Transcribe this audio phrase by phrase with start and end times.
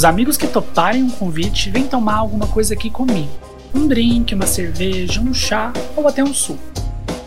[0.00, 3.28] Os amigos que toparem um convite vêm tomar alguma coisa aqui comigo.
[3.74, 6.58] Um drink, uma cerveja, um chá ou até um suco.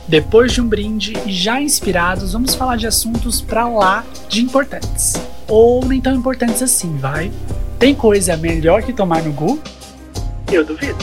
[0.08, 5.14] Depois de um brinde e já inspirados, vamos falar de assuntos pra lá de importantes.
[5.48, 7.32] Ou nem tão importantes assim, vai?
[7.78, 9.62] Tem coisa melhor que tomar no Gu?
[10.52, 10.98] Eu duvido.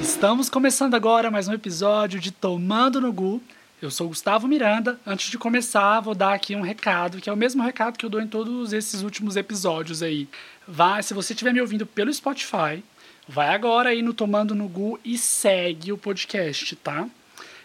[0.00, 3.42] Estamos começando agora mais um episódio de Tomando no Gu.
[3.80, 4.98] Eu sou Gustavo Miranda.
[5.06, 8.10] Antes de começar, vou dar aqui um recado, que é o mesmo recado que eu
[8.10, 10.26] dou em todos esses últimos episódios aí.
[10.66, 12.82] Vai, se você estiver me ouvindo pelo Spotify,
[13.28, 17.06] vai agora aí no Tomando no Gu e segue o podcast, tá?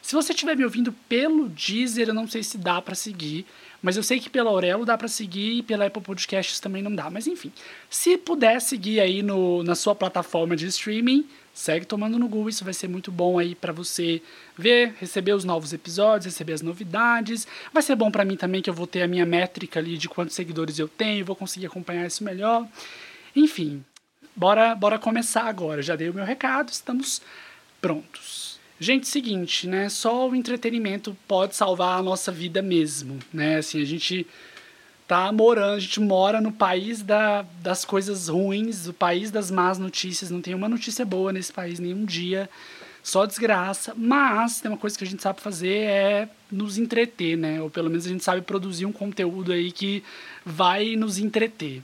[0.01, 3.45] Se você estiver me ouvindo pelo Deezer, eu não sei se dá para seguir,
[3.81, 6.93] mas eu sei que pela Aurelo dá para seguir e pela Apple Podcasts também não
[6.93, 7.09] dá.
[7.09, 7.53] Mas enfim,
[7.89, 11.25] se puder seguir aí no, na sua plataforma de streaming,
[11.61, 14.21] segue tomando no Google, isso vai ser muito bom aí para você
[14.57, 17.47] ver, receber os novos episódios, receber as novidades.
[17.73, 20.09] Vai ser bom para mim também que eu vou ter a minha métrica ali de
[20.09, 22.67] quantos seguidores eu tenho, vou conseguir acompanhar isso melhor.
[23.35, 23.83] Enfim,
[24.35, 25.81] bora, bora começar agora.
[25.81, 27.21] Já dei o meu recado, estamos
[27.79, 28.59] prontos.
[28.79, 29.89] Gente, seguinte, né?
[29.89, 33.57] Só o entretenimento pode salvar a nossa vida mesmo, né?
[33.57, 34.25] Assim, a gente
[35.11, 39.77] tá morando, a gente mora no país da, das coisas ruins, o país das más
[39.77, 40.31] notícias.
[40.31, 42.49] Não tem uma notícia boa nesse país nenhum dia,
[43.03, 43.93] só desgraça.
[43.97, 47.61] Mas tem uma coisa que a gente sabe fazer é nos entreter, né?
[47.61, 50.01] Ou pelo menos a gente sabe produzir um conteúdo aí que
[50.45, 51.83] vai nos entreter.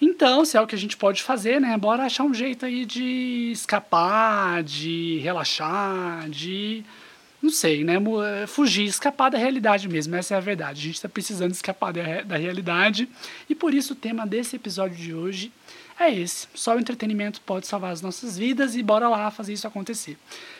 [0.00, 1.76] Então, se é o que a gente pode fazer, né?
[1.76, 6.82] Bora achar um jeito aí de escapar, de relaxar, de
[7.44, 7.96] não sei, né?
[7.96, 10.80] Eh, fugir, escapar da realidade mesmo, essa é a verdade.
[10.80, 13.06] A gente está precisando escapar da realidade
[13.48, 15.52] e por isso o tema desse episódio de hoje
[16.00, 16.48] é esse.
[16.54, 20.16] Só o entretenimento pode salvar as nossas vidas e bora lá fazer isso acontecer.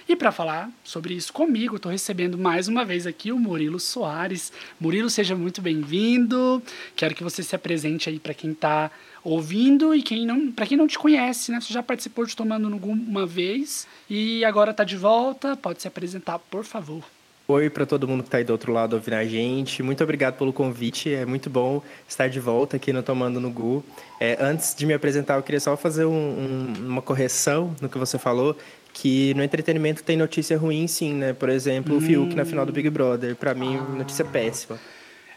[0.06, 4.52] E para falar sobre isso comigo, estou recebendo mais uma vez aqui o Murilo Soares.
[4.78, 6.62] Murilo, seja muito bem-vindo.
[6.94, 8.90] Quero que você se apresente aí para quem está
[9.22, 11.58] ouvindo e quem não, para quem não te conhece, né?
[11.58, 15.56] Você já participou de Tomando no uma vez e agora está de volta.
[15.56, 17.02] Pode se apresentar, por favor.
[17.46, 19.82] Oi para todo mundo que está aí do outro lado ouvindo a gente.
[19.82, 21.12] Muito obrigado pelo convite.
[21.12, 23.84] É muito bom estar de volta aqui no Tomando no Gu.
[24.18, 27.98] É, antes de me apresentar, eu queria só fazer um, um, uma correção no que
[27.98, 28.56] você falou,
[28.94, 31.32] que no entretenimento tem notícia ruim, sim, né?
[31.32, 31.98] Por exemplo, hum.
[31.98, 33.34] o Fiuk na final do Big Brother.
[33.34, 33.96] Para mim, ah.
[33.96, 34.78] notícia péssima.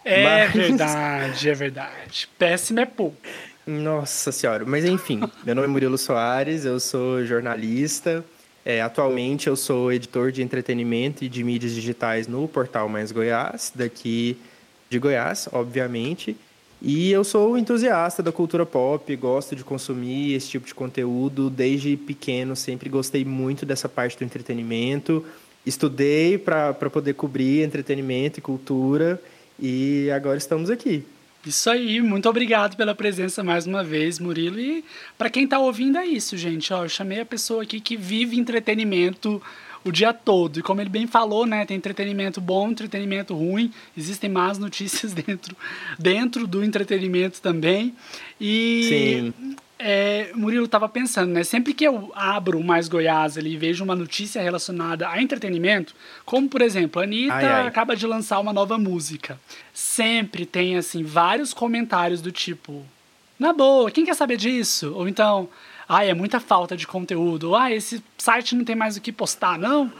[0.05, 0.53] É Mas...
[0.53, 2.29] verdade, é verdade.
[2.37, 3.17] Péssima é pouco.
[3.65, 4.63] Nossa senhora.
[4.65, 8.23] Mas enfim, meu nome é Murilo Soares, eu sou jornalista.
[8.63, 13.71] É, atualmente eu sou editor de entretenimento e de mídias digitais no Portal Mais Goiás,
[13.73, 14.37] daqui
[14.89, 16.37] de Goiás, obviamente.
[16.81, 21.97] E eu sou entusiasta da cultura pop, gosto de consumir esse tipo de conteúdo desde
[21.97, 25.25] pequeno, sempre gostei muito dessa parte do entretenimento.
[25.65, 29.21] Estudei para poder cobrir entretenimento e cultura
[29.59, 31.03] e agora estamos aqui.
[31.45, 34.59] Isso aí, muito obrigado pela presença mais uma vez, Murilo.
[34.59, 34.83] E
[35.17, 36.73] para quem está ouvindo é isso, gente.
[36.73, 39.41] Ó, eu chamei a pessoa aqui que vive entretenimento
[39.87, 40.59] o dia todo.
[40.59, 43.71] E como ele bem falou, né, tem entretenimento bom, entretenimento ruim.
[43.97, 45.55] Existem más notícias dentro,
[45.97, 47.95] dentro do entretenimento também.
[48.39, 51.43] E Sim é, Murilo estava pensando, né?
[51.43, 55.93] Sempre que eu abro o Mais Goiás ali e vejo uma notícia relacionada a entretenimento,
[56.25, 57.67] como por exemplo, a Anitta ai, ai.
[57.67, 59.39] acaba de lançar uma nova música.
[59.73, 62.83] Sempre tem, assim, vários comentários do tipo:
[63.37, 64.93] Na boa, quem quer saber disso?
[64.95, 65.47] Ou então,
[65.87, 67.55] ai, é muita falta de conteúdo.
[67.55, 69.91] Ah, esse site não tem mais o que postar, não?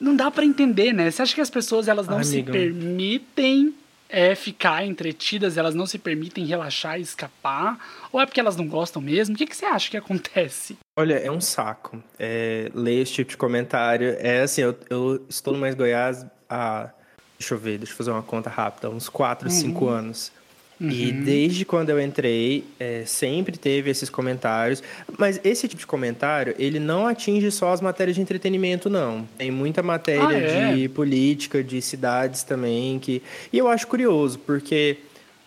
[0.00, 1.10] Não dá para entender, né?
[1.10, 2.52] Você acha que as pessoas elas não se amigo.
[2.52, 3.74] permitem
[4.08, 7.78] é ficar entretidas, elas não se permitem relaxar e escapar?
[8.12, 9.34] Ou é porque elas não gostam mesmo?
[9.34, 10.78] O que, que você acha que acontece?
[10.96, 14.16] Olha, é um saco é, ler esse tipo de comentário.
[14.18, 16.90] É assim, eu, eu estou no Mais Goiás há,
[17.38, 19.90] deixa eu ver, deixa eu fazer uma conta rápida, uns 4, 5 uhum.
[19.90, 20.32] anos.
[20.80, 20.90] Uhum.
[20.90, 24.82] E desde quando eu entrei, é, sempre teve esses comentários.
[25.18, 29.26] Mas esse tipo de comentário, ele não atinge só as matérias de entretenimento, não.
[29.38, 30.74] Tem muita matéria ah, é?
[30.74, 32.98] de política, de cidades também.
[32.98, 33.22] que
[33.52, 34.98] E eu acho curioso, porque...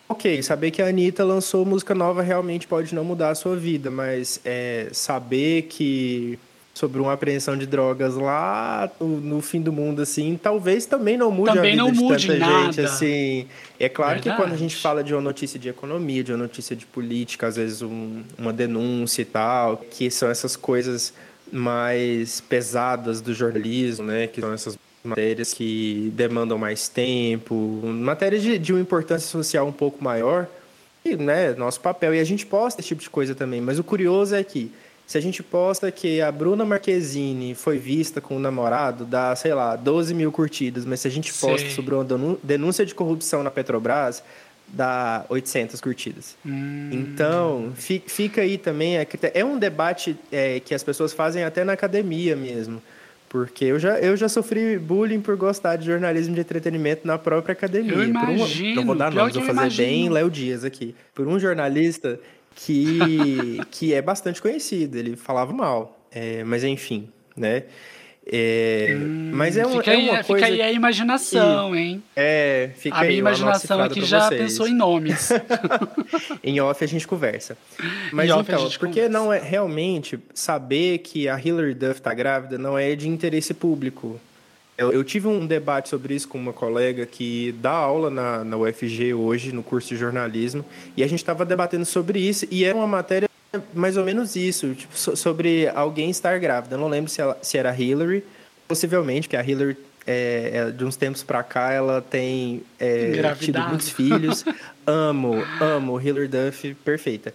[0.08, 3.92] Ok, saber que a Anitta lançou música nova realmente pode não mudar a sua vida,
[3.92, 6.36] mas é, saber que
[6.80, 11.52] sobre uma apreensão de drogas lá no, fim do mundo, assim, talvez também não mude
[11.52, 12.72] também a vida não mude de tanta nada.
[12.72, 13.46] gente, assim.
[13.78, 14.36] É claro Verdade.
[14.36, 17.48] que quando a gente fala de uma notícia de economia, de uma notícia de política,
[17.48, 21.12] às vezes um, uma denúncia e tal, que são essas coisas
[21.52, 28.58] mais pesadas do jornalismo, né, que são essas matérias que demandam mais tempo, matérias de,
[28.58, 30.46] de uma importância social um pouco maior,
[31.04, 32.14] e, né, nosso papel.
[32.14, 34.72] E a gente posta esse tipo de coisa também, mas o curioso é que
[35.10, 39.52] Se a gente posta que a Bruna Marquezine foi vista com o namorado, dá, sei
[39.52, 40.84] lá, 12 mil curtidas.
[40.84, 41.70] Mas se a gente posta Sei.
[41.70, 42.06] sobre uma
[42.44, 44.22] denúncia de corrupção na Petrobras,
[44.68, 46.36] dá 800 curtidas.
[46.46, 46.90] Hum.
[46.92, 47.72] Então,
[48.06, 48.98] fica aí também.
[49.34, 52.80] É um debate é, que as pessoas fazem até na academia mesmo.
[53.28, 57.52] Porque eu já, eu já sofri bullying por gostar de jornalismo de entretenimento na própria
[57.52, 57.94] academia.
[57.94, 58.70] Eu imagino.
[58.70, 59.88] Um, não vou dar nomes, vou fazer imagino.
[59.88, 60.94] bem Léo Dias aqui.
[61.12, 62.20] Por um jornalista
[62.64, 64.98] que, que é bastante conhecido.
[64.98, 65.98] Ele falava mal.
[66.12, 67.64] É, mas enfim, né?
[68.32, 70.46] É, hum, mas é, um, fica é uma aí, coisa.
[70.46, 72.02] Fica aí a imaginação, hein?
[72.14, 73.06] É, fica a aí.
[73.06, 74.42] A minha imaginação aqui já vocês.
[74.42, 75.30] pensou em nomes.
[76.44, 77.56] em off a gente conversa.
[78.12, 79.08] Mas em então, porque conversa.
[79.08, 84.20] não é realmente saber que a Hilary Duff está grávida não é de interesse público.
[84.80, 88.56] Eu, eu, tive um debate sobre isso com uma colega que dá aula na, na
[88.56, 90.64] UFG hoje, no curso de jornalismo,
[90.96, 93.28] e a gente estava debatendo sobre isso, e era uma matéria
[93.74, 96.76] mais ou menos isso, tipo, sobre alguém estar grávida.
[96.76, 98.24] Eu não lembro se, ela, se era Hillary,
[98.66, 103.60] possivelmente, que a Hillary, é, é, de uns tempos para cá, ela tem é, tido
[103.60, 104.46] muitos filhos.
[104.86, 107.34] amo, amo Hillary Duff, perfeita.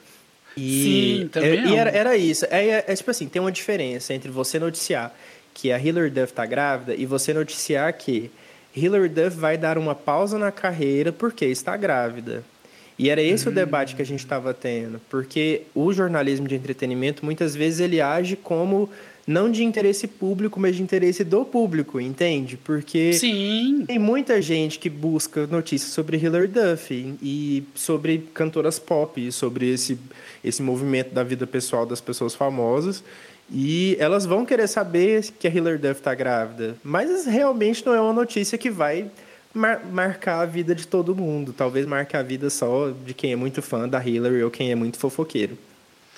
[0.58, 2.46] E, Sim, também é, e era, era isso.
[2.50, 5.14] É, é, é, tipo assim, tem uma diferença entre você noticiar
[5.56, 8.30] que a Hillary Duff está grávida e você noticiar que
[8.76, 12.44] Hillary Duff vai dar uma pausa na carreira porque está grávida.
[13.00, 13.54] E era esse o hum.
[13.54, 18.36] debate que a gente estava tendo, porque o jornalismo de entretenimento muitas vezes ele age
[18.36, 18.90] como
[19.26, 22.58] não de interesse público, mas de interesse do público, entende?
[22.58, 23.84] Porque Sim.
[23.88, 29.98] tem muita gente que busca notícias sobre Hilary Duff e sobre cantoras pop, sobre esse,
[30.44, 33.04] esse movimento da vida pessoal das pessoas famosas.
[33.52, 38.02] E elas vão querer saber que a Hilary Duff está grávida, mas realmente não é
[38.02, 39.10] uma notícia que vai
[39.54, 41.54] mar marcar a vida de todo mundo.
[41.54, 44.76] Talvez marque a vida só de quem é muito fã da Hillary ou quem é
[44.76, 45.58] muito fofoqueiro.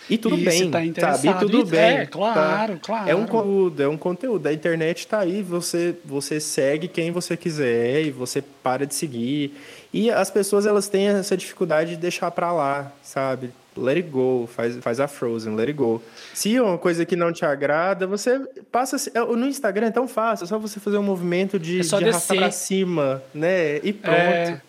[0.09, 1.27] E tudo bem, tá sabe?
[1.30, 1.80] E tudo bem.
[1.80, 2.80] É, claro, tá?
[2.81, 3.09] claro.
[3.09, 4.48] É um conteúdo, é um conteúdo.
[4.48, 9.54] A internet está aí, você, você segue quem você quiser e você para de seguir.
[9.94, 13.51] E as pessoas, elas têm essa dificuldade de deixar para lá, sabe?
[13.77, 16.01] let it go, faz, faz a Frozen, let it go.
[16.33, 18.39] Se é uma coisa que não te agrada, você
[18.71, 18.98] passa.
[19.13, 21.95] É, no Instagram é tão fácil, é só você fazer um movimento de, é de
[21.95, 23.77] arrastar pra cima, né?
[23.77, 24.18] E pronto.
[24.18, 24.62] É...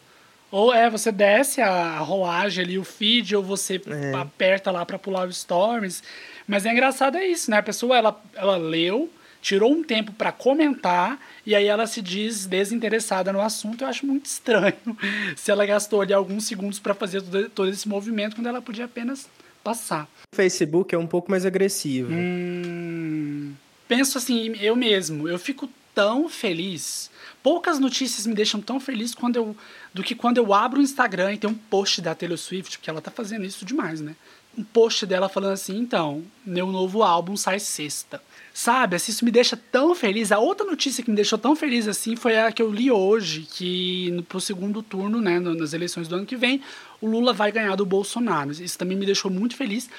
[0.51, 4.15] Ou é, você desce a rolagem ali, o feed, ou você é.
[4.15, 6.03] aperta lá para pular o stories.
[6.47, 7.59] Mas é engraçado é isso, né?
[7.59, 9.11] A pessoa, ela, ela leu,
[9.43, 13.85] tirou um tempo para comentar e aí ela se diz desinteressada no assunto.
[13.85, 14.75] Eu acho muito estranho
[15.37, 18.87] se ela gastou ali alguns segundos para fazer todo, todo, esse movimento quando ela podia
[18.87, 19.29] apenas
[19.63, 20.09] passar.
[20.33, 22.11] O Facebook é um pouco mais agressivo.
[22.11, 23.53] Hum,
[23.87, 25.69] penso assim, eu mesmo, eu fico
[25.99, 27.11] tão feliz.
[27.43, 29.57] Poucas notícias me deixam tão feliz quando eu,
[29.93, 32.89] do que quando eu abro o Instagram e tem um post da Taylor Swift, porque
[32.89, 34.15] ela tá fazendo isso demais, né?
[34.57, 38.23] Um post dela falando assim, então, meu novo álbum sai sexta.
[38.55, 40.31] Sabe, assim, isso me deixa tão feliz.
[40.31, 43.41] A outra notícia que me deixou tão feliz assim foi a que eu li hoje,
[43.41, 46.63] que no, pro segundo turno, né, nas eleições do ano que vem,
[47.01, 48.53] o Lula vai ganhar do Bolsonaro.
[48.53, 49.91] Isso também me deixou muito feliz.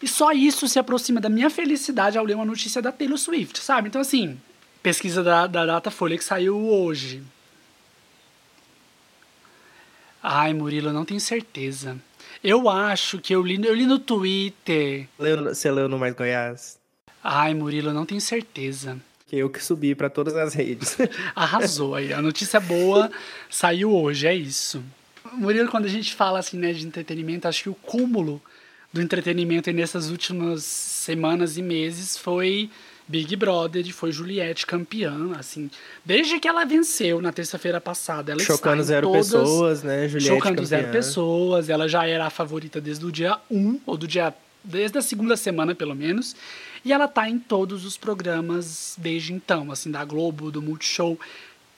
[0.00, 3.58] E só isso se aproxima da minha felicidade ao ler uma notícia da Taylor Swift,
[3.58, 3.88] sabe?
[3.88, 4.38] Então, assim,
[4.82, 7.22] pesquisa da, da Datafolha que saiu hoje.
[10.22, 11.96] Ai, Murilo, não tenho certeza.
[12.42, 15.08] Eu acho que eu li, eu li no Twitter.
[15.18, 16.78] Leu, você leu no Mais Goiás?
[17.22, 18.98] Ai, Murilo, não tenho certeza.
[19.30, 20.96] Eu que subi para todas as redes.
[21.34, 22.12] Arrasou aí.
[22.12, 23.10] A notícia boa
[23.50, 24.82] saiu hoje, é isso.
[25.32, 28.40] Murilo, quando a gente fala assim, né, de entretenimento, acho que o cúmulo
[28.92, 32.70] do entretenimento nessas últimas semanas e meses foi
[33.08, 35.70] Big Brother e foi Juliette campeã, assim.
[36.04, 40.56] Desde que ela venceu na terça-feira passada, ela Chocando zero todas, pessoas, né, Juliette Chocando
[40.56, 40.66] campeã.
[40.66, 44.98] zero pessoas, ela já era a favorita desde o dia 1, ou do dia desde
[44.98, 46.36] a segunda semana, pelo menos.
[46.84, 51.18] E ela tá em todos os programas desde então, assim, da Globo, do Multishow,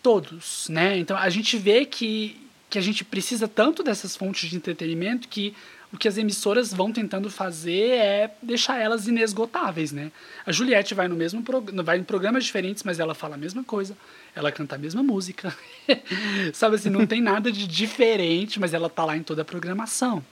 [0.03, 0.99] todos, né?
[0.99, 2.37] Então a gente vê que,
[2.69, 5.55] que a gente precisa tanto dessas fontes de entretenimento que
[5.93, 10.13] o que as emissoras vão tentando fazer é deixar elas inesgotáveis, né?
[10.47, 11.43] A Juliette vai no mesmo
[11.83, 13.97] vai em programas diferentes, mas ela fala a mesma coisa,
[14.35, 15.55] ela canta a mesma música.
[16.55, 20.25] Sabe assim, não tem nada de diferente, mas ela tá lá em toda a programação.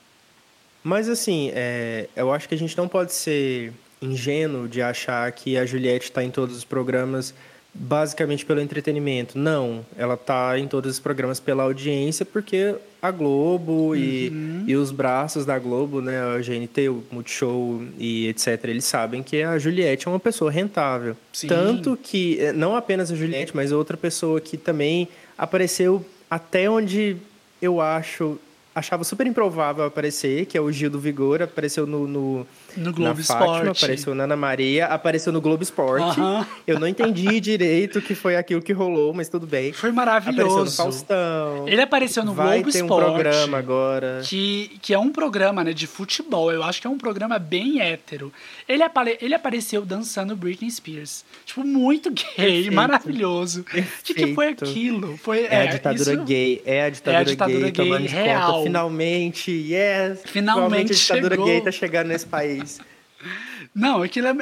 [0.85, 5.59] Mas assim, é, eu acho que a gente não pode ser ingênuo de achar que
[5.59, 7.35] a Juliette está em todos os programas
[7.75, 9.39] basicamente pelo entretenimento.
[9.39, 13.97] Não, ela está em todos os programas pela audiência, porque a Globo uhum.
[13.97, 19.23] e, e os braços da Globo, né, a GNT, o Multishow e etc., eles sabem
[19.23, 21.17] que a Juliette é uma pessoa rentável.
[21.33, 21.47] Sim.
[21.47, 27.17] Tanto que, eh, não apenas a Juliette, mas outra pessoa que também apareceu até onde
[27.63, 28.39] eu acho
[28.79, 33.21] achava super improvável aparecer, que é o Gil do Vigor, apareceu no, no, no Globo
[33.21, 33.69] Esporte.
[33.85, 36.19] Apareceu na Ana Maria, apareceu no Globo Esporte.
[36.21, 36.47] Aham.
[36.67, 39.73] Eu não entendi direito o que foi aquilo que rolou, mas tudo bem.
[39.73, 40.77] Foi Apareceu no maravilhoso.
[40.77, 41.69] Faustão.
[41.69, 43.05] Ele apareceu no Vai Globo ter um Esporte.
[43.13, 44.21] programa agora.
[44.25, 46.53] Que, que é um programa né, de futebol.
[46.53, 48.33] Eu acho que é um programa bem hétero.
[48.69, 51.25] Ele, apare, ele apareceu dançando Britney Spears.
[51.45, 52.73] Tipo, muito gay, Perfeito.
[52.75, 53.61] maravilhoso.
[53.61, 53.65] O
[54.05, 55.17] que, que foi aquilo?
[55.19, 58.68] Foi, É, a ditadura isso- gay, é a ditadura, ditadura gay, gay de real.
[58.69, 60.21] Finalmente, yes!
[60.27, 61.47] Finalmente a ditadura chegou.
[61.47, 62.79] gay tá chegando nesse país.
[63.75, 64.37] Não, aquilo é,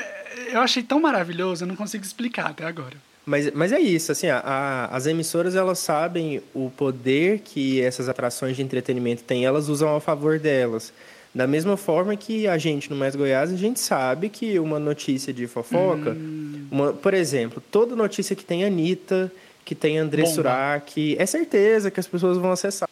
[0.52, 2.94] eu achei tão maravilhoso, eu não consigo explicar até agora.
[3.24, 8.08] Mas, mas é isso, assim, a- a- as emissoras elas sabem o poder que essas
[8.08, 10.92] atrações de entretenimento têm, elas usam a favor delas.
[11.34, 15.32] Da mesma forma que a gente no Mais Goiás, a gente sabe que uma notícia
[15.32, 16.66] de fofoca, Hum.
[16.70, 19.30] uma- por exemplo, toda notícia que tem Anitta,
[19.64, 20.34] que tem André Bomba.
[20.34, 22.88] Surak, é certeza que as pessoas vão acessar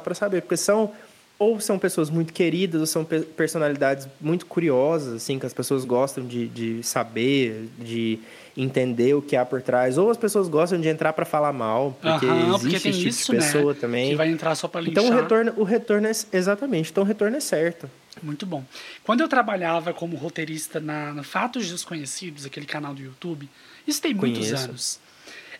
[0.00, 0.92] para saber, porque são
[1.36, 5.84] ou são pessoas muito queridas, ou são pe- personalidades muito curiosas, assim, que as pessoas
[5.84, 8.20] gostam de, de saber, de
[8.56, 11.98] entender o que há por trás, ou as pessoas gostam de entrar para falar mal,
[12.00, 13.78] porque Aham, existe porque tem esse tipo isso, de pessoa né?
[13.80, 14.10] também.
[14.10, 15.02] Que vai entrar só pra linchar.
[15.04, 17.90] Então o retorno, o retorno é exatamente, então o retorno é certo.
[18.22, 18.62] Muito bom.
[19.02, 23.48] Quando eu trabalhava como roteirista na, na Fatos Desconhecidos, aquele canal do YouTube,
[23.88, 24.64] isso tem muitos Conheço.
[24.68, 25.00] anos.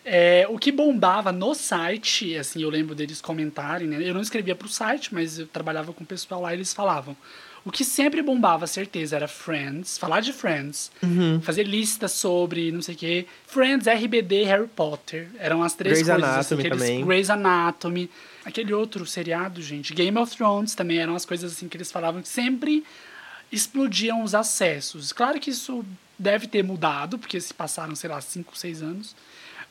[0.07, 3.97] É, o que bombava no site, assim, eu lembro deles comentarem, né?
[4.07, 7.17] Eu não escrevia pro site, mas eu trabalhava com o pessoal lá e eles falavam.
[7.65, 11.41] O que sempre bombava, certeza, era Friends, falar de Friends, Uhum.
[11.41, 13.25] fazer listas sobre não sei o quê.
[13.47, 15.27] Friends, RBD, Harry Potter.
[15.39, 16.23] Eram as três Grey's coisas.
[16.29, 17.05] assim, Anatomy que eles- também.
[17.05, 18.11] Grey's Anatomy.
[18.45, 19.95] Aquele outro seriado, gente.
[19.95, 22.83] Game of Thrones também eram as coisas assim que eles falavam que sempre
[23.51, 25.11] explodiam os acessos.
[25.11, 25.83] Claro que isso
[26.19, 29.15] deve ter mudado, porque se passaram, sei lá, 5, 6 anos.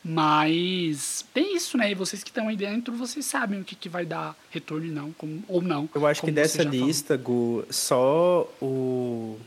[0.05, 1.91] Mas tem isso, né?
[1.91, 4.91] E vocês que estão aí dentro, vocês sabem o que, que vai dar retorno e
[4.91, 5.89] não, como, ou não.
[5.95, 9.39] Eu acho que dessa lista, Gu, só o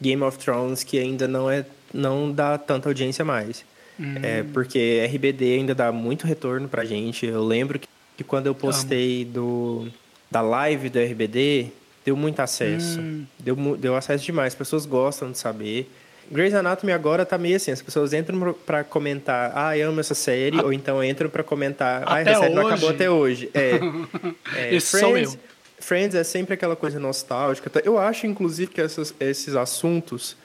[0.00, 3.64] Game of Thrones que ainda não é não dá tanta audiência mais.
[3.98, 4.16] Hum.
[4.22, 7.24] É, porque RBD ainda dá muito retorno pra gente.
[7.24, 9.88] Eu lembro que, que quando eu postei do,
[10.30, 11.68] da live do RBD,
[12.04, 13.00] deu muito acesso.
[13.00, 13.24] Hum.
[13.38, 14.52] Deu, deu acesso demais.
[14.52, 15.88] As pessoas gostam de saber.
[16.30, 20.14] Grey's Anatomy agora tá meio assim, as pessoas entram pra comentar, ah, eu amo essa
[20.14, 22.72] série, ou então entram pra comentar, ah, essa série não hoje?
[22.72, 23.50] acabou até hoje.
[23.54, 23.78] É,
[24.56, 25.32] é, Esse sou eu.
[25.78, 27.70] Friends é sempre aquela coisa nostálgica.
[27.84, 30.36] Eu acho, inclusive, que essas- esses assuntos,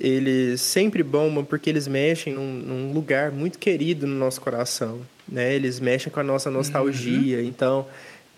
[0.00, 5.54] eles sempre bombam porque eles mexem num, num lugar muito querido no nosso coração, né?
[5.54, 7.42] Eles mexem com a nossa nostalgia.
[7.42, 7.86] Então,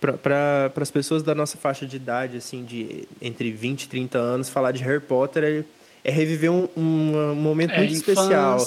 [0.00, 4.48] para as pessoas da nossa faixa de idade, assim, de entre 20 e 30 anos,
[4.48, 5.64] falar de Harry Potter
[6.04, 8.58] é, reviver um, um, um momento É, muito especial.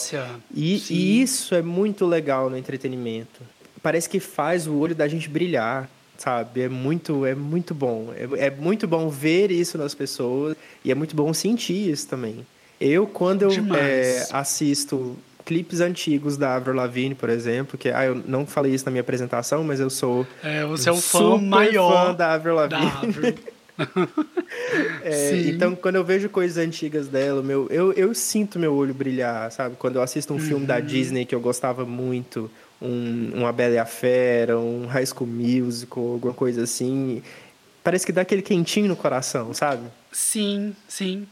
[0.53, 3.41] E, e isso é muito legal no entretenimento.
[3.81, 6.61] Parece que faz o olho da gente brilhar, sabe?
[6.61, 8.13] É muito, é muito bom.
[8.15, 12.45] É, é muito bom ver isso nas pessoas e é muito bom sentir isso também.
[12.79, 18.21] Eu, quando eu é, assisto clipes antigos da Avril Lavigne, por exemplo, que ah, eu
[18.25, 22.07] não falei isso na minha apresentação, mas eu sou É, você é o fã maior
[22.07, 23.17] fã da Avril da Lavigne.
[23.17, 23.35] Avril.
[25.03, 29.51] É, então, quando eu vejo coisas antigas dela, meu, eu, eu sinto meu olho brilhar,
[29.51, 29.75] sabe?
[29.77, 30.65] Quando eu assisto um filme Uhum.
[30.67, 32.50] da Disney que eu gostava muito,
[32.81, 37.23] um, uma Bela e a Fera, um High School Musical, alguma coisa assim,
[37.83, 39.83] parece que dá aquele quentinho no coração, sabe?
[40.11, 41.25] Sim, sim.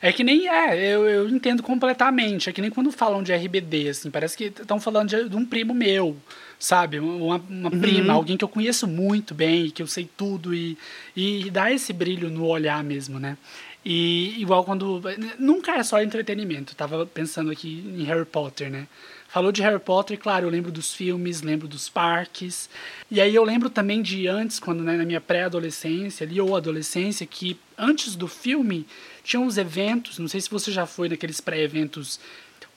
[0.00, 0.46] É que nem.
[0.48, 2.50] É, eu, eu entendo completamente.
[2.50, 4.10] É que nem quando falam de RBD, assim.
[4.10, 6.14] Parece que estão falando de, de um primo meu,
[6.58, 6.98] sabe?
[6.98, 10.54] Uma, uma prima, alguém que eu conheço muito bem, que eu sei tudo.
[10.54, 10.76] E,
[11.14, 13.36] e dá esse brilho no olhar mesmo, né?
[13.84, 15.00] E igual quando.
[15.38, 16.74] Nunca é só entretenimento.
[16.74, 18.88] Tava pensando aqui em Harry Potter, né?
[19.28, 22.70] Falou de Harry Potter, claro, eu lembro dos filmes, lembro dos parques.
[23.10, 27.26] E aí eu lembro também de antes, quando né, na minha pré-adolescência ali, ou adolescência,
[27.26, 28.86] que antes do filme
[29.22, 32.18] tinham uns eventos, não sei se você já foi naqueles pré-eventos,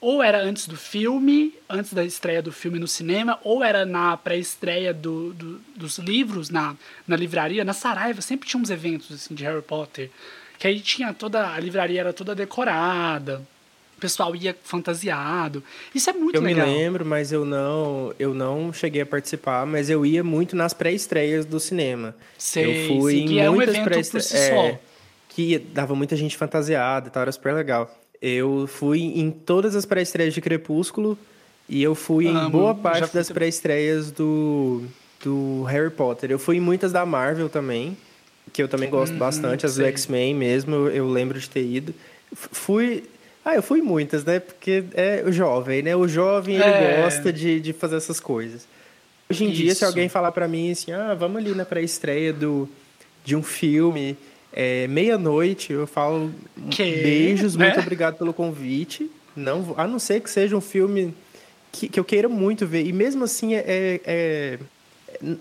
[0.00, 4.16] ou era antes do filme, antes da estreia do filme no cinema, ou era na
[4.16, 6.74] pré-estreia do, do- dos livros na,
[7.06, 10.10] na livraria, na Saraiva, sempre tinha uns eventos assim, de Harry Potter.
[10.58, 11.54] Que aí tinha toda.
[11.54, 13.42] A livraria era toda decorada.
[13.96, 15.62] O pessoal ia fantasiado.
[15.94, 16.66] Isso é muito eu legal.
[16.66, 20.72] me lembro, mas eu não, eu não cheguei a participar, mas eu ia muito nas
[20.72, 22.14] pré-estreias do cinema.
[22.38, 24.72] Sei, eu fui sim, em que é um muitas si pré-estreias.
[24.72, 24.78] só.
[25.28, 27.94] que dava muita gente fantasiada e tal, era super legal.
[28.20, 31.16] Eu fui em todas as pré-estreias de Crepúsculo
[31.68, 34.82] e eu fui em boa parte fui das pré-estreias do,
[35.24, 36.30] do Harry Potter.
[36.30, 37.96] Eu fui em muitas da Marvel também,
[38.52, 39.86] que eu também gosto bastante, as do sei.
[39.86, 41.94] X-Men mesmo, eu, eu lembro de ter ido.
[42.34, 43.04] Fui.
[43.42, 44.38] Ah, eu fui em muitas, né?
[44.38, 45.96] Porque é o jovem, né?
[45.96, 47.02] O jovem, ele É.
[47.02, 48.68] gosta de, de fazer essas coisas.
[49.30, 49.84] Hoje em dia, se Isso.
[49.86, 52.68] alguém falar pra mim assim, ah, vamos ali na pré-estreia do
[53.24, 54.16] de um filme
[54.52, 56.32] é, meia-noite, eu falo
[56.70, 56.82] que?
[56.82, 57.80] beijos, muito é?
[57.80, 59.10] obrigado pelo convite.
[59.36, 61.14] Não, a não ser que seja um filme
[61.70, 62.84] que, que eu queira muito ver.
[62.84, 64.58] E mesmo assim é, é, é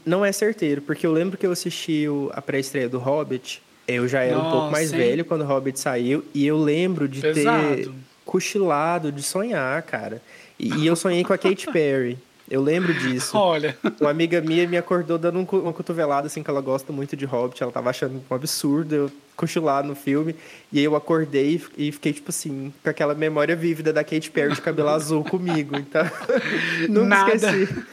[0.06, 3.62] não é certeiro, porque eu lembro que eu assisti o, a pré-estreia do Hobbit.
[3.88, 5.00] Eu já era Nossa, um pouco mais hein?
[5.00, 7.76] velho quando o Hobbit saiu, e eu lembro de Pesado.
[7.76, 7.92] ter
[8.24, 10.22] cochilado, de sonhar, cara.
[10.60, 12.18] E, e eu sonhei com a Katy Perry.
[12.50, 13.38] Eu lembro disso.
[13.38, 13.78] Olha.
[14.02, 17.62] Uma amiga minha me acordou dando uma cotovelada, assim, que ela gosta muito de Hobbit.
[17.62, 20.36] Ela tava achando um absurdo eu cochilar no filme.
[20.72, 24.56] E aí eu acordei e fiquei, tipo assim, com aquela memória vívida da Katy Perry
[24.56, 25.78] de cabelo azul comigo.
[25.78, 26.04] Então,
[26.90, 27.36] nunca Nada.
[27.36, 27.86] esqueci.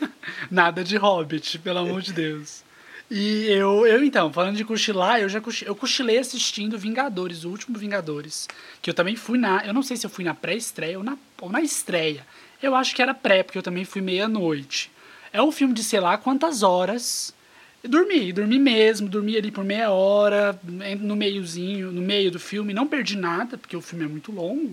[0.50, 2.64] Nada de Hobbit, pelo amor de Deus.
[3.10, 7.50] E eu, eu então, falando de cochilar, eu já cochilei, eu cochilei assistindo Vingadores, o
[7.50, 8.48] último Vingadores.
[8.82, 9.64] Que eu também fui na.
[9.64, 12.26] Eu não sei se eu fui na pré-estreia ou na, ou na estreia.
[12.62, 14.90] Eu acho que era pré, porque eu também fui meia-noite.
[15.32, 17.34] É um filme de sei lá quantas horas.
[17.82, 20.58] Eu dormi, dormi mesmo, dormi ali por meia hora,
[21.00, 22.72] no meiozinho, no meio do filme.
[22.72, 24.72] Não perdi nada, porque o filme é muito longo.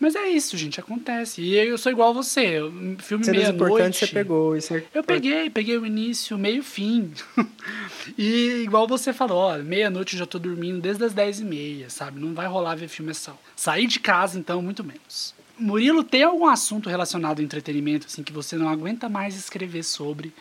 [0.00, 1.42] Mas é isso, gente, acontece.
[1.42, 2.58] E eu sou igual a você.
[3.00, 3.98] Filme meia-noite.
[3.98, 4.56] você pegou.
[4.56, 4.82] Isso é...
[4.94, 7.12] Eu peguei, peguei o início, meio fim.
[8.16, 11.90] e igual você falou, ó, meia-noite eu já tô dormindo desde as dez e meia,
[11.90, 12.18] sabe?
[12.18, 15.34] Não vai rolar ver filme essa Sair de casa, então, muito menos.
[15.60, 20.32] Murilo, tem algum assunto relacionado ao entretenimento, assim, que você não aguenta mais escrever sobre?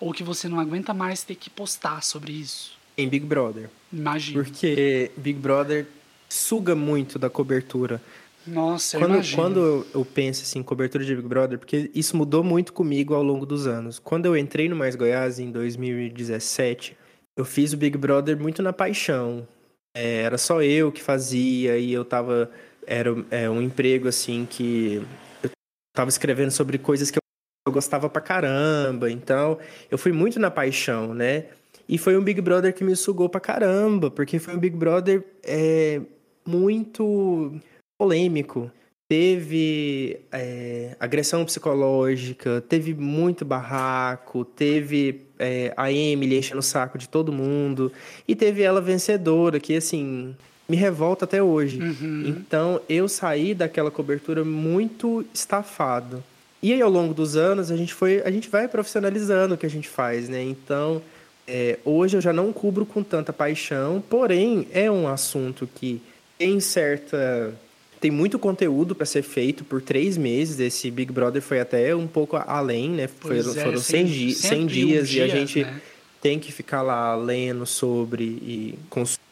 [0.00, 2.78] Ou que você não aguenta mais ter que postar sobre isso?
[2.96, 3.68] Em Big Brother.
[3.92, 4.42] Imagina.
[4.42, 5.86] Porque Big Brother
[6.28, 8.00] suga muito da cobertura.
[8.46, 9.36] Nossa, eu quando, imagino.
[9.36, 13.44] Quando eu penso assim, cobertura de Big Brother, porque isso mudou muito comigo ao longo
[13.44, 13.98] dos anos.
[13.98, 16.96] Quando eu entrei no Mais Goiás em 2017,
[17.36, 19.46] eu fiz o Big Brother muito na paixão.
[19.94, 22.50] É, era só eu que fazia e eu tava.
[22.90, 25.06] Era é, um emprego assim que
[25.42, 25.50] eu
[25.94, 29.10] tava escrevendo sobre coisas que eu gostava pra caramba.
[29.10, 29.58] Então,
[29.90, 31.48] eu fui muito na paixão, né?
[31.86, 35.22] E foi um Big Brother que me sugou pra caramba, porque foi um Big Brother
[35.44, 36.00] é,
[36.46, 37.52] muito
[38.00, 38.70] polêmico.
[39.10, 47.08] Teve é, agressão psicológica, teve muito barraco, teve é, a Emily enchendo o saco de
[47.08, 47.90] todo mundo,
[48.26, 50.36] e teve ela vencedora, que assim,
[50.68, 51.80] me revolta até hoje.
[51.80, 52.24] Uhum.
[52.26, 56.22] Então eu saí daquela cobertura muito estafado.
[56.62, 59.64] E aí ao longo dos anos a gente foi, a gente vai profissionalizando o que
[59.64, 60.42] a gente faz, né?
[60.42, 61.00] Então
[61.46, 66.02] é, hoje eu já não cubro com tanta paixão, porém é um assunto que
[66.36, 67.54] tem certa
[68.00, 70.60] tem muito conteúdo para ser feito por três meses.
[70.60, 73.08] Esse Big Brother foi até um pouco além, né?
[73.08, 75.80] Foi, é, foram 100, 100, 100 dias dia, e a gente né?
[76.20, 79.27] tem que ficar lá lendo sobre e consumindo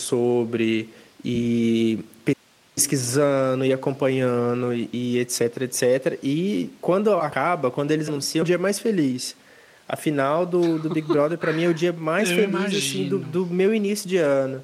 [0.00, 0.88] sobre
[1.24, 1.98] e
[2.74, 6.18] pesquisando e acompanhando e, e etc, etc.
[6.22, 9.36] E quando acaba, quando eles anunciam, é o dia mais feliz.
[9.88, 13.08] A final do, do Big Brother, para mim, é o dia mais Eu feliz assim,
[13.08, 14.62] do, do meu início de ano.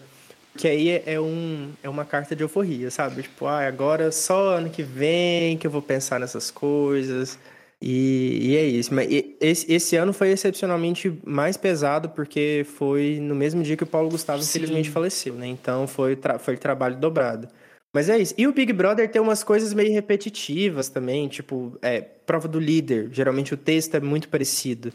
[0.57, 3.23] Que aí é, é, um, é uma carta de euforia, sabe?
[3.23, 7.39] Tipo, ah, agora só ano que vem que eu vou pensar nessas coisas.
[7.83, 8.95] E, e é isso.
[8.95, 9.09] Mas
[9.41, 14.11] esse, esse ano foi excepcionalmente mais pesado porque foi no mesmo dia que o Paulo
[14.11, 14.49] Gustavo Sim.
[14.49, 15.47] infelizmente faleceu, né?
[15.47, 17.49] Então foi, tra foi trabalho dobrado.
[17.93, 18.35] Mas é isso.
[18.39, 23.09] E o Big Brother tem umas coisas meio repetitivas também, tipo, é, prova do líder.
[23.11, 24.93] Geralmente o texto é muito parecido.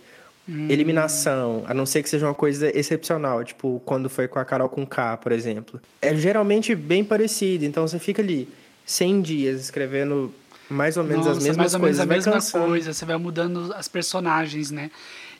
[0.47, 0.67] Hum.
[0.69, 4.69] Eliminação, a não ser que seja uma coisa excepcional, tipo quando foi com a Carol
[4.69, 5.81] com K, por exemplo.
[5.99, 8.47] É geralmente bem parecido, então você fica ali
[8.85, 10.31] 100 dias escrevendo
[10.69, 11.99] mais ou menos Nossa, as mesmas mais ou coisas.
[11.99, 12.65] Menos a mesma cansando.
[12.65, 14.91] coisa, você vai mudando as personagens, né?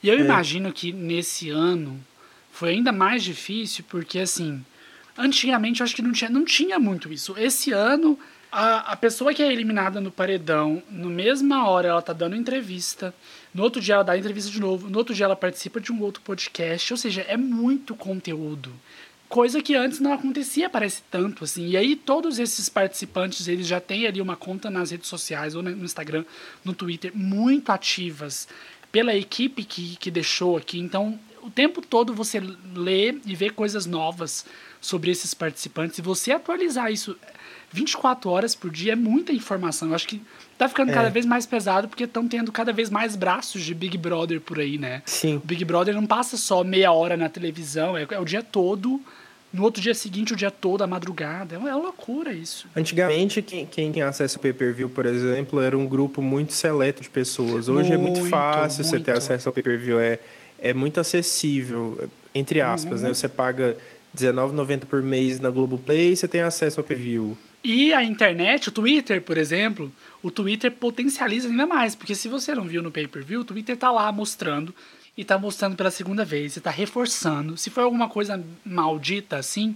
[0.02, 0.22] E eu é.
[0.22, 2.00] imagino que nesse ano
[2.52, 4.64] foi ainda mais difícil, porque assim,
[5.18, 7.36] antigamente eu acho que não tinha, não tinha muito isso.
[7.38, 8.18] Esse ano,
[8.52, 13.14] a, a pessoa que é eliminada no paredão, no mesma hora ela tá dando entrevista
[13.56, 14.90] no outro dia ela dá entrevista de novo.
[14.90, 16.92] No outro dia ela participa de um outro podcast.
[16.92, 18.70] Ou seja, é muito conteúdo.
[19.28, 21.68] Coisa que antes não acontecia, parece tanto assim.
[21.68, 25.64] E aí todos esses participantes, eles já têm ali uma conta nas redes sociais, ou
[25.64, 26.24] no Instagram,
[26.64, 28.48] no Twitter, muito ativas
[28.92, 30.80] pela equipe que, que deixou aqui.
[30.80, 32.40] Então, o tempo todo você
[32.74, 34.46] lê e vê coisas novas
[34.80, 35.98] sobre esses participantes.
[35.98, 37.18] E você atualizar isso
[37.76, 39.90] 24 horas por dia é muita informação.
[39.90, 40.22] Eu acho que
[40.58, 40.94] tá ficando é.
[40.94, 44.60] cada vez mais pesado porque estão tendo cada vez mais braços de Big Brother por
[44.60, 45.02] aí, né?
[45.06, 45.36] Sim.
[45.36, 49.02] O Big Brother não passa só meia hora na televisão, é, é o dia todo.
[49.52, 51.56] No outro dia seguinte, o dia todo, a madrugada.
[51.56, 52.68] É uma, é loucura isso.
[52.76, 57.10] Antigamente, quem, quem tinha acesso ao pay-per-view, por exemplo, era um grupo muito seleto de
[57.10, 57.70] pessoas.
[57.70, 58.98] Hoje muito, é muito fácil muito.
[58.98, 59.98] você ter acesso ao pay-per-view.
[59.98, 60.20] É,
[60.60, 63.08] é muito acessível, entre aspas, uhum.
[63.08, 63.14] né?
[63.14, 63.78] Você paga
[64.14, 67.38] R$19,90 por mês na Globoplay e você tem acesso ao pay-per-view.
[67.68, 72.54] E a internet, o Twitter, por exemplo, o Twitter potencializa ainda mais, porque se você
[72.54, 74.72] não viu no pay-per-view, o Twitter tá lá mostrando.
[75.18, 77.58] e tá mostrando pela segunda vez, e tá reforçando.
[77.58, 79.76] Se foi alguma coisa maldita assim,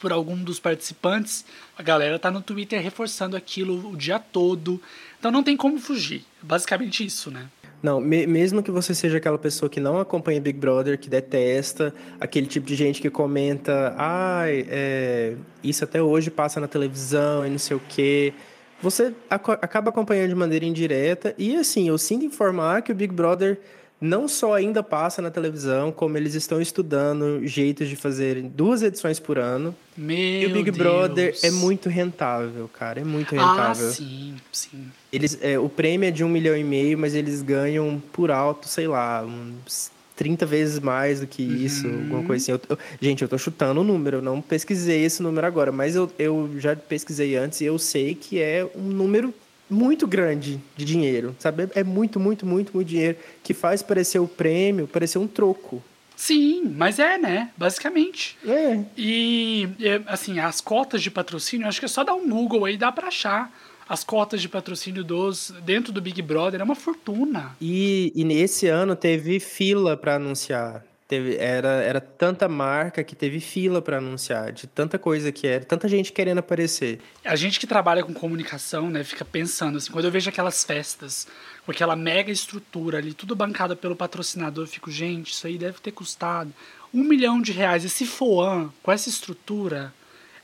[0.00, 1.44] por algum dos participantes,
[1.78, 4.82] a galera tá no Twitter reforçando aquilo o dia todo.
[5.18, 6.24] Então não tem como fugir.
[6.42, 7.48] Basicamente isso, né?
[7.82, 11.94] Não, me, mesmo que você seja aquela pessoa que não acompanha Big Brother, que detesta,
[12.20, 17.50] aquele tipo de gente que comenta, ah, é, isso até hoje passa na televisão e
[17.50, 18.34] não sei o quê.
[18.82, 21.34] Você ac acaba acompanhando de maneira indireta.
[21.38, 23.58] E assim, eu sinto informar que o Big Brother
[24.00, 29.20] não só ainda passa na televisão, como eles estão estudando jeitos de fazer duas edições
[29.20, 29.74] por ano.
[29.96, 30.76] Meu e o Big Deus.
[30.76, 33.00] Brother é muito rentável, cara.
[33.00, 33.88] É muito rentável.
[33.88, 34.86] Ah, sim, sim.
[35.12, 38.66] Eles, é, o prêmio é de um milhão e meio, mas eles ganham por alto,
[38.68, 42.00] sei lá, uns 30 vezes mais do que isso, uhum.
[42.00, 42.52] alguma coisa assim.
[42.52, 45.94] Eu, eu, gente, eu tô chutando o número, eu não pesquisei esse número agora, mas
[45.94, 49.34] eu, eu já pesquisei antes e eu sei que é um número
[49.70, 51.68] muito grande de dinheiro, sabe?
[51.74, 55.82] É muito, muito, muito, muito dinheiro que faz parecer o prêmio, parecer um troco.
[56.16, 57.50] Sim, mas é, né?
[57.56, 58.36] Basicamente.
[58.46, 58.78] É.
[58.94, 59.66] E,
[60.06, 63.08] assim, as cotas de patrocínio, acho que é só dar um Google aí, dá pra
[63.08, 63.50] achar.
[63.88, 67.56] As cotas de patrocínio dos dentro do Big Brother é uma fortuna.
[67.60, 70.84] E, e nesse ano teve fila para anunciar.
[71.10, 75.64] Teve, era, era tanta marca que teve fila para anunciar, de tanta coisa que era,
[75.64, 77.00] tanta gente querendo aparecer.
[77.24, 81.26] A gente que trabalha com comunicação, né, fica pensando assim, quando eu vejo aquelas festas,
[81.66, 85.80] com aquela mega estrutura ali, tudo bancada pelo patrocinador, eu fico, gente, isso aí deve
[85.80, 86.52] ter custado
[86.94, 87.84] um milhão de reais.
[87.84, 89.92] Esse FOAN, com essa estrutura,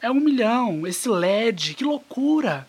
[0.02, 0.84] é um milhão.
[0.84, 2.66] Esse LED, que loucura!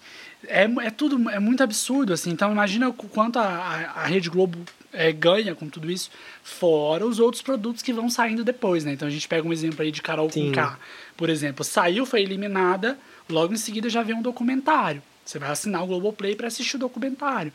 [0.47, 2.29] É, é tudo, é muito absurdo, assim.
[2.29, 4.59] Então imagina o quanto a, a, a Rede Globo
[4.93, 6.09] é, ganha com tudo isso,
[6.43, 8.93] fora os outros produtos que vão saindo depois, né?
[8.93, 10.51] Então a gente pega um exemplo aí de Carol Sim.
[10.51, 10.79] K,
[11.15, 12.97] por exemplo, saiu, foi eliminada,
[13.29, 15.01] logo em seguida já vem um documentário.
[15.25, 17.51] Você vai assinar o Globoplay para assistir o documentário.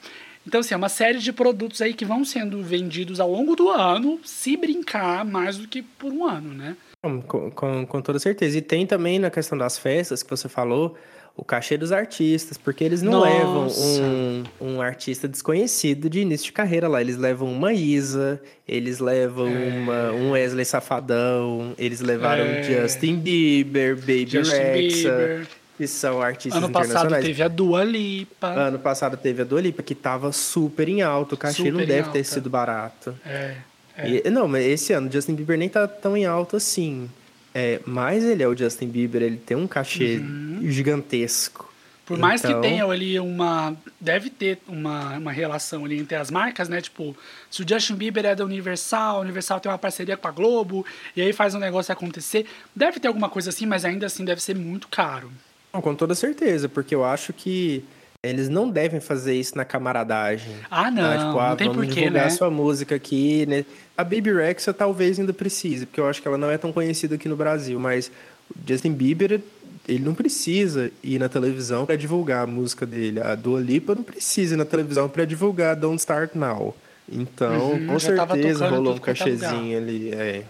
[0.47, 3.71] Então, assim, é uma série de produtos aí que vão sendo vendidos ao longo do
[3.71, 6.77] ano, se brincar mais do que por um ano, né?
[7.01, 8.59] Com, com, com toda certeza.
[8.59, 10.97] E tem também na questão das festas que você falou,
[11.37, 13.31] o cachê dos artistas, porque eles não Nossa.
[13.31, 17.01] levam um, um artista desconhecido de início de carreira lá.
[17.01, 19.69] Eles levam uma Isa, eles levam é.
[19.69, 22.63] uma, um Wesley Safadão, eles levaram é.
[22.63, 25.11] Justin Bieber, Baby Justin Rexa.
[25.11, 25.47] Bieber.
[25.79, 27.01] Que são artistas ano internacionais.
[27.01, 28.47] Ano passado teve a Dua Lipa.
[28.49, 31.35] Ano passado teve a Dua Lipa, que tava super em alta.
[31.35, 33.15] O cachê super não deve ter sido barato.
[33.25, 33.55] É.
[33.97, 34.21] é.
[34.27, 37.09] E, não, mas esse ano Justin Bieber nem tá tão em alta assim.
[37.55, 40.61] É, mas ele é o Justin Bieber, ele tem um cachê uhum.
[40.63, 41.73] gigantesco.
[42.05, 42.61] Por mais então...
[42.61, 43.77] que tenha ali uma.
[44.01, 46.81] Deve ter uma, uma relação ali entre as marcas, né?
[46.81, 47.17] Tipo,
[47.51, 50.85] se o Justin Bieber é da Universal, a Universal tem uma parceria com a Globo,
[51.17, 52.47] e aí faz um negócio acontecer.
[52.75, 55.31] Deve ter alguma coisa assim, mas ainda assim deve ser muito caro.
[55.71, 57.85] Com toda certeza, porque eu acho que
[58.23, 60.55] eles não devem fazer isso na camaradagem.
[60.71, 61.03] Ah, não.
[61.03, 61.19] Tá?
[61.19, 62.31] Tipo, ah, não tem vamos porquê, divulgar né?
[62.31, 63.65] sua música aqui, né?
[63.97, 67.17] A Baby Rexha talvez ainda precise, porque eu acho que ela não é tão conhecida
[67.17, 68.11] aqui no Brasil, mas
[68.51, 69.41] o Justin Bieber,
[69.87, 73.21] ele não precisa ir na televisão para divulgar a música dele.
[73.21, 76.75] A Dua Lipa não precisa ir na televisão para divulgar Don't Start Now.
[77.11, 80.11] Então, uhum, com certeza rolou um é cachezinho ali.
[80.15, 80.45] É.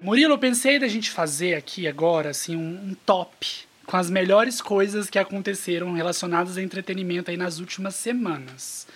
[0.00, 4.58] Murilo, eu pensei da gente fazer aqui agora assim um, um top com as melhores
[4.62, 8.86] coisas que aconteceram relacionadas a entretenimento aí nas últimas semanas.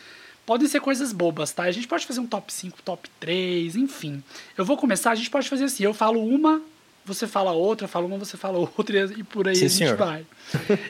[0.47, 1.65] Podem ser coisas bobas, tá?
[1.65, 4.25] A gente pode fazer um top 5, top 3, enfim.
[4.57, 6.63] Eu vou começar, a gente pode fazer assim, eu falo uma,
[7.05, 9.79] você fala outra, eu falo uma, você fala outra e por aí Sim, a gente
[9.79, 9.97] senhor.
[9.99, 10.25] vai.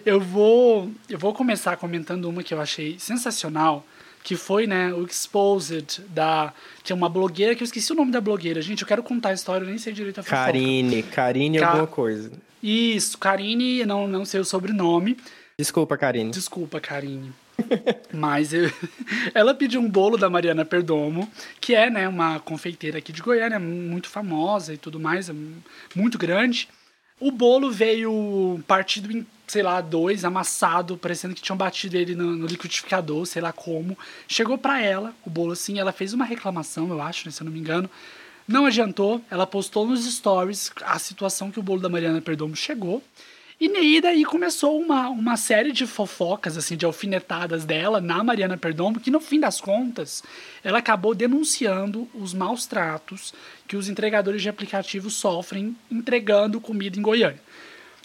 [0.07, 3.85] eu vou, eu vou começar comentando uma que eu achei sensacional,
[4.27, 8.11] que foi, né, o Exposed da que é uma blogueira que eu esqueci o nome
[8.11, 8.61] da blogueira.
[8.61, 10.47] Gente, eu quero contar a história, eu nem sei direito a fofoca.
[10.47, 12.33] Karine, Karine Ka alguma coisa.
[12.61, 15.17] Isso, Karine, não não sei o sobrenome.
[15.57, 16.33] Desculpa, Karine.
[16.33, 17.33] Desculpa, Karine.
[18.13, 18.69] Mas eu,
[19.33, 23.61] ela pediu um bolo da Mariana Perdomo, que é né, uma confeiteira aqui de Goiânia,
[23.61, 25.35] muito famosa e tudo mais, é
[25.95, 26.69] muito grande.
[27.21, 32.37] O bolo veio partido em sei lá, dois, amassado, parecendo que tinham batido ele no,
[32.37, 33.97] no liquidificador, sei lá como.
[34.27, 37.45] Chegou para ela o bolo assim, ela fez uma reclamação, eu acho, né, se eu
[37.45, 37.89] não me engano.
[38.47, 43.03] Não adiantou, ela postou nos stories a situação que o bolo da Mariana Perdomo chegou.
[43.59, 49.01] E daí começou uma, uma série de fofocas, assim, de alfinetadas dela na Mariana Perdomo,
[49.01, 50.23] que no fim das contas,
[50.63, 53.33] ela acabou denunciando os maus tratos
[53.67, 57.41] que os entregadores de aplicativos sofrem entregando comida em Goiânia.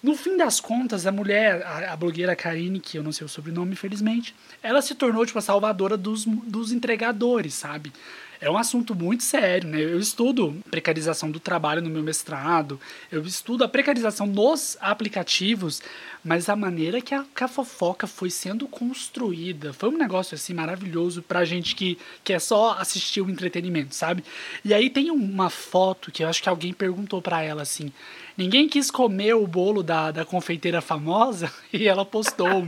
[0.02, 3.30] No fim das contas, a mulher, a, a, blogueira Karine, que eu não sei o
[3.30, 4.34] sobrenome, infelizmente,
[4.64, 7.94] ela se tornou, tipo, a salvadora dos, dos entregadores, sabe?
[8.42, 9.80] é um assunto muito sério, né?
[9.80, 15.80] Eu estudo precarização do trabalho no meu mestrado, eu estudo a precarização nos aplicativos,
[16.24, 20.56] mas a maneira que a, que a fofoca foi sendo construída foi um negócio assim
[20.56, 24.24] maravilhoso pra gente que, que é só assistir o entretenimento, sabe?
[24.66, 27.94] E aí tem uma foto que eu acho que alguém perguntou para ela assim:
[28.42, 32.68] ninguém quis comer o bolo da, da confeiteira famosa e ela postou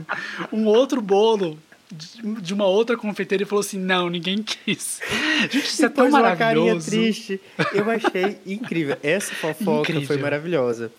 [0.51, 1.57] um, outro bolo
[1.91, 4.99] de uma outra confeiteira e falou assim: não, ninguém quis.
[5.49, 6.37] Gente, isso é tão maravilhoso.
[6.37, 7.41] carinha triste.
[7.73, 8.97] Eu achei incrível.
[9.01, 10.07] Essa fofoca incrível.
[10.07, 10.91] foi maravilhosa.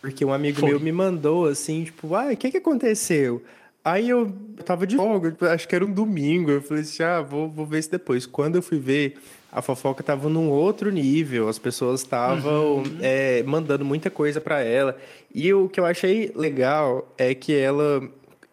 [0.00, 0.70] Porque um amigo foi.
[0.70, 3.42] meu me mandou assim, tipo, ah, o que que aconteceu?
[3.84, 4.32] Aí eu
[4.64, 6.50] tava de folga, tipo, acho que era um domingo.
[6.50, 8.26] Eu falei assim, ah, vou, vou ver isso depois.
[8.26, 9.16] Quando eu fui ver,
[9.50, 11.48] a fofoca tava num outro nível.
[11.48, 12.84] As pessoas estavam uhum.
[13.00, 14.96] é, mandando muita coisa para ela.
[15.34, 18.02] E o que eu achei legal é que ela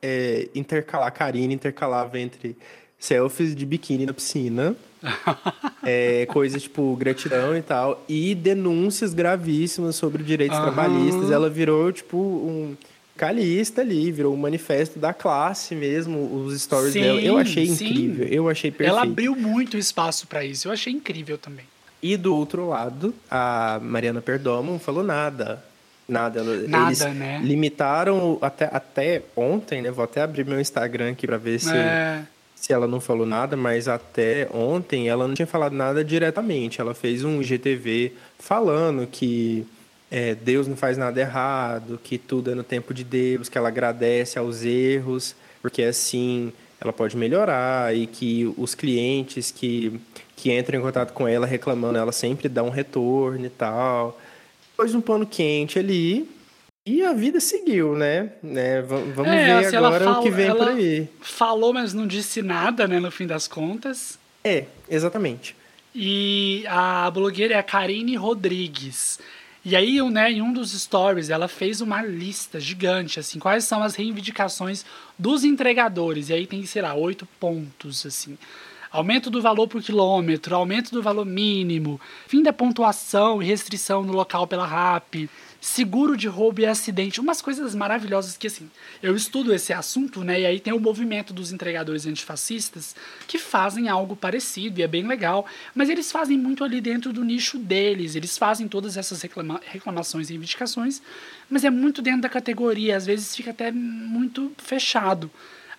[0.02, 2.58] é, intercalar, a Karine intercalava entre
[2.98, 4.76] selfies de biquíni na piscina,
[5.84, 10.64] é, coisas tipo gratidão e tal, e denúncias gravíssimas sobre direitos uhum.
[10.64, 11.30] trabalhistas.
[11.30, 12.76] Ela virou, tipo, um
[13.16, 17.22] calista ali, virou um manifesto da classe mesmo, os stories sim, dela.
[17.22, 17.86] Eu achei sim.
[17.86, 18.90] incrível, eu achei perfeito.
[18.90, 21.66] Ela abriu muito espaço para isso, eu achei incrível também.
[22.02, 25.64] E do outro lado, a Mariana Perdomo não falou nada.
[26.08, 26.44] Nada.
[26.44, 27.42] Nada, Eles né?
[27.44, 29.90] limitaram até, até ontem, né?
[29.90, 32.22] Vou até abrir meu Instagram aqui para ver se, é.
[32.56, 36.80] se ela não falou nada, mas até ontem ela não tinha falado nada diretamente.
[36.80, 39.66] Ela fez um GTV falando que
[40.16, 43.68] é, Deus não faz nada errado, que tudo é no tempo de Deus, que ela
[43.68, 50.00] agradece aos erros, porque assim ela pode melhorar e que os clientes que,
[50.36, 54.18] que entram em contato com ela reclamando, ela sempre dá um retorno e tal
[54.78, 56.30] pôs um pano quente ali
[56.86, 58.32] e a vida seguiu, né?
[58.44, 58.82] né?
[58.82, 61.10] Vamos é, ver agora o que vem por aí.
[61.20, 64.20] Falou, mas não disse nada, né, no fim das contas.
[64.44, 65.56] É, exatamente.
[65.94, 69.20] E a blogueira é a Karine Rodrigues.
[69.66, 73.82] E aí, né, em um dos stories, ela fez uma lista gigante, assim, quais são
[73.82, 74.86] as reivindicações
[75.18, 76.30] dos entregadores.
[76.30, 78.38] E aí tem, sei lá, oito pontos, assim
[78.92, 84.14] aumento do valor por quilômetro, aumento do valor mínimo, fim da pontuação e restrição no
[84.14, 85.30] local pela RAP,
[85.66, 88.70] seguro de roubo e acidente, umas coisas maravilhosas que assim,
[89.02, 90.42] eu estudo esse assunto, né?
[90.42, 92.96] E aí tem o movimento dos entregadores antifascistas
[93.28, 97.24] que fazem algo parecido e é bem legal, mas eles fazem muito ali dentro do
[97.24, 101.02] nicho deles, eles fazem todas essas reclama reclamações e reivindicações,
[101.50, 105.32] mas é muito dentro da categoria, às vezes fica até muito fechado.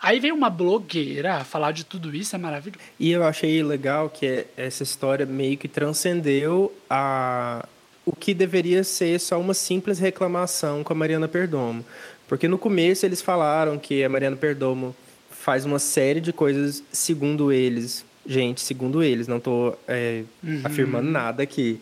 [0.02, 2.84] Aí veio uma blogueira falar de tudo isso, é maravilhoso.
[2.98, 7.66] E eu achei legal que essa história meio que transcendeu a
[8.06, 11.84] o que deveria ser só uma simples reclamação com a Mariana Perdomo.
[12.28, 14.94] Porque no começo eles falaram que a Mariana Perdomo
[15.28, 18.04] faz uma série de coisas segundo eles.
[18.24, 20.60] Gente, segundo eles, não estou é, uhum.
[20.64, 21.80] afirmando nada aqui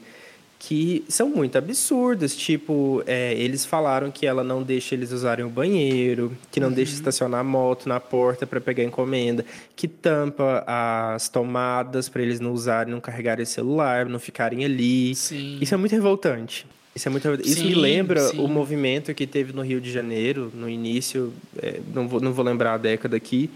[0.67, 2.35] que são muito absurdas.
[2.35, 6.75] Tipo, é, eles falaram que ela não deixa eles usarem o banheiro, que não uhum.
[6.75, 9.45] deixa estacionar a moto na porta para pegar encomenda,
[9.77, 15.15] que tampa as tomadas para eles não usarem, não carregarem o celular, não ficarem ali.
[15.15, 15.59] Sim.
[15.61, 16.67] Isso é muito revoltante.
[16.97, 18.39] Isso, é muito, isso sim, me lembra sim.
[18.39, 22.45] o movimento que teve no Rio de Janeiro, no início, é, não, vou, não vou
[22.45, 23.51] lembrar a década aqui,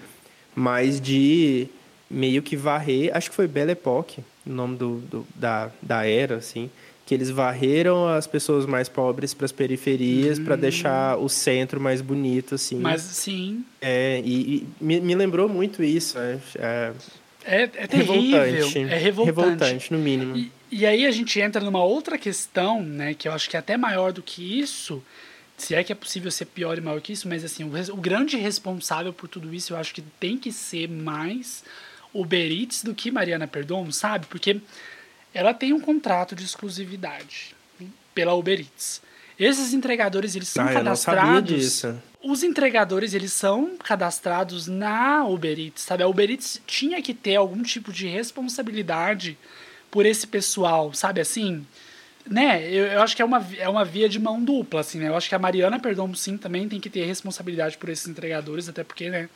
[0.54, 1.68] mas de
[2.10, 6.36] meio que varrer, acho que foi Belle Époque, o nome do, do da, da era,
[6.36, 6.68] assim,
[7.08, 10.58] que eles varreram as pessoas mais pobres para as periferias para hum.
[10.58, 12.76] deixar o centro mais bonito assim.
[12.76, 13.64] Mas sim.
[13.80, 16.92] É e, e me, me, lembrou muito isso é, é,
[17.46, 19.40] é, é terrível revoltante, é revoltante.
[19.40, 20.36] revoltante no mínimo.
[20.36, 23.60] E, e aí a gente entra numa outra questão né que eu acho que é
[23.60, 25.02] até maior do que isso
[25.56, 27.96] se é que é possível ser pior e maior que isso mas assim o, o
[27.96, 31.64] grande responsável por tudo isso eu acho que tem que ser mais
[32.12, 34.26] Uber Eats do que Mariana Perdomo sabe?
[34.26, 34.60] Porque
[35.38, 37.54] ela tem um contrato de exclusividade
[38.12, 39.00] pela Uber Eats.
[39.38, 41.84] Esses entregadores, eles são ah, cadastrados.
[42.20, 46.02] Os entregadores, eles são cadastrados na Uber Eats, sabe?
[46.02, 49.38] A Uber Eats tinha que ter algum tipo de responsabilidade
[49.92, 51.64] por esse pessoal, sabe assim?
[52.28, 52.68] Né?
[52.68, 55.06] Eu, eu acho que é uma, é uma via de mão dupla, assim, né?
[55.06, 58.68] Eu acho que a Mariana Perdomo, sim, também tem que ter responsabilidade por esses entregadores,
[58.68, 59.28] até porque, né?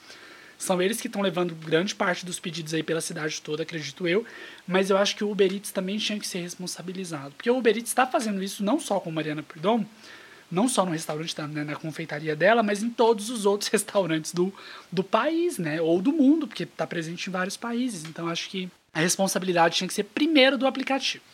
[0.62, 4.25] São eles que estão levando grande parte dos pedidos aí pela cidade toda, acredito eu.
[4.64, 7.33] Mas eu acho que o Uber Eats também tinha que ser responsabilizado.
[7.33, 9.85] Porque o Uber Eats está fazendo isso não só com Mariana Perdom,
[10.48, 14.55] não só no restaurante, né, na confeitaria dela, mas em todos os outros restaurantes do,
[14.90, 15.83] do país, né?
[15.83, 18.05] Ou do mundo, porque está presente em vários países.
[18.05, 21.25] Então acho que a responsabilidade tinha que ser primeiro do aplicativo.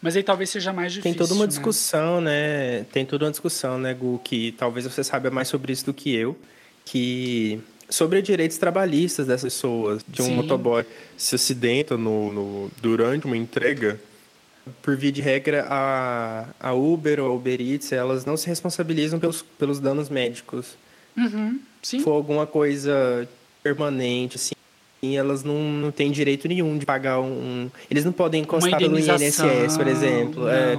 [0.00, 1.10] Mas aí talvez seja mais difícil.
[1.10, 1.48] Tem toda uma né?
[1.48, 2.84] discussão, né?
[2.92, 6.14] Tem toda uma discussão, né, Gu, que talvez você saiba mais sobre isso do que
[6.14, 6.38] eu.
[6.84, 10.02] Que sobre direitos trabalhistas dessas pessoas.
[10.06, 10.34] De um Sim.
[10.34, 10.84] motoboy
[11.16, 14.00] se acidenta no, no, durante uma entrega,
[14.82, 19.18] por via de regra, a, a Uber ou a Uber Eats, elas não se responsabilizam
[19.18, 20.76] pelos, pelos danos médicos.
[21.16, 21.60] Uhum.
[21.82, 21.98] Sim.
[21.98, 23.28] Se for alguma coisa
[23.62, 27.70] permanente, assim, elas não, não têm direito nenhum de pagar um...
[27.88, 30.44] Eles não podem encostar pelo INSS, por exemplo.
[30.44, 30.78] Não, é.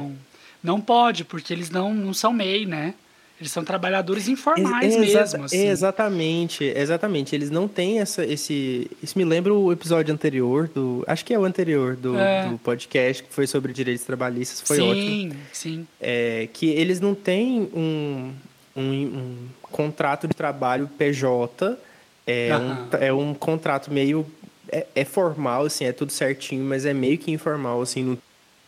[0.62, 2.94] não pode, porque eles não, não são MEI, né?
[3.40, 5.46] Eles são trabalhadores informais Exa mesmo.
[5.46, 5.68] Assim.
[5.68, 7.36] Exatamente, exatamente.
[7.36, 8.90] Eles não têm essa, esse.
[9.02, 11.04] Isso me lembra o episódio anterior do.
[11.06, 12.48] Acho que é o anterior do, é.
[12.50, 14.62] do podcast, que foi sobre direitos trabalhistas.
[14.62, 15.34] Foi sim, ótimo.
[15.34, 15.88] Sim, sim.
[16.02, 18.34] É, que eles não têm um,
[18.76, 21.78] um, um contrato de trabalho PJ.
[22.26, 24.26] É, um, é um contrato meio.
[24.70, 28.18] É, é, formal, assim, é tudo certinho, mas é meio que informal, assim, não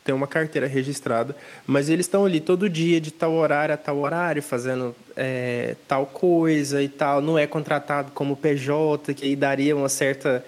[0.10, 1.36] tem uma carteira registrada,
[1.68, 6.08] mas eles estão ali todo dia, de tal horário a tal horário, fazendo é, tal
[6.08, 7.22] coisa e tal.
[7.22, 10.44] Não é contratado como PJ, que aí daria uma certa.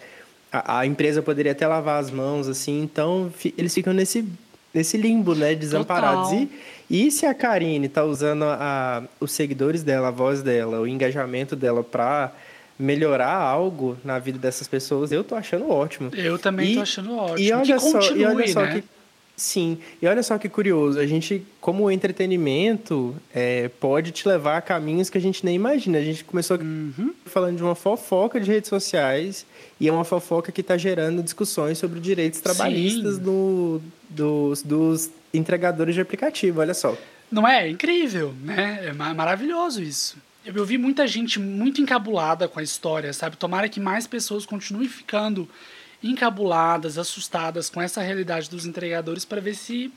[0.52, 2.82] A, a empresa poderia até lavar as mãos, assim.
[2.82, 4.26] Então, eles ficam nesse,
[4.74, 5.54] nesse limbo, né?
[5.54, 6.32] Desamparados.
[6.32, 6.50] E,
[6.90, 11.56] e se a Karine está usando a, os seguidores dela, a voz dela, o engajamento
[11.56, 12.32] dela para
[12.80, 16.10] melhorar algo na vida dessas pessoas, eu tô achando ótimo.
[16.16, 17.38] Eu também e, tô achando ótimo.
[17.38, 18.74] E olha que só, continue, e olha só né?
[18.74, 19.01] que
[19.42, 24.62] Sim, e olha só que curioso, a gente, como entretenimento, é, pode te levar a
[24.62, 25.98] caminhos que a gente nem imagina.
[25.98, 27.12] A gente começou uhum.
[27.26, 29.44] falando de uma fofoca de redes sociais
[29.80, 35.96] e é uma fofoca que está gerando discussões sobre direitos trabalhistas do, dos, dos entregadores
[35.96, 36.96] de aplicativo, olha só.
[37.32, 37.66] Não é?
[37.66, 38.90] é incrível, né?
[38.90, 40.18] É maravilhoso isso.
[40.46, 43.38] Eu vi muita gente muito encabulada com a história, sabe?
[43.38, 45.50] Tomara que mais pessoas continuem ficando
[46.04, 49.92] encabuladas, assustadas com essa realidade dos entregadores para ver se,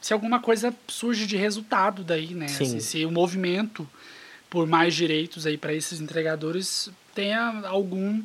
[0.00, 2.46] se alguma coisa surge de resultado daí, né?
[2.46, 3.88] Assim, se o movimento
[4.48, 8.22] por mais direitos aí para esses entregadores tenha algum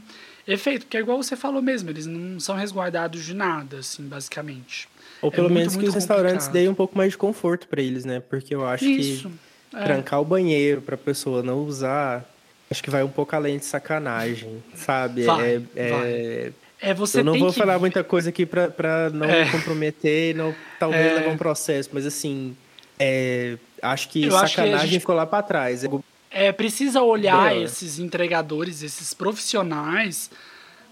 [0.48, 4.88] efeito, porque é igual você falou mesmo, eles não são resguardados de nada, assim, basicamente.
[5.22, 7.18] Ou é pelo é menos muito, que muito os restaurantes deem um pouco mais de
[7.18, 8.20] conforto para eles, né?
[8.20, 9.84] Porque eu acho Isso, que é.
[9.84, 12.26] trancar o banheiro para a pessoa não usar,
[12.70, 15.24] acho que vai um pouco além de sacanagem, sabe?
[15.24, 16.12] Vai, é, é vai.
[16.12, 16.52] É,
[16.94, 17.58] você eu não vou que...
[17.58, 19.50] falar muita coisa aqui para não é.
[19.52, 21.14] comprometer, não, talvez é.
[21.16, 22.56] levar um processo, mas assim,
[23.00, 25.00] é, acho que eu sacanagem acho que gente...
[25.02, 25.84] ficou lá para trás.
[26.30, 30.30] É, precisa olhar esses entregadores, esses profissionais,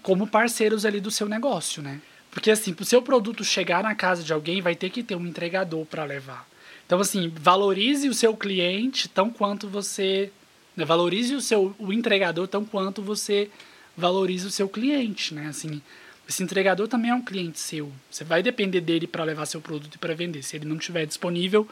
[0.02, 2.00] como parceiros ali do seu negócio, né?
[2.30, 5.14] Porque assim, para o seu produto chegar na casa de alguém, vai ter que ter
[5.14, 6.46] um entregador para levar.
[6.84, 10.30] Então, assim, valorize o seu cliente tão quanto você.
[10.76, 13.50] Né, valorize o seu o entregador tão quanto você
[13.96, 15.46] valorize o seu cliente, né?
[15.48, 15.80] Assim,
[16.28, 17.90] esse entregador também é um cliente seu.
[18.10, 20.42] Você vai depender dele para levar seu produto e para vender.
[20.42, 21.66] Se ele não estiver disponível,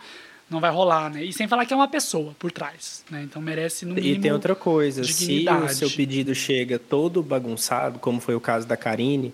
[0.49, 1.25] não vai rolar, né?
[1.25, 3.23] E sem falar que é uma pessoa por trás, né?
[3.23, 7.99] Então merece no mínimo E tem outra coisa, se o seu pedido chega todo bagunçado,
[7.99, 9.33] como foi o caso da Karine,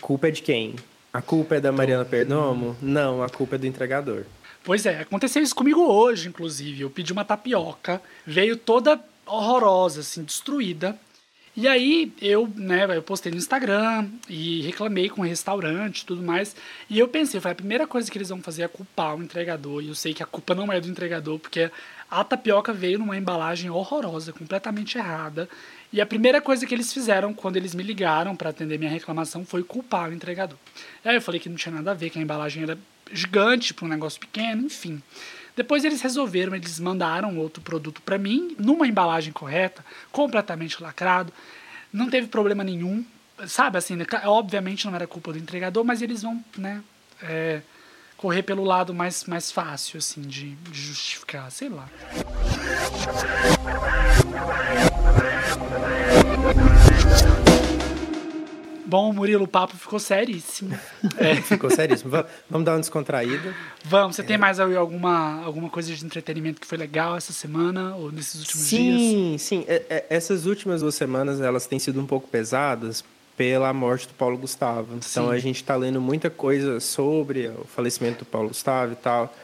[0.00, 0.74] culpa é de quem?
[1.12, 2.76] A culpa é da Mariana Perdomo?
[2.82, 4.24] Não, a culpa é do entregador.
[4.64, 6.82] Pois é, aconteceu isso comigo hoje, inclusive.
[6.82, 10.98] Eu pedi uma tapioca, veio toda horrorosa, assim, destruída.
[11.58, 16.22] E aí eu, né, eu postei no Instagram e reclamei com o restaurante e tudo
[16.22, 16.54] mais.
[16.88, 19.82] E eu pensei, foi a primeira coisa que eles vão fazer é culpar o entregador.
[19.82, 21.68] E eu sei que a culpa não é do entregador, porque
[22.08, 25.48] a tapioca veio numa embalagem horrorosa, completamente errada.
[25.92, 29.44] E a primeira coisa que eles fizeram quando eles me ligaram para atender minha reclamação
[29.44, 30.58] foi culpar o entregador.
[31.04, 32.78] E aí eu falei que não tinha nada a ver, que a embalagem era
[33.12, 35.02] gigante para um negócio pequeno, enfim.
[35.58, 41.32] Depois eles resolveram, eles mandaram outro produto para mim, numa embalagem correta, completamente lacrado.
[41.92, 43.04] Não teve problema nenhum.
[43.44, 46.80] Sabe, assim, né, obviamente não era culpa do entregador, mas eles vão, né,
[47.20, 47.60] é,
[48.16, 51.88] correr pelo lado mais, mais fácil, assim, de, de justificar, sei lá.
[58.88, 60.76] Bom, Murilo, o papo ficou seríssimo.
[61.18, 61.36] É.
[61.36, 62.10] ficou seríssimo.
[62.48, 63.54] Vamos dar uma descontraída.
[63.84, 64.16] Vamos.
[64.16, 64.24] Você é.
[64.24, 68.66] tem mais alguma, alguma coisa de entretenimento que foi legal essa semana ou nesses últimos
[68.66, 69.00] sim, dias?
[69.00, 69.64] Sim, sim.
[69.68, 73.04] É, essas últimas duas semanas, elas têm sido um pouco pesadas
[73.36, 74.96] pela morte do Paulo Gustavo.
[74.96, 75.34] Então, sim.
[75.34, 79.34] a gente está lendo muita coisa sobre o falecimento do Paulo Gustavo e tal.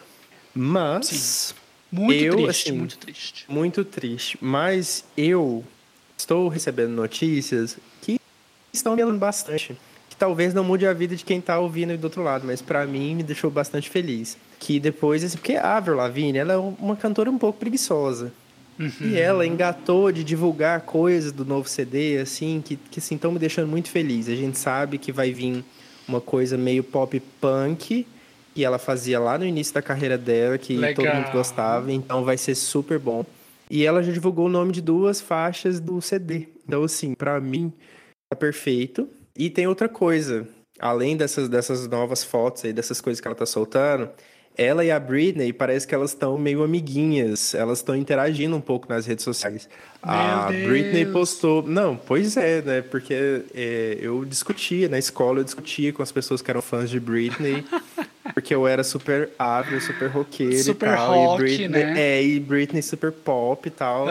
[0.54, 1.06] Mas...
[1.06, 1.54] Sim.
[1.92, 3.44] Muito eu, triste, assim, muito triste.
[3.46, 4.38] Muito triste.
[4.40, 5.62] Mas eu
[6.16, 7.76] estou recebendo notícias
[8.76, 9.76] estão me alegrando bastante.
[10.08, 12.86] Que talvez não mude a vida de quem está ouvindo do outro lado, mas para
[12.86, 14.36] mim me deixou bastante feliz.
[14.60, 18.32] Que depois, assim, porque a Avril Lavigne, ela é uma cantora um pouco preguiçosa.
[18.78, 18.90] Uhum.
[19.02, 23.38] E ela engatou de divulgar coisas do novo CD, assim, que, que assim, estão me
[23.38, 24.28] deixando muito feliz.
[24.28, 25.64] A gente sabe que vai vir
[26.08, 28.06] uma coisa meio pop punk,
[28.54, 31.04] que ela fazia lá no início da carreira dela, que Legal.
[31.04, 33.24] todo mundo gostava, então vai ser super bom.
[33.70, 36.48] E ela já divulgou o nome de duas faixas do CD.
[36.66, 37.72] Então, assim, para mim,
[38.34, 39.08] perfeito.
[39.36, 40.46] E tem outra coisa.
[40.78, 44.10] Além dessas, dessas novas fotos aí, dessas coisas que ela tá soltando,
[44.56, 48.88] ela e a Britney parece que elas estão meio amiguinhas, elas estão interagindo um pouco
[48.88, 49.68] nas redes sociais.
[50.04, 50.68] Meu a Deus.
[50.68, 51.62] Britney postou.
[51.62, 52.82] Não, pois é, né?
[52.82, 57.00] Porque é, eu discutia na escola, eu discutia com as pessoas que eram fãs de
[57.00, 57.64] Britney.
[58.32, 61.12] porque eu era super ávido, super roqueiro Super e tal.
[61.14, 61.94] rock, e Britney, né?
[62.00, 64.06] É, e Britney super pop e tal.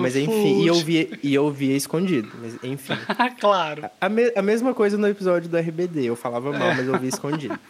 [0.00, 2.28] Mas enfim, e eu, via, e eu via escondido.
[2.40, 2.94] Mas enfim.
[3.40, 3.84] claro.
[4.00, 6.04] A, me- a mesma coisa no episódio do RBD.
[6.06, 7.58] Eu falava mal, mas eu via escondido.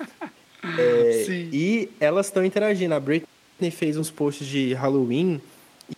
[0.79, 1.49] É, Sim.
[1.53, 2.95] e elas estão interagindo.
[2.95, 5.41] A Britney fez uns posts de Halloween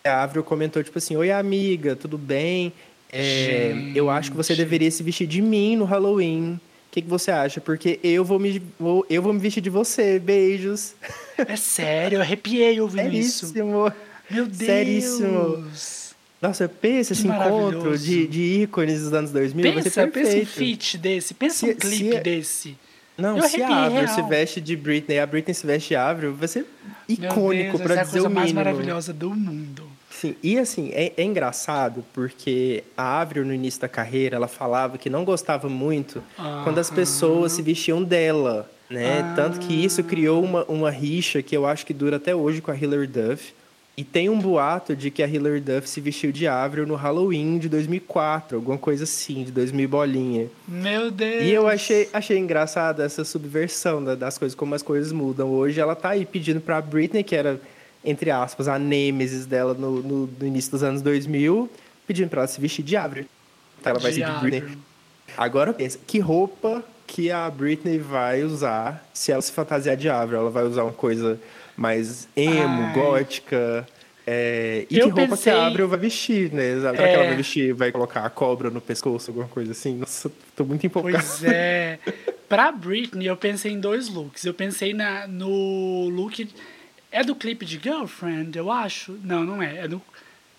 [0.02, 2.72] e a Avril comentou, tipo assim, Oi, amiga, tudo bem?
[3.12, 6.58] É, eu acho que você deveria se vestir de mim no Halloween.
[6.94, 7.60] O que, que você acha?
[7.60, 10.16] Porque eu vou, me, vou, eu vou me vestir de você.
[10.20, 10.94] Beijos.
[11.36, 13.48] É sério, eu arrepiei ouvindo isso.
[13.48, 13.92] Seríssimo.
[14.30, 14.56] Meu Deus.
[14.58, 15.66] Seríssimo.
[16.40, 19.72] Nossa, pensa esse encontro de, de ícones dos anos 2000.
[19.72, 22.78] vai ser Pensa, pensa um feat desse, pensa Se- um clipe se- desse.
[23.18, 24.14] Não, Eu se a Avril real.
[24.14, 26.64] se veste de Britney, a Britney se veste de Avril, vai ser
[27.08, 28.64] icônico, Deus, pra essa é a dizer coisa o mais mínimo.
[28.64, 29.84] maravilhosa do mundo.
[30.20, 34.96] Sim, e assim, é, é engraçado porque a Avril, no início da carreira, ela falava
[34.96, 36.22] que não gostava muito
[36.62, 39.20] quando as pessoas se vestiam dela, né?
[39.20, 39.32] Ah.
[39.34, 42.70] Tanto que isso criou uma, uma rixa que eu acho que dura até hoje com
[42.70, 43.52] a Hilary Duff.
[43.96, 47.58] E tem um boato de que a Hilary Duff se vestiu de Avril no Halloween
[47.58, 50.48] de 2004, alguma coisa assim, de 2000 bolinha.
[50.66, 51.44] Meu Deus.
[51.44, 55.48] E eu achei, achei engraçado essa subversão da- das coisas, como as coisas mudam.
[55.50, 57.60] Hoje ela tá aí pedindo pra Britney, que era,
[58.04, 61.70] entre aspas, a nêmesis dela no, no- no início dos anos 2000,
[62.06, 63.26] pedindo pra ela se vestir de Avril.
[63.80, 64.60] Então ela vai De ser de Britney.
[64.62, 64.78] Avril.
[65.36, 70.38] Agora pensa, que roupa que a Britney vai usar se ela se fantasiar de Avril?
[70.40, 71.40] Ela vai usar uma coisa
[71.76, 72.94] mais emo, Ai.
[72.94, 73.86] gótica...
[74.26, 76.76] é, E Eu que roupa pensei- que a Avril vai vestir, né?
[76.80, 77.14] Será que É.
[77.14, 79.96] ela vai vestir, vai colocar a cobra no pescoço, alguma coisa assim?
[79.96, 81.24] Nossa, tô muito empolgado.
[81.24, 81.98] Pois é.
[82.48, 84.44] Pra Britney, eu pensei em dois looks.
[84.44, 86.48] Eu pensei na, no look.
[87.14, 89.16] É do clipe de Girlfriend, eu acho?
[89.22, 89.84] Não, não é.
[89.84, 90.02] É do.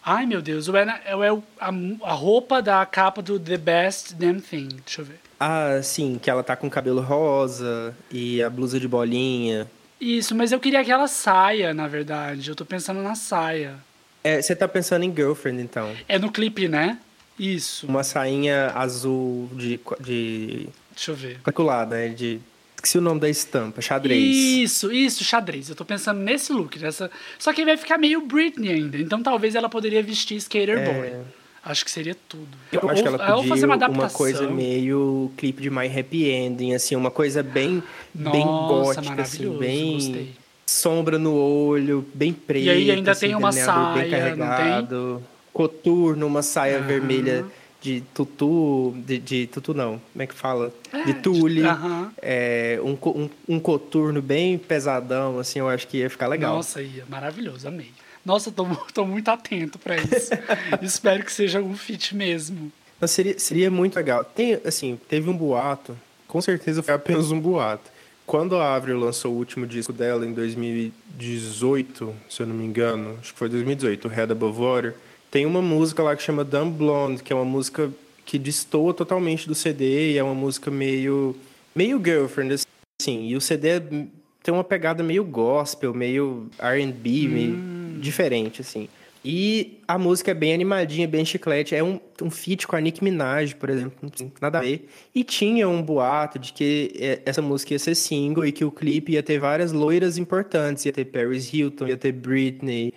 [0.04, 0.70] Ai, meu Deus.
[0.70, 1.68] É, na- é o- a,
[2.04, 4.70] a roupa da capa do The Best Damn Thing.
[4.86, 5.20] Deixa eu ver.
[5.38, 9.70] Ah, sim, que ela tá com cabelo rosa e a blusa de bolinha.
[10.00, 12.50] Isso, mas eu queria aquela saia, na verdade.
[12.50, 13.76] Eu tô pensando na saia.
[14.24, 15.94] É, você tá pensando em Girlfriend, então.
[16.08, 16.98] É no clipe, né?
[17.38, 17.86] Isso.
[17.86, 19.78] Uma sainha azul de...
[20.00, 20.70] de...
[20.96, 21.38] Deixa eu ver.
[21.40, 22.08] Quadriculada, né?
[22.10, 22.40] De...
[22.86, 24.36] Esqueci o nome da estampa, xadrez.
[24.36, 25.70] Isso, isso, xadrez.
[25.70, 26.78] Eu tô pensando nesse look.
[26.78, 27.10] Nessa...
[27.40, 28.98] Só que vai ficar meio Britney ainda.
[28.98, 30.94] Então talvez ela poderia vestir Skater É.
[30.94, 31.26] Boy.
[31.64, 32.48] Acho que seria tudo.
[32.72, 36.76] Eu acho que ela podia fazer uma uma, coisa meio clipe de My Happy Ending,
[36.76, 37.82] assim, uma coisa bem,
[38.14, 40.34] bem Nossa, gótica, assim, bem gostei.
[40.68, 42.66] sombra no olho, bem preto.
[42.66, 44.46] E aí ainda assim, tem uma delineador bem saia, não tem?
[44.46, 45.24] carregado.
[45.52, 46.86] Coturno, uma saia Aham.
[46.86, 47.46] vermelha
[47.86, 50.74] de tutu, de, de tutu não, como é que fala?
[50.92, 51.62] É, de tule.
[51.62, 52.12] de- aham.
[52.20, 56.56] É, um, um, um coturno bem pesadão, assim, eu acho que ia ficar legal.
[56.56, 57.92] Nossa, ia, maravilhoso, amei.
[58.26, 60.32] Nossa, tô, tô muito atento pra isso.
[60.82, 62.72] Espero que seja um fit mesmo.
[63.00, 64.24] Mas seria, seria muito legal.
[64.24, 65.96] Tem, assim, teve um boato,
[66.28, 67.94] com certeza foi apenas um boato.
[68.26, 73.16] Quando a Avril lançou o último disco dela em 2018, se eu não me engano,
[73.22, 74.96] acho que foi 2018, o Head Above Water,
[75.36, 77.92] tem uma música lá que chama Dumb Blonde, que é uma música
[78.26, 81.36] que destoa totalmente do CD e é uma música meio
[81.76, 83.28] meio girlfriend assim.
[83.28, 83.80] E o CD é-
[84.42, 88.88] tem uma pegada meio gospel, meio R&B, meio diferente assim.
[89.26, 91.76] E a música é bem animadinha, bem chiclete.
[91.76, 94.10] É um, um feat com a Nicki Minaj, por exemplo.
[94.40, 94.88] Nada a ver.
[95.14, 98.72] E tinha um boato de que é, essa música ia ser single e que o
[98.72, 100.86] clipe ia ter várias loiras importantes.
[100.86, 102.94] Ia ter Paris Hilton, ia ter Britney,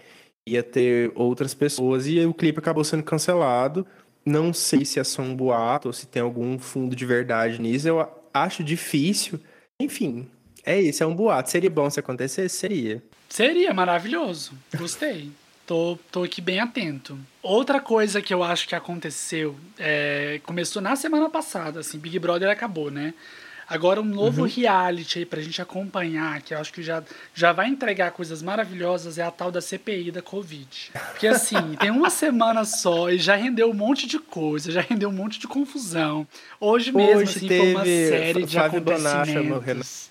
[0.53, 2.07] ia ter outras pessoas.
[2.07, 3.87] E o clipe acabou sendo cancelado.
[4.25, 7.89] Não sei se é só um boato ou se tem algum fundo de verdade nisso.
[7.89, 9.41] Eu acho difícil.
[9.81, 10.29] Enfim,
[10.65, 11.51] é isso, é um boato.
[11.51, 12.57] Seria bom se acontecesse?
[12.57, 13.03] Seria.
[13.29, 14.53] Seria maravilhoso.
[14.77, 15.31] Gostei.
[15.67, 17.19] Tô, tô aqui bem atento.
[17.43, 22.49] Outra coisa que eu acho que aconteceu, é, começou na semana passada, assim, Big Brother
[22.49, 23.13] acabou, né?
[23.71, 27.03] Agora um novo reality aí pra gente acompanhar, que eu acho que já,
[27.35, 30.91] já vai entregar coisas maravilhosas, é a tal da CPI da Covid.
[31.11, 35.11] Porque assim, tem uma semana só e já rendeu um monte de coisa, já rendeu
[35.11, 36.27] um monte de confusão.
[36.59, 40.11] Hoje mesmo, Hoje assim, foi uma série de Flávio acontecimentos.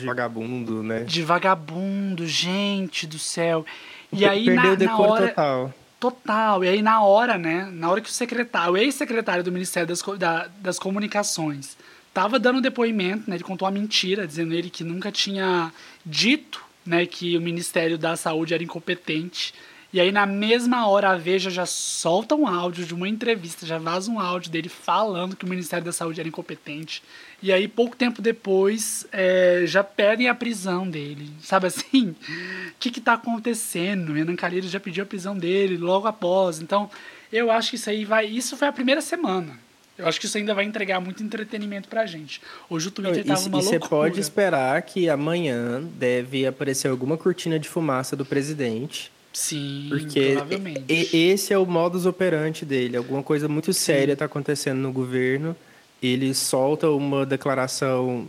[0.00, 1.00] de vagabundo, né?
[1.04, 3.66] de vagabundo, gente do céu.
[4.10, 5.74] E aí Perdeu na, o na decoro hora total.
[6.00, 6.64] total.
[6.64, 10.00] E aí na hora, né, na hora que o secretário, o ex-secretário do Ministério das,
[10.18, 11.76] da- das Comunicações
[12.18, 15.72] tava dando depoimento, né, ele contou uma mentira, dizendo ele que nunca tinha
[16.04, 19.54] dito, né, que o Ministério da Saúde era incompetente
[19.90, 23.78] E aí, na mesma hora, a Veja já solta um áudio de uma entrevista, já
[23.78, 27.02] vaza um áudio dele falando que o Ministério da Saúde era incompetente.
[27.42, 31.30] E aí, pouco tempo depois, é, já pedem a prisão dele.
[31.40, 32.10] Sabe assim?
[32.10, 34.12] O que que tá acontecendo?
[34.12, 36.60] Renan Calheiros já pediu a prisão dele logo após.
[36.60, 36.90] Então,
[37.32, 38.26] eu acho que isso aí vai...
[38.26, 39.58] Isso foi a primeira semana.
[39.98, 42.40] Eu acho que isso ainda vai entregar muito entretenimento pra gente.
[42.70, 43.78] Hoje o Twitter tava uma e loucura.
[43.80, 50.32] você pode esperar que amanhã deve aparecer alguma cortina de fumaça do presidente Sim, porque
[50.32, 50.84] provavelmente.
[50.88, 52.96] e- esse é o modus operandi dele.
[52.96, 55.56] Alguma coisa muito séria está acontecendo no governo.
[56.00, 58.28] Ele solta uma declaração,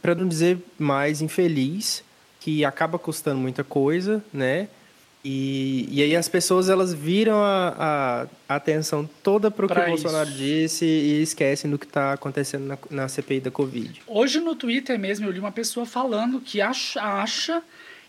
[0.00, 2.02] para não dizer mais infeliz,
[2.40, 4.68] que acaba custando muita coisa, né?
[5.24, 9.86] E, e aí as pessoas elas viram a, a atenção toda para o que o
[9.86, 14.02] Bolsonaro disse e esquecem do que está acontecendo na, na CPI da Covid.
[14.06, 17.62] Hoje no Twitter mesmo eu li uma pessoa falando que acha, acha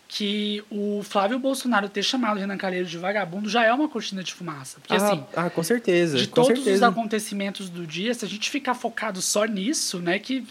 [0.07, 4.23] que o Flávio Bolsonaro ter chamado o Renan Calheiros de vagabundo já é uma cortina
[4.23, 4.79] de fumaça.
[4.79, 6.17] Porque ah, assim, ah, com certeza.
[6.17, 6.87] de com todos os certeza.
[6.87, 10.45] acontecimentos do dia, se a gente ficar focado só nisso, né, que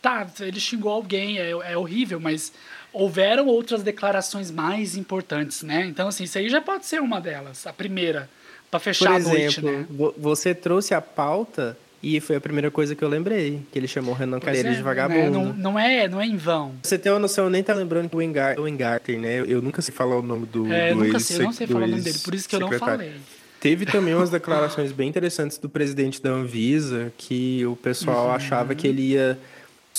[0.00, 2.52] tá, ele xingou alguém, é, é horrível, mas
[2.92, 5.86] houveram outras declarações mais importantes, né?
[5.86, 8.28] Então assim, isso aí já pode ser uma delas, a primeira,
[8.70, 9.86] pra fechar Por a noite, exemplo, né?
[9.90, 13.88] vo- você trouxe a pauta e foi a primeira coisa que eu lembrei, que ele
[13.88, 14.84] chamou o Renan Calheiros é, de né?
[14.84, 15.30] vagabundo.
[15.32, 16.74] Não, não é, não é em vão.
[16.82, 19.40] Você tem uma noção, eu nem tá lembrando que o Engar, o Engarter, né?
[19.40, 21.42] Eu, eu nunca sei falar o nome do, É, eu do nunca ex- sei, eu
[21.42, 23.12] não sei falar o nome dele, por isso que eu não falei.
[23.60, 28.32] Teve também umas declarações bem interessantes do presidente da Anvisa, que o pessoal Uhum.
[28.32, 29.36] achava que ele ia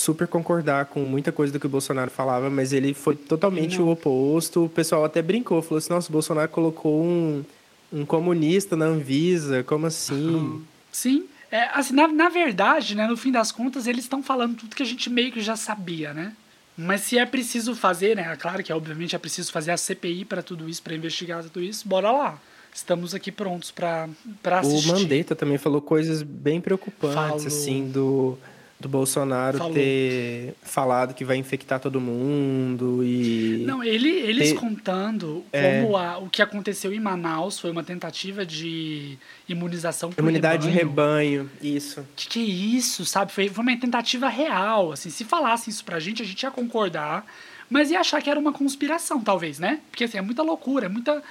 [0.00, 3.86] super concordar com muita coisa do que o Bolsonaro falava, mas ele foi totalmente Não.
[3.86, 4.64] o oposto.
[4.64, 7.44] O pessoal até brincou, falou assim, nossa, o Bolsonaro colocou um,
[7.92, 10.64] um comunista na Anvisa, como assim?
[10.90, 11.26] Sim.
[11.50, 14.82] É, assim, na, na verdade, né, no fim das contas, eles estão falando tudo que
[14.82, 16.32] a gente meio que já sabia, né?
[16.76, 18.34] Mas se é preciso fazer, né?
[18.36, 21.86] Claro que obviamente é preciso fazer a CPI para tudo isso, para investigar tudo isso,
[21.86, 22.38] bora lá.
[22.72, 24.08] Estamos aqui prontos para
[24.44, 24.92] O assistir.
[24.92, 27.46] Mandetta também falou coisas bem preocupantes, Falou.
[27.46, 28.38] assim, do,
[28.80, 29.74] do Bolsonaro Falou.
[29.74, 33.62] ter falado que vai infectar todo mundo e...
[33.66, 35.82] Não, ele, eles Te- contando É.
[35.82, 41.42] como a, o que aconteceu em Manaus foi uma tentativa de imunização Imunidade de rebanho.
[41.42, 42.04] rebanho, isso.
[42.16, 43.32] que que é isso, sabe?
[43.32, 47.26] Foi, foi uma tentativa real, assim, se falassem isso pra gente, a gente ia concordar,
[47.68, 49.80] mas ia achar que era uma conspiração, talvez, né?
[49.90, 51.22] Porque, assim, é muita loucura, é muita...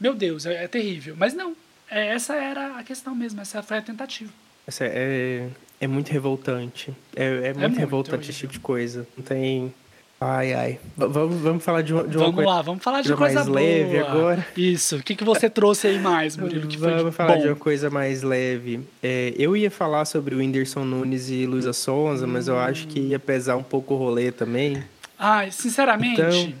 [0.00, 1.14] Meu Deus, é, é terrível.
[1.16, 1.54] Mas não,
[1.88, 4.30] é, essa era a questão mesmo, essa foi a tentativa.
[4.66, 5.48] Essa é,
[5.80, 6.92] é muito revoltante.
[7.14, 8.30] É, é muito, muito revoltante horrível.
[8.30, 9.06] esse tipo de coisa.
[9.16, 9.72] Não tem...
[10.18, 10.78] Ai, ai.
[10.96, 12.50] V- vamos, vamos falar de uma, de uma Vamos coisa...
[12.50, 13.60] lá, vamos falar de coisa coisa mais boa.
[13.60, 14.46] leve agora.
[14.56, 17.42] Isso, o que, que você trouxe aí mais, Murilo, que Vamos falar bom?
[17.42, 18.80] de uma coisa mais leve.
[19.02, 22.98] É, eu ia falar sobre o Whindersson Nunes e Luísa Sonza, mas eu acho que
[22.98, 24.82] ia pesar um pouco o rolê também.
[25.18, 26.54] Ai, sinceramente, Então-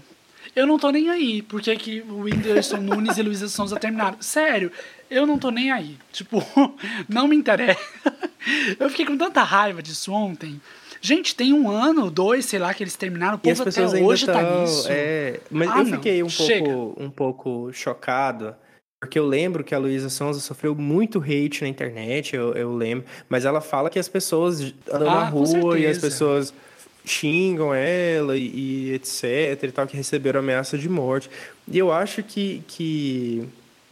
[0.54, 1.40] eu não tô nem aí.
[1.40, 4.18] Porque que o Whindersson Nunes e Luísa Sonza terminaram.
[4.20, 4.70] Sério,
[5.10, 5.96] eu não tô nem aí.
[6.12, 6.42] Tipo,
[7.08, 7.80] não me interessa.
[8.78, 10.60] Eu fiquei com tanta raiva disso ontem.
[11.00, 13.36] Gente, tem um ano, dois, sei lá, que eles terminaram.
[13.36, 14.86] O povo até hoje tá tão, nisso.
[14.88, 15.92] é, mas Ah, eu não.
[15.92, 16.64] fiquei um Chega.
[16.70, 18.54] pouco, um pouco chocado,
[19.00, 23.04] porque eu lembro que a Luísa Sonza sofreu muito hate na internet, eu, eu lembro,
[23.28, 26.52] mas ela fala que as pessoas andam Ah, na rua e as pessoas
[27.04, 31.30] xingam ela e, e etc e tal, que receberam ameaça de morte.
[31.70, 33.46] E eu acho que, que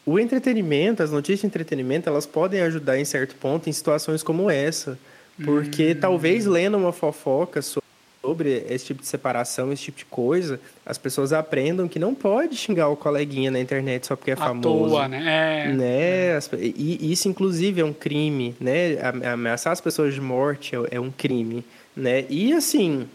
[0.07, 4.51] o entretenimento, as notícias de entretenimento, elas podem ajudar em certo ponto em situações como
[4.51, 4.99] essa,
[5.45, 5.97] porque Hum.
[6.01, 7.83] talvez lendo uma fofoca so-
[8.23, 12.57] sobre esse tipo de separação, esse tipo de coisa, as pessoas aprendam que não pode
[12.57, 14.91] xingar o coleguinha na internet só porque é à famoso.
[14.95, 15.67] toa, né?
[15.67, 15.73] É.
[15.73, 16.41] Né?
[16.51, 18.97] Pe- E isso, inclusive, é um crime, né?
[19.33, 21.63] Ameaçar as pessoas de morte é, é um crime,
[21.95, 22.25] né?
[22.31, 23.07] E, assim,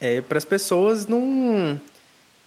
[0.00, 1.80] é, para as pessoas não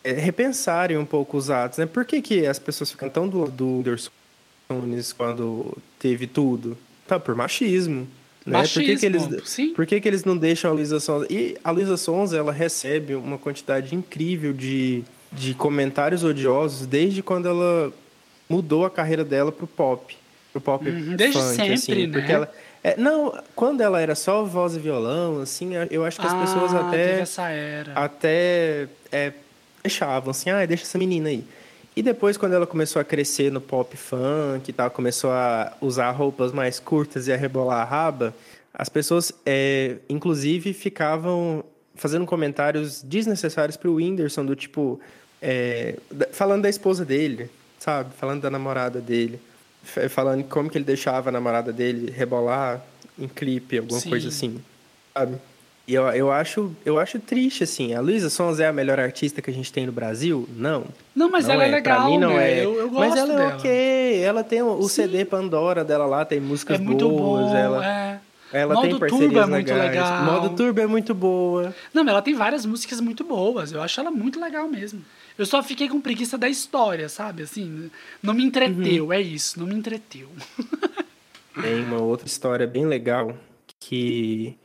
[0.05, 1.87] é, repensarem um pouco os atos, né?
[1.87, 4.11] Por que, que as pessoas ficam tão do lado do Whindersson
[4.69, 6.77] Nunes quando teve tudo?
[7.07, 8.07] Tá, por machismo.
[8.45, 8.61] Né?
[8.61, 9.73] por que, que eles, Machismo, sim.
[9.73, 11.25] por que, que eles não deixam a Luísa Sonza?
[11.31, 17.47] E a Luísa Sonza, ela recebe uma quantidade incrível de, de comentários odiosos desde quando
[17.47, 17.91] ela
[18.47, 20.15] mudou a carreira dela pro pop.
[20.51, 22.07] Pro pop Uhum, desde funk, sempre, assim.
[22.07, 22.13] né?
[22.13, 22.51] Porque ela...
[22.83, 26.41] é, não, quando ela era só voz e violão, assim, eu acho que as ah,
[26.41, 27.93] pessoas até essa era.
[27.93, 29.33] até é,
[29.85, 31.43] deixavam assim, ah, deixa essa menina aí.
[31.95, 36.11] E depois, quando ela começou a crescer no pop funk e tal, começou a usar
[36.11, 38.35] roupas mais curtas e a rebolar a raba,
[38.73, 41.63] as pessoas, é, inclusive, ficavam
[41.95, 44.99] fazendo comentários desnecessários pro Whindersson, do tipo,
[45.41, 45.97] é,
[46.33, 48.13] falando da esposa dele, sabe?
[48.17, 49.39] Falando da namorada dele.
[50.09, 52.83] Falando como que ele deixava a namorada dele rebolar
[53.17, 54.09] em clipe, alguma Sim.
[54.09, 54.59] coisa assim,
[55.13, 55.37] sabe?
[55.87, 57.93] E eu, eu, acho, eu acho triste, assim.
[57.93, 60.49] A Luísa Sons é a melhor artista que a gente tem no Brasil?
[60.55, 60.85] Não.
[61.15, 62.53] Não, mas não ela é, é legal, pra mim não né?
[62.53, 62.65] é.
[62.65, 63.51] Eu, eu mas ela é dela.
[63.51, 64.23] é ok.
[64.23, 64.89] Ela tem o Sim.
[64.89, 67.51] CD Pandora dela lá, tem músicas é muito boas.
[67.51, 67.85] Bom, ela...
[67.85, 68.19] É.
[68.53, 69.91] Ela Modo tem parcerias Turbo é muito legais.
[69.91, 70.23] legal.
[70.23, 71.75] Modo Turbo é muito boa.
[71.93, 73.71] Não, mas ela tem várias músicas muito boas.
[73.71, 75.03] Eu acho ela muito legal mesmo.
[75.37, 77.43] Eu só fiquei com preguiça da história, sabe?
[77.43, 77.91] Assim,
[78.23, 79.13] não me entreteu, uhum.
[79.13, 80.29] é isso, não me entreteu.
[81.61, 83.35] Tem uma outra história bem legal
[83.79, 84.55] que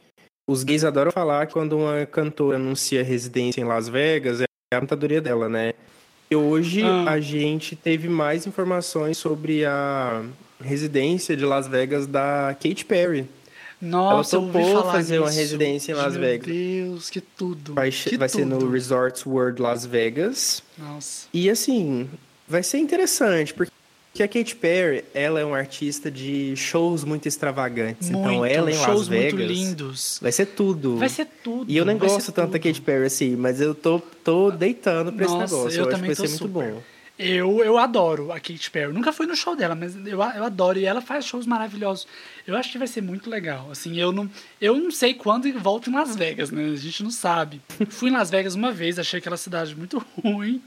[0.51, 5.21] os gays adoram falar quando uma cantora anuncia residência em Las Vegas, é a cantadoria
[5.21, 5.75] dela, né?
[6.29, 7.11] E hoje ah.
[7.11, 10.25] a gente teve mais informações sobre a
[10.61, 13.27] residência de Las Vegas da Katy Perry.
[13.81, 15.25] Nossa, Ela topou fazer nisso.
[15.25, 16.47] uma residência em Las Meu Vegas.
[16.49, 17.75] Meu Deus, que tudo.
[17.75, 18.39] Vai, que vai tudo.
[18.39, 20.63] ser no Resorts World Las Vegas.
[20.77, 21.29] Nossa.
[21.33, 22.11] E assim,
[22.47, 23.73] vai ser interessante, porque
[24.23, 28.11] a Katy Perry, ela é uma artista de shows muito extravagantes.
[28.11, 30.19] Muito, então ela em Las Vegas muito lindos.
[30.21, 30.97] vai ser tudo.
[30.97, 31.71] Vai ser tudo.
[31.71, 35.27] E eu nem gosto tanto da Katy Perry assim, mas eu tô, tô deitando pra
[35.27, 35.79] Nossa, esse negócio.
[35.79, 36.65] Eu, eu também acho que vai ser super.
[36.65, 36.83] muito bom.
[37.23, 38.93] Eu, eu adoro a Katy Perry.
[38.95, 40.79] Nunca fui no show dela, mas eu, eu adoro.
[40.79, 42.07] E ela faz shows maravilhosos.
[42.47, 43.69] Eu acho que vai ser muito legal.
[43.71, 46.65] Assim, eu não, eu não sei quando volto em Las Vegas, né?
[46.73, 47.61] A gente não sabe.
[47.91, 50.63] Fui em Las Vegas uma vez, achei aquela cidade muito ruim.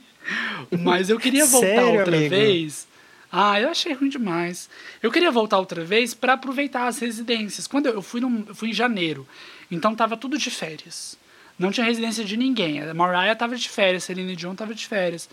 [0.80, 2.30] Mas eu queria voltar Sério, outra amigo?
[2.30, 2.88] vez.
[3.36, 4.70] Ah, eu achei ruim demais.
[5.02, 7.66] Eu queria voltar outra vez para aproveitar as residências.
[7.66, 9.28] Quando eu, eu fui, num, eu fui em janeiro,
[9.72, 11.18] então tava tudo de férias.
[11.58, 12.80] Não tinha residência de ninguém.
[12.80, 15.28] A Mariah tava de férias, a Celine Dion tava de férias.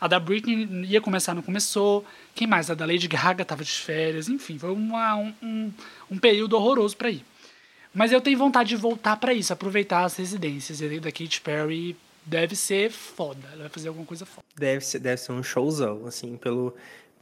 [0.00, 2.04] A da Britney ia começar, não começou.
[2.34, 2.70] Quem mais?
[2.70, 4.28] A da Lady Gaga tava de férias.
[4.28, 5.72] Enfim, foi uma, um, um,
[6.10, 7.24] um período horroroso para ir.
[7.94, 10.80] Mas eu tenho vontade de voltar para isso, aproveitar as residências.
[10.80, 11.96] E da Katy Perry
[12.26, 13.46] deve ser foda.
[13.52, 14.44] Ela vai fazer alguma coisa foda.
[14.56, 16.74] Deve ser, deve ser um showzão, assim, pelo,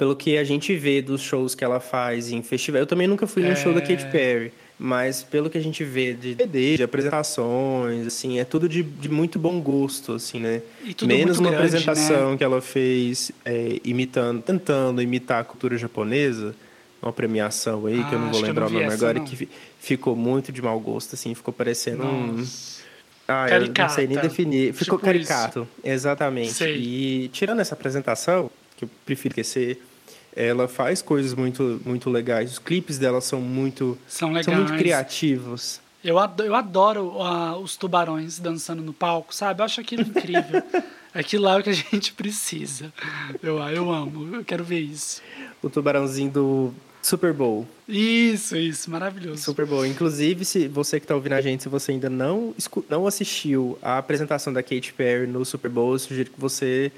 [0.02, 2.80] pelo que a gente vê dos shows que ela faz em festival.
[2.80, 3.54] Eu também nunca fui num É.
[3.54, 8.40] show da Katy Perry, mas pelo que a gente vê de DVD, de apresentações, assim,
[8.40, 10.60] é tudo de, de muito bom gosto, assim, né?
[10.84, 12.36] E tudo Menos uma grande, apresentação né?
[12.36, 16.52] que ela fez é, imitando, tentando imitar a cultura japonesa,
[17.00, 19.18] uma premiação aí, que eu Ah, não acho vou lembrar não o nome essa, agora,
[19.20, 19.24] não.
[19.24, 19.48] que fi-
[19.78, 22.38] ficou muito de mau gosto, assim, ficou parecendo um...
[22.38, 22.82] Nossa.
[23.28, 24.72] Ah, eu não sei nem definir.
[24.74, 26.54] Ficou Tipo caricato, exatamente.
[26.54, 26.76] Sei.
[26.76, 29.80] E tirando essa apresentação, que eu prefiro esquecer,
[30.34, 32.52] ela faz coisas muito, muito legais.
[32.52, 34.46] Os clipes dela são muito, São legais.
[34.46, 35.80] são muito criativos.
[36.04, 39.60] Eu adoro, eu adoro ah, os tubarões dançando no palco, sabe?
[39.60, 40.62] Eu acho aquilo incrível.
[41.14, 42.92] aquilo lá é o que a gente precisa.
[43.42, 45.22] Eu, eu amo, eu quero ver isso.
[45.62, 47.66] O tubarãozinho do Super Bowl.
[47.88, 49.42] Isso, isso, maravilhoso.
[49.42, 49.84] Super Bowl.
[49.84, 52.54] Inclusive, se você que está ouvindo a gente, se você ainda não,
[52.88, 56.90] não assistiu a apresentação da Katy Perry no Super Bowl, eu sugiro que você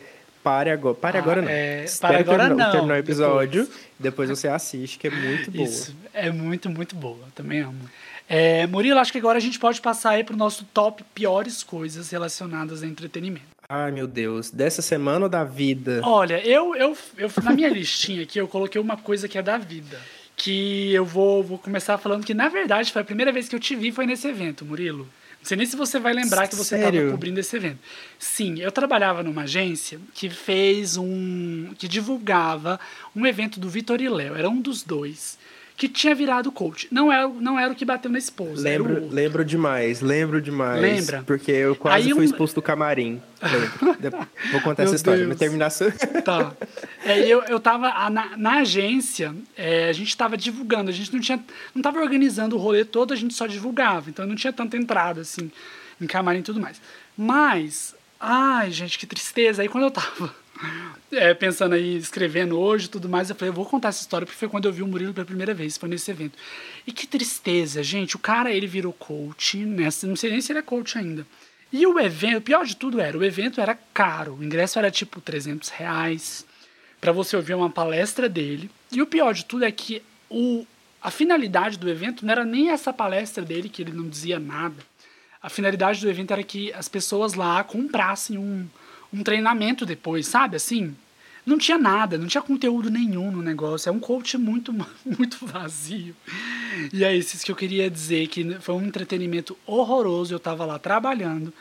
[0.45, 0.95] pare agora.
[0.95, 1.49] Pare Ah, agora não.
[1.49, 3.63] é, Espere pare agora terminar, não, terminar o episódio.
[3.65, 3.89] depois.
[3.99, 4.29] Depois.
[4.29, 5.65] você assiste, que é muito boa.
[5.65, 7.27] Isso, é muito, muito boa.
[7.35, 7.81] Também amo.
[8.29, 12.11] É, Murilo, acho que agora a gente pode passar aí pro nosso top piores coisas
[12.11, 13.47] relacionadas a entretenimento.
[13.69, 14.51] Ai, meu Deus.
[14.51, 16.01] Dessa semana ou da vida?
[16.05, 19.57] Olha, eu, eu, eu na minha listinha aqui, eu coloquei uma coisa que é da
[19.59, 19.99] vida.
[20.37, 23.61] Que eu vou, vou começar falando que, na verdade, foi a primeira vez que eu
[23.61, 25.09] te vi foi nesse evento, Murilo.
[25.45, 27.79] Não sei nem se você vai lembrar que você estava cobrindo esse evento.
[28.19, 31.75] Sim, eu trabalhava numa agência que fez um.
[31.77, 32.81] que divulgava
[33.15, 34.35] um evento do Vitor e Léo.
[34.35, 35.37] Era um dos dois.
[35.77, 36.87] Que tinha virado coach.
[36.91, 38.63] Não era, não era o que bateu na esposa.
[38.63, 40.81] Lembro, lembro demais, lembro demais.
[40.81, 41.25] Lembra?
[41.27, 43.21] Porque eu quase Aí fui um- expulso do camarim.
[44.53, 45.29] Vou contar essa história, Deus.
[45.31, 45.71] mas terminar.
[46.25, 46.53] Tá.
[47.05, 51.21] É, eu, eu tava na, na agência, é, a gente tava divulgando, a gente não
[51.21, 51.43] tinha.
[51.75, 54.09] não tava organizando o rolê todo, a gente só divulgava.
[54.09, 55.51] Então não tinha tanta entrada, assim,
[56.01, 56.81] em camarim e tudo mais.
[57.17, 59.61] Mas, ai, gente, que tristeza.
[59.63, 60.33] Aí quando eu tava
[61.13, 64.39] é, pensando aí, escrevendo hoje tudo mais, eu falei, eu vou contar essa história, porque
[64.39, 66.39] foi quando eu vi o Murilo pela primeira vez, foi nesse evento.
[66.87, 68.17] E que tristeza, gente.
[68.17, 71.27] O cara, ele virou coach, nessa, não sei nem se ele é coach ainda.
[71.73, 74.37] E o evento, o pior de tudo era, o evento era caro.
[74.37, 76.47] O ingresso era tipo 300 reais
[77.01, 78.71] para você ouvir uma palestra dele.
[78.93, 80.01] E o pior de tudo é que
[80.31, 80.65] o,
[81.03, 84.77] a finalidade do evento não era nem essa palestra dele, que ele não dizia nada.
[85.43, 88.67] A finalidade do evento era que as pessoas lá comprassem um,
[89.15, 90.57] um treinamento depois, sabe?
[90.57, 90.95] Assim,
[91.47, 93.89] não tinha nada, não tinha conteúdo nenhum no negócio.
[93.89, 94.73] É um coach muito,
[95.07, 96.17] muito vazio.
[96.93, 100.35] E é isso que eu queria dizer, que foi um entretenimento horroroso.
[100.35, 101.53] Eu tava lá trabalhando,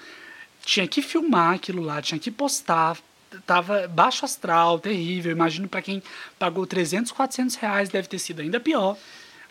[0.65, 2.97] tinha que filmar aquilo lá, tinha que postar.
[3.45, 5.31] Tava baixo astral, terrível.
[5.31, 6.01] Imagino para quem
[6.39, 8.97] pagou 300, 400 reais deve ter sido ainda pior.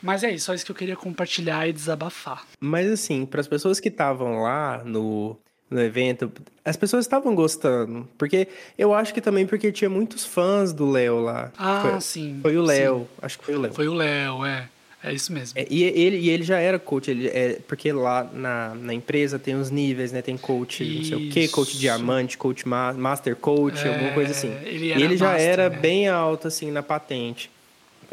[0.01, 2.45] Mas é isso, só isso que eu queria compartilhar e desabafar.
[2.59, 5.39] Mas assim, para as pessoas que estavam lá no,
[5.73, 6.31] no evento,
[6.65, 8.09] as pessoas estavam gostando.
[8.17, 8.49] Porque
[8.79, 11.51] eu acho que também porque tinha muitos fãs do Léo lá.
[11.59, 12.39] Ah, foi, sim.
[12.43, 12.63] Foi o.
[12.63, 13.73] Léo, acho que foi o Léo.
[13.73, 14.69] Foi o Léo, é.
[15.05, 15.59] É isso mesmo.
[15.59, 19.37] É, e, ele, e ele já era coach, ele, é, porque lá na, na empresa
[19.37, 20.23] tem os níveis, né?
[20.23, 24.31] Tem coach, não sei o quê, coach diamante, coach ma master coach, é, alguma coisa
[24.31, 24.55] assim.
[24.63, 25.77] Ele e ele já master, era né?
[25.77, 27.51] bem alto, assim, na patente.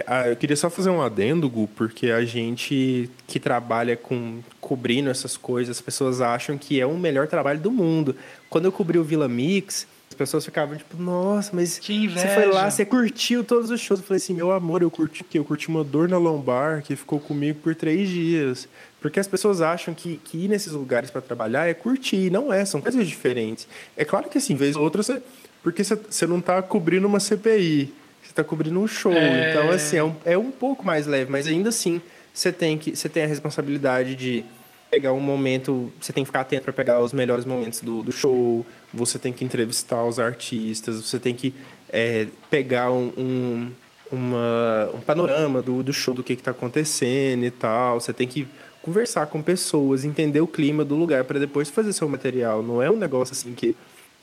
[0.07, 5.09] Ah, eu queria só fazer um adendo, Gu, porque a gente que trabalha com cobrindo
[5.09, 8.15] essas coisas, as pessoas acham que é o melhor trabalho do mundo.
[8.49, 9.87] Quando eu cobri o Vila Mix,
[10.19, 14.01] pessoas ficavam tipo, nossa, mas que você foi lá, você curtiu todos os shows.
[14.01, 15.39] Eu falei assim, meu amor, eu curti o quê?
[15.39, 18.67] Eu curti uma dor na lombar que ficou comigo por três dias.
[18.99, 22.29] Porque as pessoas acham que, que ir nesses lugares para trabalhar é curtir.
[22.29, 23.65] Não é, são coisas diferentes.
[23.95, 25.23] É claro que assim, vez ou outra, você,
[25.63, 27.93] porque você, você não está cobrindo uma CPI,
[28.29, 29.11] você está cobrindo um show.
[29.11, 29.49] É...
[29.49, 31.99] Então, assim, é um, é um pouco mais leve, mas ainda assim,
[32.31, 34.45] você tem, que, você tem a responsabilidade de
[34.91, 38.11] pegar um momento, você tem que ficar atento para pegar os melhores momentos do, do
[38.11, 38.63] show,
[38.93, 41.55] você tem que entrevistar os artistas, você tem que
[41.91, 43.71] é, pegar um, um,
[44.11, 47.99] uma, um panorama do, do show, do que está acontecendo e tal.
[47.99, 48.47] Você tem que
[48.83, 52.61] conversar com pessoas, entender o clima do lugar para depois fazer seu material.
[52.61, 53.75] Não é um negócio assim que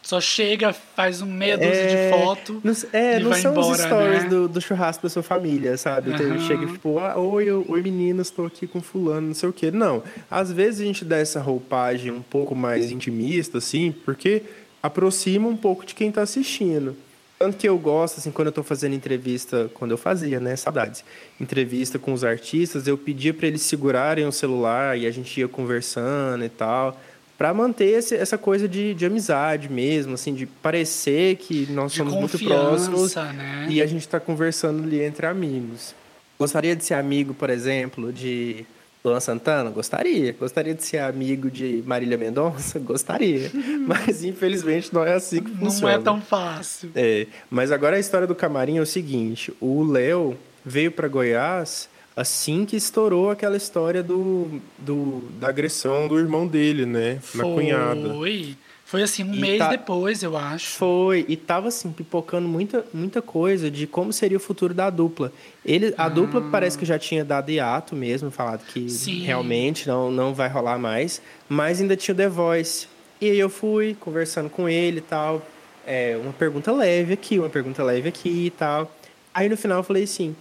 [0.07, 2.61] só chega, faz um meia dúzia é, de foto.
[2.63, 4.29] Não, é, e não vai são embora, os stories né?
[4.29, 6.11] do, do, churrasco da sua família, sabe?
[6.11, 6.15] Uhum.
[6.15, 9.73] Então, chega tipo, ah, oi, oi meninas, estou aqui com fulano, não sei o quê.
[9.73, 10.05] Não.
[10.31, 14.45] Às vezes a gente dá essa roupagem um pouco mais intimista, assim, porque
[14.81, 16.97] aproxima um pouco de quem está assistindo.
[17.37, 21.05] Tanto que eu gosto, assim, quando eu estou fazendo entrevista, quando eu fazia, né, saudades,
[21.41, 25.49] entrevista com os artistas, eu pedia para eles segurarem o celular e a gente ia
[25.49, 26.97] conversando e tal
[27.37, 31.99] para manter esse, essa coisa de, de amizade mesmo, assim, de parecer que nós de
[31.99, 33.67] somos muito próximos né?
[33.69, 35.95] e a gente está conversando ali entre amigos.
[36.39, 38.67] Gostaria de ser amigo, por exemplo, de
[39.05, 39.71] Luan Santana?
[39.71, 40.33] Gostaria.
[40.33, 42.79] Gostaria de ser amigo de Marília Mendonça?
[42.81, 43.51] Gostaria.
[43.87, 45.95] Mas, infelizmente, não é assim que funciona.
[45.95, 46.91] Não é tão fácil.
[46.95, 47.27] É.
[47.51, 49.53] Mas agora a história do camarim é o seguinte.
[49.61, 56.19] O Léo veio para Goiás assim que estourou aquela história do, do da agressão do
[56.19, 57.19] irmão dele, né?
[57.21, 57.39] Foi.
[57.39, 58.15] Na cunhada.
[58.15, 58.57] Foi.
[58.87, 59.69] Foi assim, um e mês tá...
[59.69, 60.69] depois, eu acho.
[60.77, 65.33] Foi, e tava assim, pipocando muita, muita coisa de como seria o futuro da dupla.
[65.65, 66.09] Ele, a ah.
[66.09, 69.25] dupla parece que já tinha dado hiato mesmo, falado que Sim.
[69.25, 72.87] realmente não, não vai rolar mais, mas ainda tinha o The Voice.
[73.21, 75.45] E aí eu fui conversando com ele e tal.
[75.85, 78.89] É, uma pergunta leve aqui, uma pergunta leve aqui e tal.
[79.35, 80.37] Aí no final eu falei assim: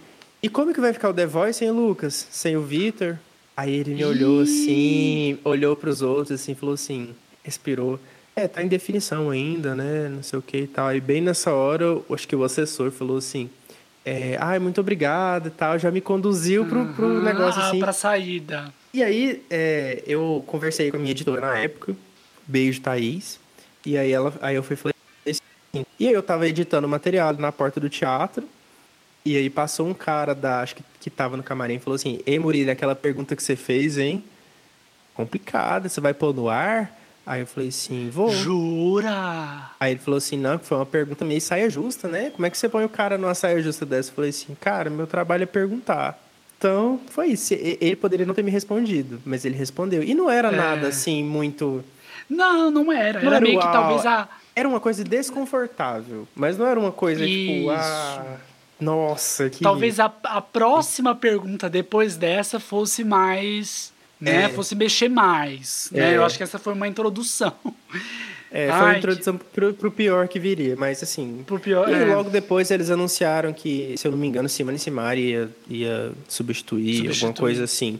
[0.46, 2.28] e como que vai ficar o The Voice sem o Lucas?
[2.30, 3.18] Sem o Vitor?
[3.56, 7.98] Aí ele me olhou assim, olhou para os outros assim, falou assim, respirou.
[8.36, 10.08] É, tá em definição ainda, né?
[10.08, 10.86] Não sei o que e tal.
[10.86, 13.50] Aí bem nessa hora, acho que o assessor falou assim,
[14.04, 17.80] é, ai, muito obrigado e tal, já me conduziu pro, pro uhum, negócio assim.
[17.80, 18.72] pra saída.
[18.94, 21.92] E aí, é, eu conversei com a minha editora na época,
[22.46, 23.40] beijo Thaís,
[23.84, 24.94] e aí, ela, aí eu fui falei
[25.26, 28.48] assim, e aí eu tava editando material na porta do teatro,
[29.26, 32.20] e aí passou um cara da, acho que, que tava no camarim e falou assim,
[32.24, 34.22] Ei, Murilo, aquela pergunta que você fez, hein?
[35.14, 36.96] Complicada, você vai pôr no ar?
[37.26, 38.30] Aí eu falei assim, vou.
[38.30, 39.70] Jura?
[39.80, 42.30] Aí ele falou assim, não, que foi uma pergunta meio saia justa, né?
[42.30, 44.10] Como é que você põe o cara numa saia justa dessa?
[44.10, 46.22] Eu falei assim, cara, meu trabalho é perguntar.
[46.56, 47.52] Então, foi isso.
[47.52, 50.04] Ele poderia não ter me respondido, mas ele respondeu.
[50.04, 50.56] E não era é.
[50.56, 51.84] nada assim muito.
[52.30, 53.20] Não, não era.
[53.20, 53.66] Não era, era meio uau.
[53.66, 54.28] que talvez a.
[54.54, 57.52] Era uma coisa desconfortável, mas não era uma coisa isso.
[57.52, 58.38] tipo, ah.
[58.80, 59.62] Nossa, que.
[59.62, 63.92] Talvez a, a próxima pergunta depois dessa fosse mais.
[64.20, 64.48] Né, é.
[64.48, 65.90] Fosse mexer mais.
[65.92, 66.12] Né?
[66.12, 66.16] É.
[66.16, 67.52] Eu acho que essa foi uma introdução.
[68.50, 69.44] É, foi Ai, uma introdução que...
[69.44, 71.42] pro, pro pior que viria, mas assim.
[71.46, 72.04] Pro pior, e é.
[72.04, 76.96] logo depois eles anunciaram que, se eu não me engano, Simone Simari ia, ia substituir,
[76.96, 77.98] substituir, alguma coisa assim.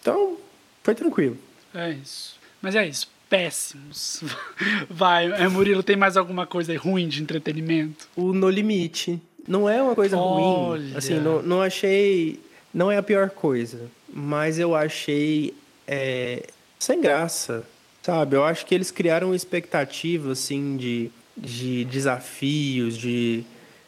[0.00, 0.36] Então,
[0.82, 1.38] foi tranquilo.
[1.74, 2.38] É isso.
[2.60, 3.08] Mas é isso.
[3.28, 4.22] Péssimos.
[4.88, 8.06] Vai, é, Murilo, tem mais alguma coisa ruim de entretenimento?
[8.14, 9.20] O No Limite.
[9.46, 10.78] Não é uma coisa Olha.
[10.78, 10.96] ruim.
[10.96, 12.40] Assim, não, não achei.
[12.72, 13.90] Não é a pior coisa.
[14.12, 15.54] Mas eu achei.
[15.86, 16.44] É,
[16.78, 17.64] sem graça.
[18.02, 18.36] Sabe?
[18.36, 23.44] Eu acho que eles criaram uma expectativa, assim, de, de desafios, de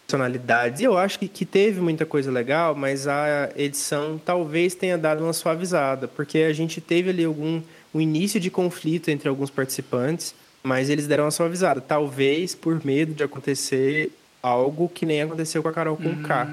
[0.06, 0.80] personalidades.
[0.80, 5.22] E eu acho que, que teve muita coisa legal, mas a edição talvez tenha dado
[5.22, 7.60] uma suavizada, porque a gente teve ali algum
[7.92, 11.80] um início de conflito entre alguns participantes, mas eles deram uma suavizada.
[11.80, 14.10] Talvez por medo de acontecer
[14.42, 16.48] algo que nem aconteceu com a Carol com hum, K.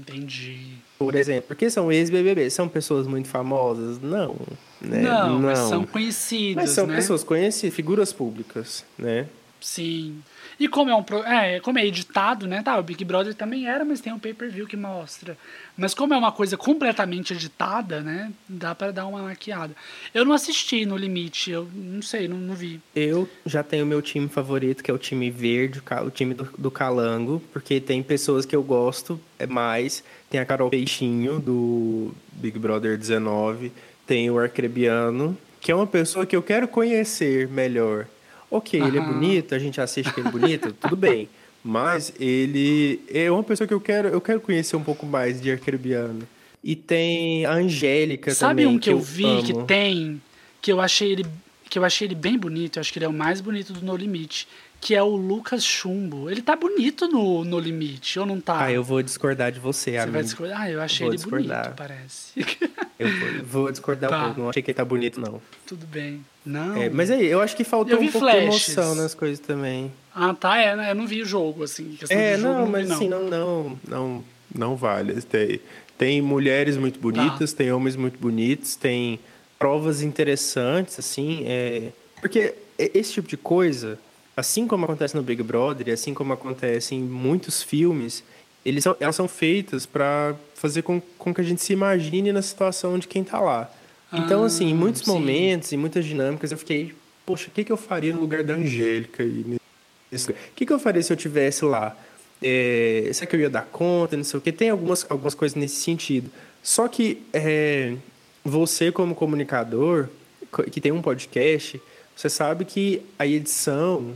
[0.00, 0.72] Entendi.
[0.98, 4.00] Por exemplo, porque são ex-BBB, são pessoas muito famosas?
[4.00, 4.36] Não,
[4.80, 5.00] né?
[5.02, 5.38] Não, não.
[5.40, 6.94] mas são conhecidas, Mas são né?
[6.94, 9.26] pessoas conhecidas, figuras públicas, né?
[9.60, 10.22] Sim.
[10.58, 12.62] E como é um é, como é editado, né?
[12.62, 15.36] Tá, o Big Brother também era, mas tem um pay-per-view que mostra.
[15.76, 18.32] Mas como é uma coisa completamente editada, né?
[18.48, 19.74] Dá pra dar uma maquiada.
[20.12, 22.80] Eu não assisti no limite, eu não sei, não, não vi.
[22.94, 26.70] Eu já tenho meu time favorito, que é o time verde, o time do, do
[26.70, 30.04] Calango, porque tem pessoas que eu gosto é mais.
[30.30, 33.72] Tem a Carol Peixinho, do Big Brother 19.
[34.06, 38.06] Tem o Arcrebiano, que é uma pessoa que eu quero conhecer melhor.
[38.52, 39.14] Ok, ele é Aham.
[39.14, 41.26] bonito, a gente assiste que ele é bonito, tudo bem.
[41.64, 45.50] Mas ele é uma pessoa que eu quero, eu quero conhecer um pouco mais de
[45.50, 46.28] Arcrebiano.
[46.62, 49.64] E tem a Angélica Sabe também, um que, eu vi que amo.
[49.64, 50.22] tem,
[50.60, 51.26] que eu achei ele
[51.70, 53.82] que eu achei ele bem bonito, eu acho que ele é o mais bonito do
[53.82, 54.46] No Limite,
[54.82, 56.28] que é o Lucas Chumbo.
[56.28, 58.64] Ele tá bonito no No Limite, ou não tá?
[58.64, 60.12] Ah, eu vou discordar de você, Você amigo.
[60.12, 60.60] vai discordar?
[60.60, 61.62] Ah, eu achei Vou ele discordar.
[61.62, 62.32] bonito, parece.
[62.98, 64.18] Eu vou, vou discordar Tá.
[64.18, 64.40] um pouco.
[64.40, 65.40] Não achei que ele tá bonito, não.
[65.66, 66.24] Tudo bem.
[66.44, 66.76] Não.
[66.76, 68.40] É, mas aí, eu acho que faltou um pouco flashes.
[68.40, 69.92] de emoção nas coisas também.
[70.12, 70.90] Ah, tá, é, né?
[70.90, 71.96] eu não vi o jogo, assim.
[72.10, 75.22] É, jogo, não, mas assim, não, Não, não, não vale.
[75.22, 75.60] Tem,
[75.96, 79.20] tem mulheres muito bonitas, tem homens muito bonitos, tem
[79.60, 81.92] Provas interessantes, assim, é...
[82.20, 83.96] Porque esse tipo de coisa,
[84.36, 88.22] assim como acontece no Big Brother, e assim como acontece em muitos filmes,
[88.64, 92.42] eles são, elas são feitas para fazer com, com que a gente se imagine na
[92.42, 93.70] situação de quem tá lá.
[94.12, 95.10] Então, Ah, assim, em muitos sim.
[95.10, 96.94] momentos, em muitas dinâmicas, eu fiquei,
[97.26, 99.24] poxa, o que, que eu faria no lugar da Angélica?
[100.10, 100.30] nesse?
[100.30, 101.96] O que, que eu faria se eu tivesse lá?
[102.42, 104.16] É, será que eu ia dar conta?
[104.16, 104.52] Não sei o quê.
[104.52, 106.30] Tem algumas, algumas coisas nesse sentido.
[106.62, 107.94] Só que é,
[108.44, 110.08] você, como comunicador,
[110.50, 111.80] co- que tem um podcast,
[112.16, 114.14] você sabe que a edição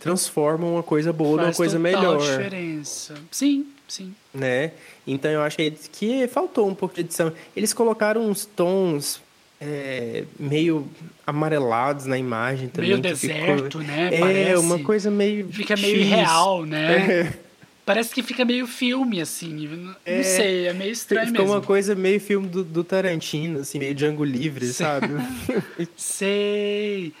[0.00, 3.14] transforma uma coisa boa numa Faz coisa total melhor diferença.
[3.30, 4.14] Sim, sim.
[4.32, 4.72] né?
[5.06, 5.56] Então eu acho
[5.92, 7.32] que, faltou um pouco de edição.
[7.56, 9.20] Eles colocaram uns tons
[9.60, 10.86] é, meio
[11.26, 12.90] amarelados na imagem também.
[12.90, 14.10] Meio deserto, né?
[14.12, 14.56] É, Parece.
[14.56, 15.48] uma coisa meio.
[15.48, 16.06] Fica meio X.
[16.06, 17.34] irreal, né?
[17.44, 17.47] É.
[17.88, 19.66] Parece que fica meio filme, assim.
[19.66, 20.22] Não É.
[20.22, 21.56] sei, é meio estranho Ficou mesmo.
[21.56, 25.06] uma coisa meio filme do, do Tarantino, assim, meio Django Livre, sabe?
[25.96, 27.14] Sei.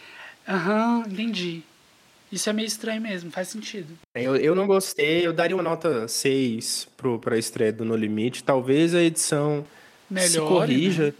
[0.46, 1.62] Aham, entendi.
[2.30, 3.88] Isso é meio estranho mesmo, faz sentido.
[4.14, 8.44] eu, eu não gostei, eu daria uma nota 6 pro, pra estreia do No Limite.
[8.44, 9.64] Talvez a edição
[10.08, 10.48] se Melhor.
[10.48, 11.14] corrija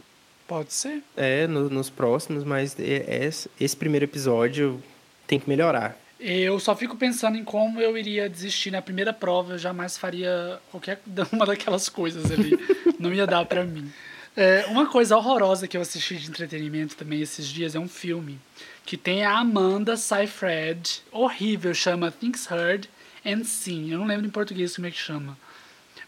[0.47, 1.03] Pode ser.
[1.17, 4.83] é, no- nos próximos, mas é- esse, esse primeiro episódio
[5.27, 5.99] tem que melhorar.
[6.21, 9.55] Eu só fico pensando em como eu iria desistir na primeira prova.
[9.55, 11.01] Eu jamais faria qualquer
[11.33, 12.59] uma daquelas coisas ali.
[12.99, 13.91] Não ia dar pra mim.
[14.37, 18.39] É, uma coisa horrorosa que eu assisti de entretenimento também esses dias é um filme
[18.85, 21.03] que tem a Amanda Seyfried.
[21.11, 22.89] Horrível, chama Things Heard
[23.27, 23.91] and Seen.
[23.91, 25.37] Eu não lembro em português como é que chama.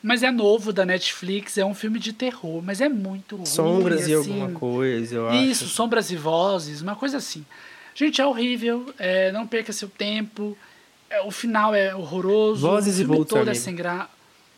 [0.03, 3.47] Mas é novo da Netflix, é um filme de terror, mas é muito ruim.
[3.47, 4.41] Sombras e assim.
[4.41, 5.75] alguma coisa, eu Isso, acho.
[5.75, 7.45] sombras e vozes, uma coisa assim.
[7.95, 10.57] Gente, é horrível, é, não perca seu tempo.
[11.09, 12.67] é, o final é horroroso.
[12.67, 14.09] Vozes e vultos, todo é sem gra...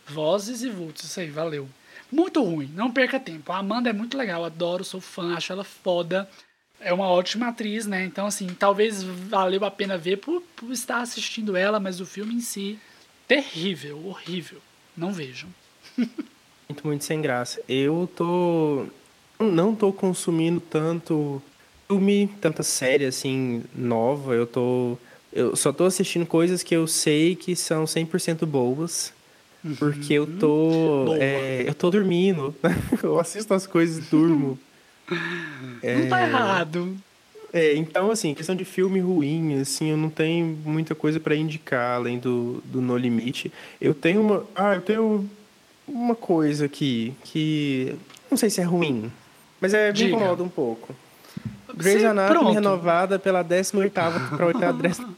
[0.06, 1.68] Vozes e vultos, isso aí, valeu.
[2.10, 3.50] Muito ruim, não perca tempo.
[3.52, 6.28] A Amanda é muito legal, adoro, sou fã, acho ela foda.
[6.78, 8.04] É uma ótima atriz, né?
[8.04, 12.34] Então, assim, talvez valeu a pena ver por, por estar assistindo ela, mas o filme
[12.34, 12.78] em si,
[13.26, 14.58] terrível, horrível.
[14.96, 15.48] Não vejam.
[16.68, 17.60] Muito, muito sem graça.
[17.68, 18.86] Eu tô.
[19.38, 21.42] Não tô consumindo tanto
[21.92, 24.34] filme, tanta série assim, nova.
[24.34, 24.96] Eu tô.
[25.32, 29.12] Eu só tô assistindo coisas que eu sei que são 100% boas.
[29.78, 31.14] Porque eu tô.
[31.14, 32.54] É, eu tô dormindo.
[33.02, 34.58] eu assisto as coisas e durmo.
[35.08, 36.96] Não tá errado.
[37.52, 41.96] É, então, assim, questão de filme ruim, assim, eu não tenho muita coisa pra indicar
[41.96, 43.52] além do, do No Limite.
[43.78, 44.46] Eu tenho uma.
[44.56, 45.30] Ah, eu tenho
[45.86, 47.94] uma coisa aqui que.
[48.30, 49.12] Não sei se é ruim,
[49.60, 50.16] mas é, me Diga.
[50.16, 50.94] incomoda um pouco.
[51.76, 53.92] Grey's Anatomy renovada pela 18
[54.36, 54.58] pra 8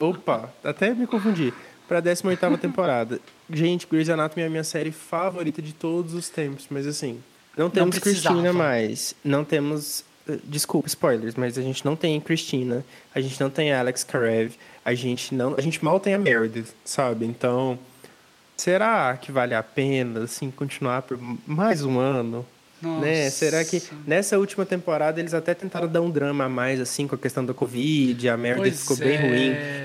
[0.01, 1.53] Opa, até me confundi.
[1.87, 3.21] Pra 18 temporada.
[3.51, 7.21] Gente, Grey's Anatomy é a minha série favorita de todos os tempos, mas assim,
[7.57, 8.35] não temos precisava.
[8.35, 9.15] Cristina mais.
[9.23, 10.05] Não temos.
[10.29, 12.85] eh, Desculpa, spoilers, mas a gente não tem Cristina,
[13.15, 15.55] a gente não tem Alex Karev, a gente não.
[15.57, 17.27] A gente mal tem a Meredith, sabe?
[17.27, 17.79] Então.
[18.57, 22.47] Será que vale a pena, assim, continuar por mais um ano?
[23.01, 23.31] Né?
[23.31, 23.95] Será que Nossa.
[24.07, 27.45] nessa última temporada eles até tentaram dar um drama a mais, assim, com a questão
[27.45, 29.21] da Covid, a Meredith Pois ficou bem é.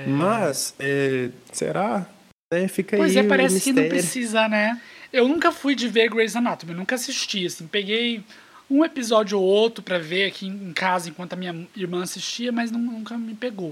[0.05, 0.13] ruim.
[0.13, 2.05] Mas, é, será?
[2.51, 4.79] É, fica Pois aí é, o parece que não precisa, né?
[5.13, 7.67] Eu nunca fui de ver Grey's Anatomy, nunca assisti, assim.
[7.67, 8.23] Peguei
[8.69, 12.69] um episódio ou outro pra ver aqui em casa enquanto a minha irmã assistia, mas
[12.71, 13.71] não- nunca me pegou.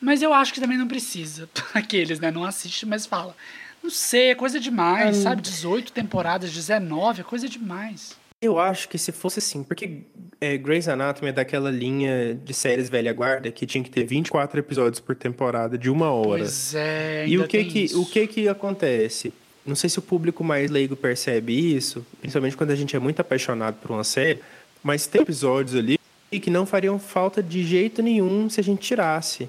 [0.00, 1.48] Mas eu acho que também não precisa.
[1.74, 2.30] Aqueles, né?
[2.30, 3.36] Não assiste, mas fala.
[3.82, 5.42] Não sei, é coisa demais, Ah, sabe?
[5.42, 8.16] 18 temporadas, 19, é coisa demais.
[8.42, 10.00] Eu acho que se fosse assim, porque
[10.40, 14.58] é, Grey's Anatomy é daquela linha de séries velha guarda que tinha que ter 24
[14.58, 16.40] episódios por temporada de uma hora.
[16.42, 18.02] Pois é, e o que que, isso.
[18.02, 19.32] o que que acontece?
[19.64, 23.20] Não sei se o público mais leigo percebe isso, principalmente quando a gente é muito
[23.20, 24.40] apaixonado por uma série,
[24.82, 25.96] mas tem episódios ali
[26.32, 29.48] que não fariam falta de jeito nenhum se a gente tirasse.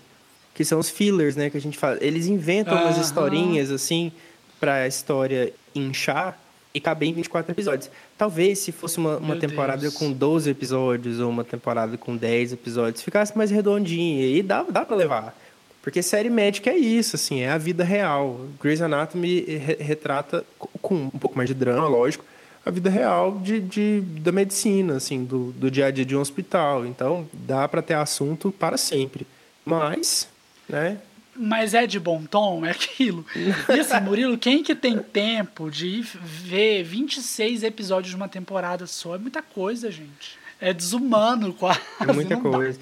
[0.53, 1.97] Que são os fillers, né, que a gente fala.
[1.99, 3.01] Eles inventam umas Aham.
[3.01, 4.11] historinhas assim
[4.59, 6.39] pra história inchar
[6.73, 7.89] e caber em 24 episódios.
[8.17, 9.93] Talvez se fosse uma, uma temporada Deus.
[9.93, 14.83] com 12 episódios ou uma temporada com 10 episódios, ficasse mais redondinha e dá, dá
[14.83, 15.37] para levar.
[15.81, 18.39] Porque série médica é isso, assim, é a vida real.
[18.61, 22.23] Grey's Anatomy re- retrata co- com um pouco mais de drama, lógico,
[22.65, 26.21] a vida real de, de, da medicina, assim, do, do dia a dia de um
[26.21, 26.85] hospital.
[26.85, 29.27] Então, dá para ter assunto para sempre.
[29.65, 30.27] Mas,
[30.69, 30.97] né,
[31.35, 33.25] Mas é de bom tom, é aquilo.
[33.35, 39.15] E assim, Murilo, quem que tem tempo de ver 26 episódios de uma temporada só?
[39.15, 40.37] É muita coisa, gente.
[40.61, 41.79] É desumano quase.
[41.99, 42.79] é muita coisa.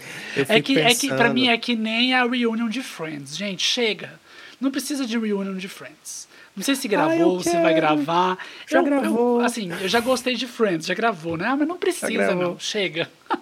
[0.50, 3.36] É que, é que pra pensando- mim é que nem a reunion de Friends.
[3.38, 4.20] Gente, chega.
[4.60, 6.30] Não precisa de reunion de Friends.
[6.56, 8.38] Não sei se gravou, Ah, se vai gravar.
[8.70, 9.40] Já eu, gravou.
[9.40, 11.46] Eu, assim, eu já gostei de Friends, já gravou, né?
[11.48, 12.60] Ah, mas não precisa, não.
[12.60, 13.10] Chega.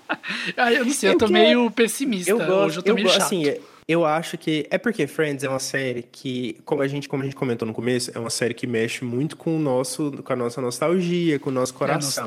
[0.55, 1.39] Ah, eu não sei, eu, Eu tô quero.
[1.39, 2.29] meio pessimista.
[2.29, 3.21] Eu Hoje gosto, eu tô eu meio chato.
[3.23, 3.55] assim,
[3.91, 7.25] eu acho que é porque Friends é uma série que, como a gente, como a
[7.25, 10.35] gente comentou no começo, é uma série que mexe muito com o nosso, com a
[10.35, 12.23] nossa nostalgia, com o nosso coração.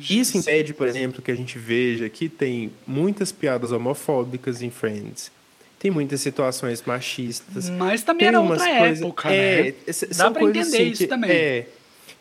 [0.00, 5.30] Isso impede, por exemplo, que a gente veja que tem muitas piadas homofóbicas em Friends.
[5.78, 7.68] Tem muitas situações machistas.
[7.68, 9.74] Mas também Tem era outra coisas- época, é, né?
[10.16, 11.30] Dá pra entender assim isso que- também.
[11.30, 11.66] É,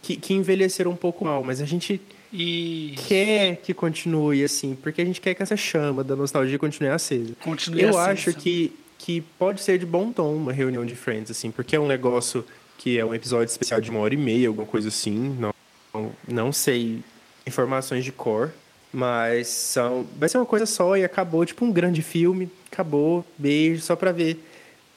[0.01, 1.99] que, que envelheceram um pouco mal, mas a gente
[2.32, 6.89] E quer que continue assim, porque a gente quer que essa chama da nostalgia continue
[6.89, 7.34] acesa.
[7.43, 11.32] continue Eu assim, acho que, que pode ser de bom tom uma reunião de Friends,
[11.32, 12.45] assim, porque é um negócio
[12.77, 15.36] que é um episódio especial de uma hora e meia, alguma coisa assim.
[15.39, 15.53] Não,
[15.93, 16.99] não, não sei
[17.47, 18.53] informações de cor,
[18.93, 22.49] mas são, vai ser uma coisa só e acabou, tipo um grande filme.
[22.71, 24.39] Acabou, beijo, só pra ver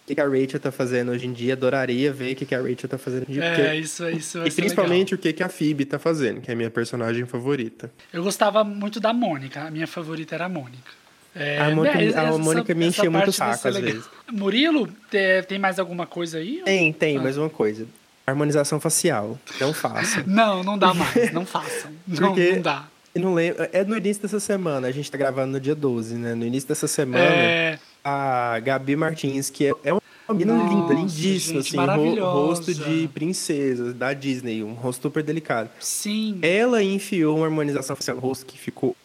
[0.06, 1.52] que, que a Rachel tá fazendo hoje em dia.
[1.54, 3.44] Adoraria ver o que, que a Rachel tá fazendo hoje em dia.
[3.44, 6.54] É, porque- isso, isso E principalmente o que, que a Phoebe tá fazendo, que é
[6.54, 7.86] a minha personagem favorita.
[7.86, 8.08] legal.
[8.12, 9.60] Eu gostava muito da Mônica.
[9.62, 10.90] A minha favorita era a Mônica.
[11.34, 13.92] É, A Mônica- né, a Mônica me enchia muito o saco às legal.
[13.92, 14.08] vezes.
[14.30, 16.60] Murilo, te- tem mais alguma coisa aí?
[16.64, 17.22] Tem, tem, Ah.
[17.22, 17.86] mais uma coisa.
[18.26, 19.38] Harmonização facial.
[19.60, 20.22] Não façam.
[20.28, 21.32] Não, não dá mais.
[21.32, 21.90] Não façam.
[22.06, 22.86] Não, não dá.
[23.14, 23.66] Eu não lembro.
[23.72, 24.86] É no início dessa semana.
[24.88, 26.34] A gente tá gravando no dia 12, né?
[26.34, 30.94] No início dessa semana, É, a Gabi Martins, que é, é uma menina Nossa, linda,
[30.94, 35.70] lindíssima, gente, assim, rosto de princesa da Disney, um rosto super delicado.
[35.80, 36.38] sim.
[36.42, 38.96] Ela enfiou uma harmonização facial no rosto que ficou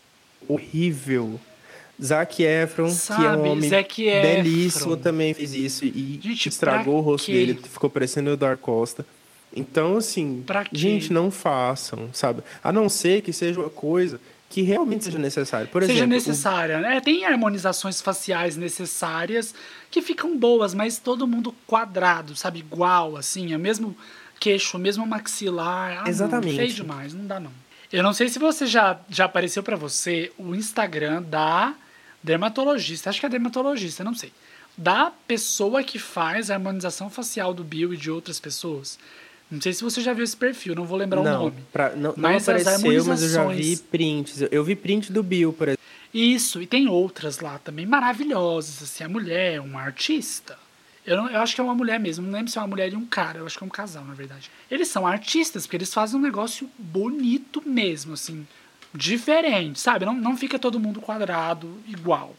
[0.48, 1.40] horrível.
[2.02, 3.70] Zac Efron, que é Sabe, um homem
[4.22, 7.34] belíssimo, também fez isso e Gente, estragou o rosto quê?
[7.34, 9.04] dele, ficou parecendo o Eduardo Costa.
[9.56, 12.44] Então, assim, gente, não façam, sabe?
[12.64, 14.20] A não ser que seja uma coisa
[14.50, 15.68] que realmente seja necessária.
[15.68, 16.80] Por seja exemplo, o- necessária.
[16.80, 17.02] né?
[17.02, 19.54] tem harmonizações faciais necessárias
[19.92, 22.60] que ficam boas, mas todo mundo quadrado, sabe?
[22.60, 23.96] Igual, assim, é o mesmo
[24.40, 26.04] queixo, o mesmo maxilar.
[26.06, 26.52] Ah, Exatamente.
[26.52, 27.52] Não, feio demais, não dá não.
[27.92, 31.74] Eu não sei se você já, já apareceu pra você o Instagram da
[32.24, 34.32] dermatologista, acho que é dermatologista, não sei.
[34.78, 39.00] Da pessoa que faz a harmonização facial do Bill e de outras pessoas.
[39.50, 41.56] Não sei se você já viu esse perfil, não vou lembrar o não, nome.
[41.72, 44.42] pra- não, não Mas as apareceu, mas eu já vi prints.
[44.42, 45.84] Eu, eu vi print do Bill, por exemplo.
[46.14, 48.82] Isso, e tem outras lá também maravilhosas.
[48.84, 50.58] Assim, a mulher é uma artista.
[51.06, 52.92] Eu, não- eu acho que é uma mulher mesmo, não lembro se é uma mulher
[52.92, 54.52] e um cara, eu acho que é um casal, na verdade.
[54.70, 58.46] Eles são artistas, porque eles fazem um negócio bonito mesmo, assim,
[58.94, 60.06] diferente, sabe?
[60.06, 62.36] Não, não fica todo mundo quadrado igual.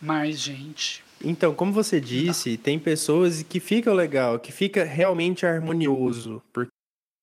[0.00, 6.42] Mas, gente, Então, como você disse, tem pessoas que ficam legal, que fica realmente harmonioso,
[6.52, 6.70] porque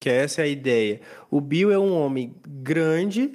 [0.05, 0.99] essa é a ideia.
[1.29, 3.31] O Bill é um homem grande,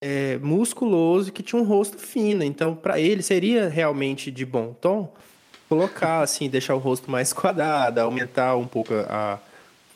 [0.00, 2.44] é, musculoso, que tinha um rosto fino.
[2.44, 5.12] Então, para ele seria realmente de bom tom
[5.68, 9.40] colocar assim, deixar o rosto mais quadrado, aumentar um pouco a,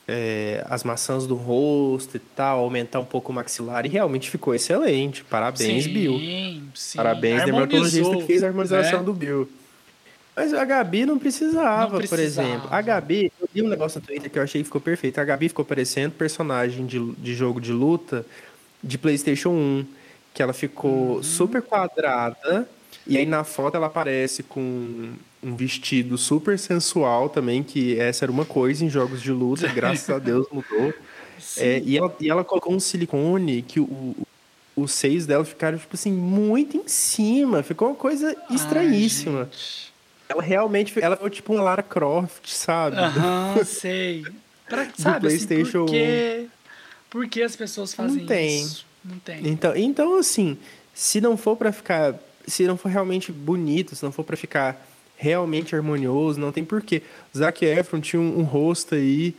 [0.08, 3.86] é, as maçãs do rosto e tal, aumentar um pouco o maxilar.
[3.86, 5.22] E realmente ficou excelente.
[5.22, 6.18] Parabéns, sim, Bill.
[6.74, 6.96] sim.
[6.96, 9.04] Parabéns, dermatologista que fez a harmonização né?
[9.04, 9.48] do Bill.
[10.36, 12.48] Mas a Gabi não precisava, Não por precisava.
[12.48, 12.68] exemplo.
[12.70, 15.18] A Gabi, eu vi um negócio no Twitter que eu achei que ficou perfeito.
[15.20, 18.24] A Gabi ficou parecendo personagem de, de jogo de luta
[18.82, 19.86] de PlayStation 1.
[20.32, 21.22] Que ela ficou Uhum.
[21.22, 22.68] super quadrada.
[23.06, 25.10] E aí na foto ela aparece com
[25.42, 30.08] um vestido super sensual também, que essa era uma coisa em jogos de luta, graças
[30.08, 30.94] a Deus mudou.
[31.56, 34.14] É, e, ela, e ela colocou um silicone que o,
[34.76, 37.62] os seios dela ficaram, tipo assim, muito em cima.
[37.62, 39.48] Ficou uma coisa estranhíssima.
[39.50, 39.89] Ai.
[40.30, 42.96] Ela realmente, ela foi tipo uma Lara Croft, sabe?
[42.96, 44.24] Aham, sei.
[44.68, 46.48] Pra, sabe, PlayStation assim, por, que,
[47.10, 48.62] por que as pessoas fazem Não tem.
[48.62, 48.86] isso?
[49.04, 49.48] Não tem.
[49.48, 50.56] Então, então assim,
[50.94, 52.14] se não for para ficar,
[52.46, 57.02] se não for realmente bonito, se não for para ficar realmente harmonioso, não tem porquê.
[57.36, 59.34] Zac Efron tinha um, um rosto aí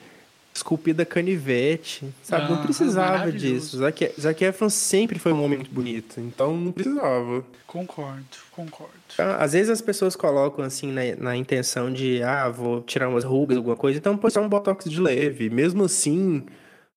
[0.54, 2.50] esculpida canivete, sabe?
[2.50, 3.40] não Ah, precisava maravilhoso.
[3.62, 3.78] disso.
[3.78, 7.44] Zac, Zac Efron sempre foi um homem muito bonito, então não precisava.
[7.66, 8.92] Concordo, concordo.
[9.14, 13.24] Então, Às vezes as pessoas colocam assim na, na intenção de, ah, vou tirar umas
[13.24, 15.50] rugas, alguma coisa, então põe só um botox de leve.
[15.50, 16.44] Mesmo assim,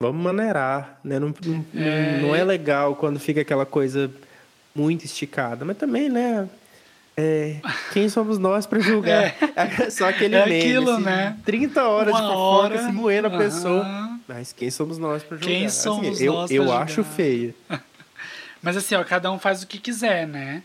[0.00, 1.18] vamos maneirar, né?
[1.20, 2.20] Não, não, É.
[2.20, 4.10] não é legal quando fica aquela coisa
[4.74, 6.48] muito esticada, mas também, né?
[7.16, 7.56] É,
[7.92, 9.34] quem somos nós para julgar?
[9.90, 11.36] só aquele É meme, aquilo, assim, né?
[11.44, 13.86] 30 horas Uma de fofoca hora, se moendo a pessoa.
[14.26, 15.52] Mas quem somos nós para julgar?
[15.52, 16.82] Quem Assim, somos eu, nós pra Eu julgar?
[16.82, 17.54] acho feio.
[18.62, 20.62] Mas assim, ó, cada um faz o que quiser, né?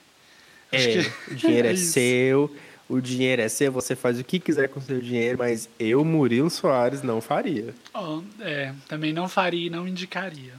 [0.71, 2.55] É, que- o dinheiro é, é seu,
[2.87, 6.03] o dinheiro é seu, você faz o que quiser com o seu dinheiro, mas eu,
[6.05, 7.73] Murilo Soares, não faria.
[7.93, 10.53] Ó, é, também não faria e não indicaria.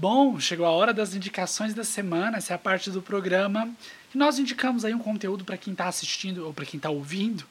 [0.00, 2.38] Bom, chegou a hora das indicações da semana.
[2.38, 3.68] Essa é a parte do programa
[4.10, 7.44] que nós indicamos aí um conteúdo para quem está assistindo ou para quem está ouvindo.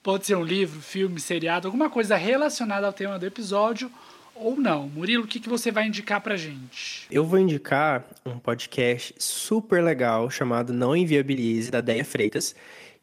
[0.00, 3.90] Pode ser um livro, filme, seriado, alguma coisa relacionada ao tema do episódio
[4.32, 4.88] ou não.
[4.88, 7.04] Murilo, o que, que você vai indicar pra gente?
[7.10, 12.54] Eu vou indicar um podcast super legal chamado Não Inviabilize, da Deia Freitas,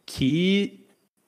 [0.06, 0.86] que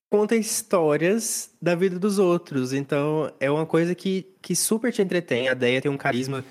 [0.09, 2.71] conta histórias da vida dos outros.
[2.71, 5.49] Então, é uma coisa que, que super te entretém.
[5.49, 6.45] A Deia tem um carisma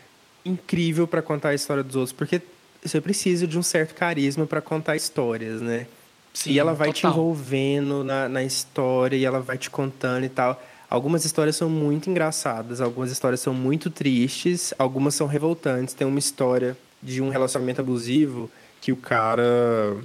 [0.49, 2.41] incrível para contar a história dos outros, porque
[2.83, 5.87] você precisa de um certo carisma para contar histórias, né?
[6.33, 7.13] Sim, e ela vai te total.
[7.13, 10.63] envolvendo na, na história e ela vai te contando e tal.
[10.89, 15.95] Algumas histórias são muito engraçadas, algumas histórias são muito tristes, algumas são revoltantes.
[15.95, 19.97] Tem uma história de um relacionamento abusivo que o cara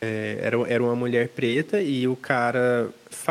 [0.00, 2.88] é, era, era uma mulher preta e o cara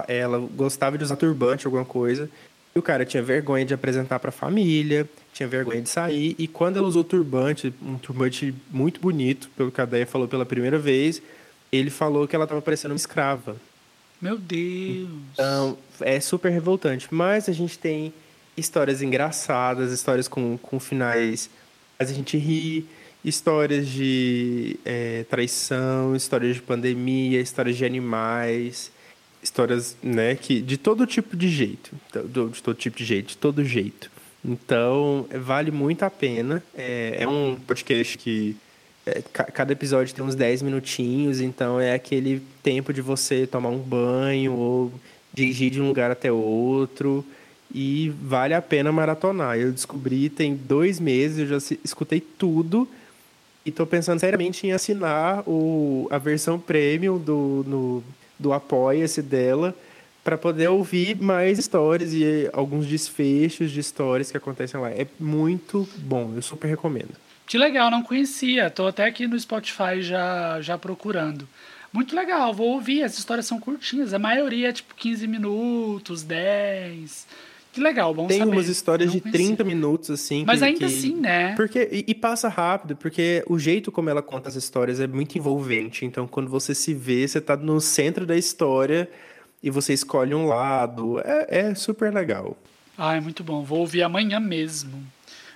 [0.07, 2.29] ela gostava de usar turbante alguma coisa
[2.75, 6.47] e o cara tinha vergonha de apresentar para a família tinha vergonha de sair e
[6.47, 10.77] quando ela usou turbante um turbante muito bonito pelo que a Deia falou pela primeira
[10.77, 11.21] vez
[11.71, 13.55] ele falou que ela estava parecendo uma escrava
[14.21, 15.09] Meu Deus.
[15.33, 17.07] então, é super revoltante.
[17.11, 18.13] Mas a gente tem
[18.55, 21.49] histórias engraçadas, histórias com, com finais.
[21.99, 22.85] Mas a gente ri,
[23.23, 28.91] histórias de é, traição, histórias de pandemia, histórias de animais,
[29.45, 31.91] histórias, né, que de todo tipo de jeito.
[32.25, 34.11] do- De todo tipo de jeito, de todo jeito.
[34.43, 36.61] Então, vale muito a pena.
[36.75, 38.55] É, é um podcast que
[39.05, 43.69] é, ca- cada episódio tem uns 10 minutinhos, então é aquele tempo de você tomar
[43.69, 44.91] um banho ou
[45.33, 47.25] dirigir de um lugar até outro.
[47.73, 49.57] E vale a pena maratonar.
[49.57, 52.87] Eu descobri tem dois meses, eu já escutei tudo.
[53.65, 58.03] E tô pensando seriamente em assinar o, a versão premium do, no,
[58.39, 59.75] do Apoia-se dela
[60.23, 64.89] para poder ouvir mais histórias e alguns desfechos de histórias que acontecem lá.
[64.89, 67.15] É muito bom, eu super recomendo.
[67.45, 68.71] Que legal, não conhecia.
[68.71, 71.47] Tô até aqui no Spotify já, já procurando.
[71.93, 73.03] Muito legal, vou ouvir.
[73.03, 74.13] As histórias são curtinhas.
[74.13, 77.27] A maioria é tipo 15 minutos, 10.
[77.75, 78.51] Que legal, bom Tem saber.
[78.53, 79.45] umas histórias de conhecia.
[79.47, 80.45] 30 minutos, assim.
[80.47, 81.53] Mas que- ainda que- assim, né?
[81.55, 85.37] Porque, e, e passa rápido, porque o jeito como ela conta as histórias é muito
[85.37, 86.05] envolvente.
[86.05, 89.09] Então, quando você se vê, você tá no centro da história
[89.61, 91.19] e você escolhe um lado.
[91.19, 92.57] É, é super legal.
[92.97, 93.61] Ai, muito bom.
[93.61, 95.03] Vou ouvir amanhã mesmo.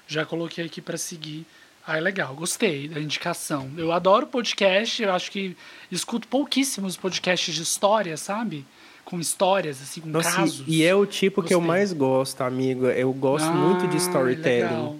[0.06, 1.46] Já coloquei aqui pra seguir.
[1.88, 3.70] Ai, legal, gostei da indicação.
[3.78, 5.56] Eu adoro podcast, eu acho que
[5.90, 8.66] escuto pouquíssimos podcasts de história, sabe?
[9.10, 10.64] Com histórias, assim, com Nossa, casos.
[10.68, 11.68] e é o tipo que eu Gostei.
[11.76, 12.86] mais gosto, amigo.
[12.88, 14.62] Eu gosto muito de Ah, storytelling.
[14.64, 14.96] Legal.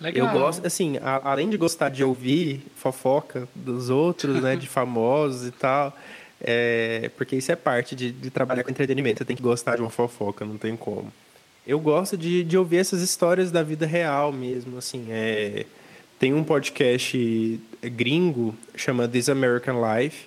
[0.00, 0.26] legal.
[0.26, 5.46] Eu gosto, assim, a- além de gostar de ouvir fofoca dos outros, né, de famosos
[5.48, 5.96] e tal,
[6.40, 9.18] é, porque isso é parte de, de trabalhar com entretenimento.
[9.18, 11.10] Você tem que gostar de uma fofoca, não tem como.
[11.66, 15.06] Eu gosto de, de ouvir essas histórias da vida real mesmo, assim.
[15.08, 15.64] É,
[16.18, 20.26] tem um podcast gringo chama This American Life,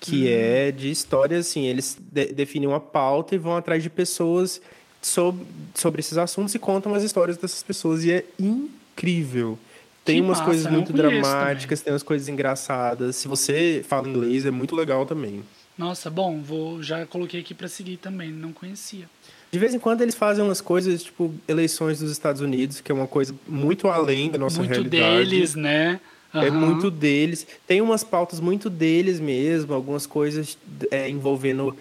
[0.00, 4.60] que é de histórias, assim, eles de- definem uma pauta e vão atrás de pessoas
[5.02, 5.44] sobre,
[5.74, 8.04] sobre esses assuntos e contam as histórias dessas pessoas.
[8.04, 9.58] E é incrível.
[10.04, 13.16] Tem Que umas massa, coisas muito dramáticas, tem umas coisas engraçadas.
[13.16, 15.42] Se você fala inglês, é muito legal também.
[15.76, 19.08] Nossa, bom, vou já coloquei aqui pra seguir também, não conhecia.
[19.50, 22.94] De vez em quando eles fazem umas coisas, tipo, eleições dos Estados Unidos, que é
[22.94, 25.28] uma coisa muito além da nossa muito realidade.
[25.30, 26.00] deles, né?
[26.34, 26.60] É Aham.
[26.60, 27.46] muito deles.
[27.66, 30.58] Tem umas pautas muito deles mesmo, algumas coisas
[30.90, 31.76] é, envolvendo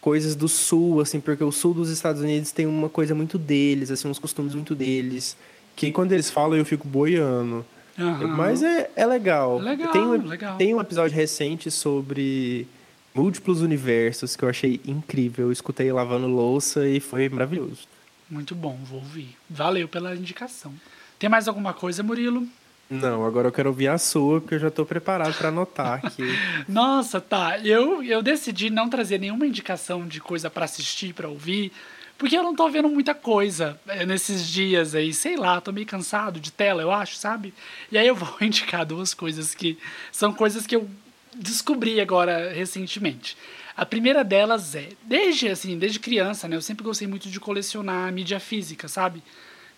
[0.00, 3.90] coisas do sul, assim, porque o sul dos Estados Unidos tem uma coisa muito deles,
[3.90, 5.36] assim, uns costumes muito deles.
[5.76, 7.64] Que quando eles falam eu fico boiando.
[7.98, 8.28] Aham.
[8.28, 9.58] Mas é, é legal.
[9.58, 10.56] Legal, tem, um, legal.
[10.56, 12.66] tem um episódio recente sobre
[13.14, 15.46] Múltiplos Universos, que eu achei incrível.
[15.46, 17.88] Eu escutei lavando louça e foi maravilhoso.
[18.30, 19.36] Muito bom, vou ouvir.
[19.50, 20.72] Valeu pela indicação.
[21.18, 22.46] Tem mais alguma coisa, Murilo?
[22.90, 26.22] Não, agora eu quero ouvir a sua, porque eu já estou preparado para anotar aqui.
[26.66, 27.58] Nossa, tá.
[27.58, 31.70] Eu, eu decidi não trazer nenhuma indicação de coisa para assistir, para ouvir,
[32.16, 35.12] porque eu não tô vendo muita coisa eh, nesses dias aí.
[35.12, 37.52] Sei lá, tô meio cansado de tela, eu acho, sabe?
[37.92, 39.78] E aí eu vou indicar duas coisas que
[40.10, 40.88] são coisas que eu
[41.34, 43.36] descobri agora recentemente.
[43.76, 48.12] A primeira delas é, desde assim, desde criança, né, eu sempre gostei muito de colecionar
[48.12, 49.22] mídia física, sabe?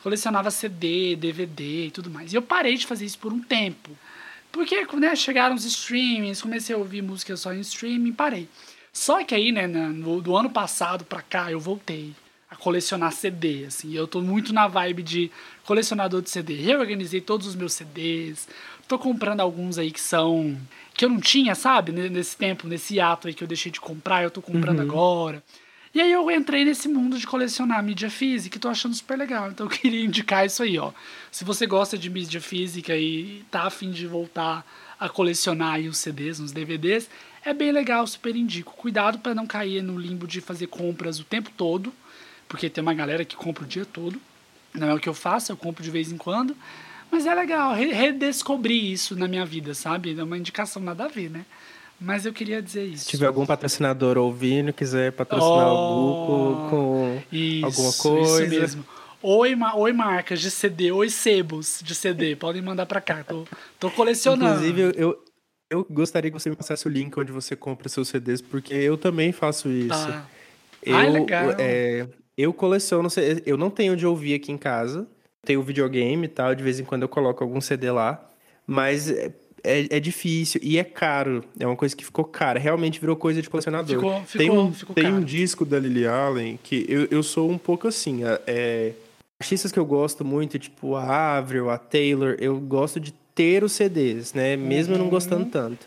[0.03, 2.33] Colecionava CD, DVD e tudo mais.
[2.33, 3.91] E eu parei de fazer isso por um tempo.
[4.51, 8.49] Porque né, chegaram os streamings, comecei a ouvir música só em streaming, parei.
[8.93, 12.13] Só que aí, né, no, do ano passado pra cá, eu voltei
[12.51, 13.95] a colecionar CD, assim.
[13.95, 15.31] Eu tô muito na vibe de
[15.65, 16.55] colecionador de CD.
[16.57, 18.49] Reorganizei todos os meus CDs.
[18.89, 20.59] Tô comprando alguns aí que são
[20.95, 21.93] que eu não tinha, sabe?
[21.93, 24.85] Nesse tempo, nesse ato aí que eu deixei de comprar, eu tô comprando uhum.
[24.85, 25.43] agora.
[25.93, 29.51] E aí eu entrei nesse mundo de colecionar mídia física e tô achando super legal.
[29.51, 30.93] Então eu queria indicar isso aí, ó.
[31.33, 34.65] Se você gosta de mídia física e tá afim de voltar
[35.01, 37.11] a colecionar aí os CDs, uns DVDs,
[37.45, 38.73] é bem legal, super indico.
[38.75, 41.93] Cuidado para não cair no limbo de fazer compras o tempo todo,
[42.47, 44.21] porque tem uma galera que compra o dia todo.
[44.73, 46.57] Não é o que eu faço, eu compro de vez em quando.
[47.11, 50.17] Mas é legal redescobrir isso na minha vida, sabe?
[50.17, 51.45] É uma indicação nada a ver, né?
[52.01, 53.05] Mas eu queria dizer isso.
[53.05, 58.45] Se tiver algum patrocinador ouvindo, quiser patrocinar oh, o Buco com isso, alguma coisa.
[58.47, 58.85] Isso mesmo.
[59.23, 63.23] Oi, oi, marcas de CD, oi, sebos de CD, podem mandar para cá.
[63.23, 63.45] Tô,
[63.79, 64.65] tô colecionando.
[64.65, 65.23] Inclusive, eu,
[65.69, 68.97] eu gostaria que você me passasse o link onde você compra seus CDs, porque eu
[68.97, 69.91] também faço isso.
[69.91, 70.27] Tá.
[70.83, 71.51] Eu, Ai, legal.
[71.59, 73.09] É, eu coleciono,
[73.45, 75.07] eu não tenho de ouvir aqui em casa,
[75.45, 78.27] tenho videogame e tal, de vez em quando eu coloco algum CD lá,
[78.67, 79.13] mas
[79.65, 81.45] é, é, difícil e é caro.
[81.59, 82.59] É uma coisa que ficou cara.
[82.59, 83.97] Realmente virou coisa de colecionador.
[83.97, 85.17] Ficou, ficou, tem um, ficou tem caro.
[85.17, 88.21] um disco da Lily Allen que eu, eu sou um pouco assim.
[88.47, 88.93] É,
[89.41, 93.73] artistas que eu gosto muito, tipo a Avril, a Taylor, eu gosto de ter os
[93.73, 94.57] CDs, né?
[94.57, 95.05] Mesmo uhum.
[95.05, 95.51] não gostando uhum.
[95.51, 95.87] tanto.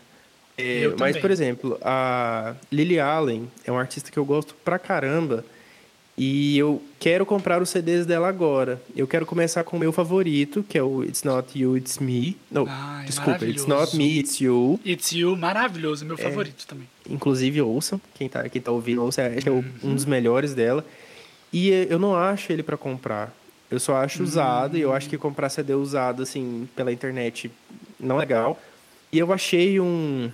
[0.56, 5.44] É, mas, por exemplo, a Lily Allen é um artista que eu gosto pra caramba.
[6.16, 8.80] E eu quero comprar os CDs dela agora.
[8.94, 12.36] Eu quero começar com o meu favorito, que é o It's Not You, It's Me.
[12.50, 14.78] Não, Ai, desculpa, It's Not Me, It's You.
[14.86, 16.86] It's You, maravilhoso, meu é, favorito também.
[17.10, 19.64] Inclusive, ouçam, quem tá, quem tá ouvindo, ouça, é, uhum.
[19.82, 20.84] um dos melhores dela.
[21.52, 23.34] E eu não acho ele para comprar.
[23.68, 24.28] Eu só acho uhum.
[24.28, 27.50] usado, e eu acho que comprar CD usado, assim, pela internet
[27.98, 28.60] não é legal.
[29.12, 30.30] E eu achei um,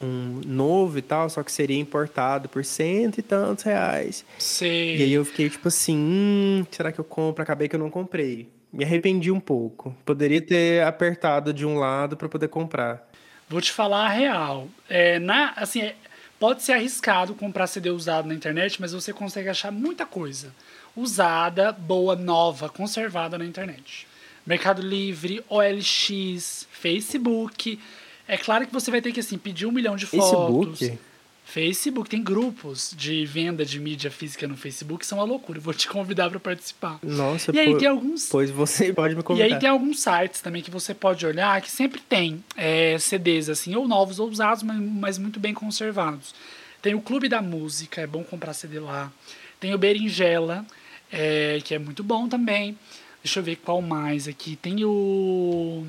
[0.00, 4.24] um novo e tal, só que seria importado por cento e tantos reais.
[4.38, 4.96] Sei.
[4.98, 7.42] E aí eu fiquei tipo assim, hum, será que eu compro?
[7.42, 8.48] Acabei que eu não comprei.
[8.72, 9.96] Me arrependi um pouco.
[10.04, 13.08] Poderia ter apertado de um lado para poder comprar.
[13.48, 14.68] Vou te falar a real.
[14.88, 15.94] É, na, assim, é,
[16.38, 20.52] pode ser arriscado comprar CD usado na internet, mas você consegue achar muita coisa
[20.96, 24.06] usada, boa, nova, conservada na internet.
[24.46, 27.78] Mercado Livre, OLX, Facebook.
[28.28, 30.78] É claro que você vai ter que assim, pedir um milhão de fotos.
[30.78, 30.98] Facebook?
[31.46, 35.60] Facebook tem grupos de venda de mídia física no Facebook, são uma loucura.
[35.60, 36.98] Vou te convidar para participar.
[37.02, 38.28] Nossa, e aí pô, tem alguns.
[38.28, 39.48] Pois você pode me convidar.
[39.48, 43.48] E aí tem alguns sites também que você pode olhar que sempre tem é, CDs
[43.48, 46.34] assim, ou novos ou usados, mas, mas muito bem conservados.
[46.82, 49.12] Tem o Clube da Música, é bom comprar CD lá.
[49.60, 50.66] Tem o Berinjela,
[51.12, 52.76] é, que é muito bom também.
[53.22, 54.56] Deixa eu ver qual mais aqui.
[54.56, 55.86] Tem o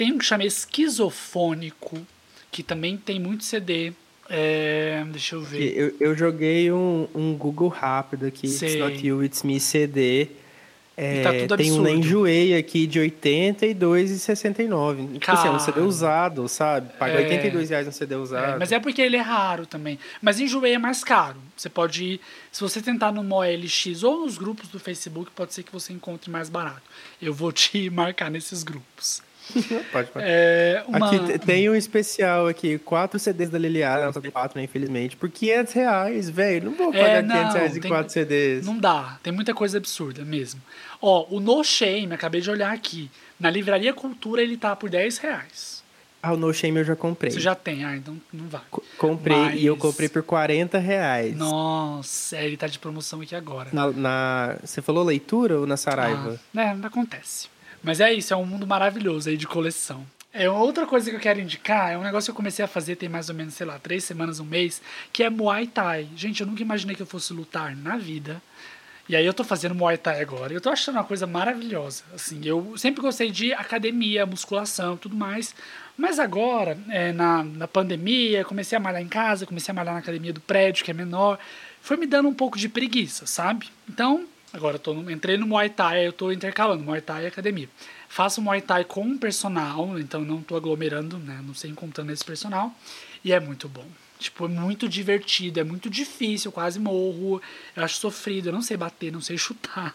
[0.00, 2.00] tem um que chama Esquizofônico,
[2.50, 3.92] que também tem muito CD.
[4.30, 5.76] É, deixa eu ver.
[5.76, 8.70] Eu, eu joguei um, um Google rápido aqui, Sei.
[8.70, 10.28] It's Not You, It's Me CD.
[10.96, 15.18] É, tá tudo tem um Enjoei aqui de 82,69.
[15.18, 16.94] Tipo assim, é um CD usado, sabe?
[16.94, 18.54] Paga é, 82 reais no CD usado.
[18.54, 19.98] É, mas é porque ele é raro também.
[20.22, 21.36] Mas Enjoei é mais caro.
[21.54, 22.20] Você pode ir,
[22.50, 26.30] se você tentar no OLX ou nos grupos do Facebook, pode ser que você encontre
[26.30, 26.80] mais barato.
[27.20, 29.28] Eu vou te marcar nesses grupos.
[29.92, 30.24] pode, pode.
[30.28, 31.06] É uma...
[31.06, 35.16] Aqui tem um especial aqui, quatro CDs da Liliana, não só tem quatro, né, infelizmente,
[35.16, 36.70] por 500 reais, velho.
[36.70, 38.66] Não vou pagar é, não, 500 reais em tem, quatro CDs.
[38.66, 40.60] Não dá, tem muita coisa absurda mesmo.
[41.00, 45.18] Ó, o No Shame, acabei de olhar aqui, na Livraria Cultura ele tá por 10
[45.18, 45.80] reais.
[46.22, 47.30] Ah, o No Shame eu já comprei.
[47.30, 48.60] Você já tem, ah, então não vai.
[48.98, 49.60] comprei Mas...
[49.60, 51.34] e eu comprei por 40 reais.
[51.34, 53.70] Nossa, ele tá de promoção aqui agora.
[53.72, 54.56] Na, na...
[54.62, 56.38] Você falou leitura ou na Saraiva?
[56.54, 57.48] Ah, é, não acontece.
[57.82, 60.06] Mas é isso, é um mundo maravilhoso aí de coleção.
[60.32, 62.94] É outra coisa que eu quero indicar, é um negócio que eu comecei a fazer
[62.94, 64.80] tem mais ou menos, sei lá, três semanas, um mês,
[65.12, 66.08] que é Muay Thai.
[66.14, 68.40] Gente, eu nunca imaginei que eu fosse lutar na vida.
[69.08, 70.52] E aí eu tô fazendo Muay Thai agora.
[70.52, 72.04] Eu tô achando uma coisa maravilhosa.
[72.14, 75.52] Assim, eu sempre gostei de academia, musculação, tudo mais.
[75.96, 80.00] Mas agora, é, na, na pandemia, comecei a malhar em casa, comecei a malhar na
[80.00, 81.40] academia do prédio, que é menor.
[81.82, 83.66] Foi me dando um pouco de preguiça, sabe?
[83.88, 87.26] Então, agora eu tô no, entrei no Muay Thai, eu tô intercalando Muay Thai e
[87.26, 87.68] academia.
[88.08, 91.40] Faço Muay Thai com um personal, então não tô aglomerando, né?
[91.46, 92.74] Não sei contando esse personal.
[93.24, 93.86] E é muito bom.
[94.20, 97.40] Tipo, é muito divertido, é muito difícil, eu quase morro.
[97.74, 99.94] Eu acho sofrido, eu não sei bater, não sei chutar.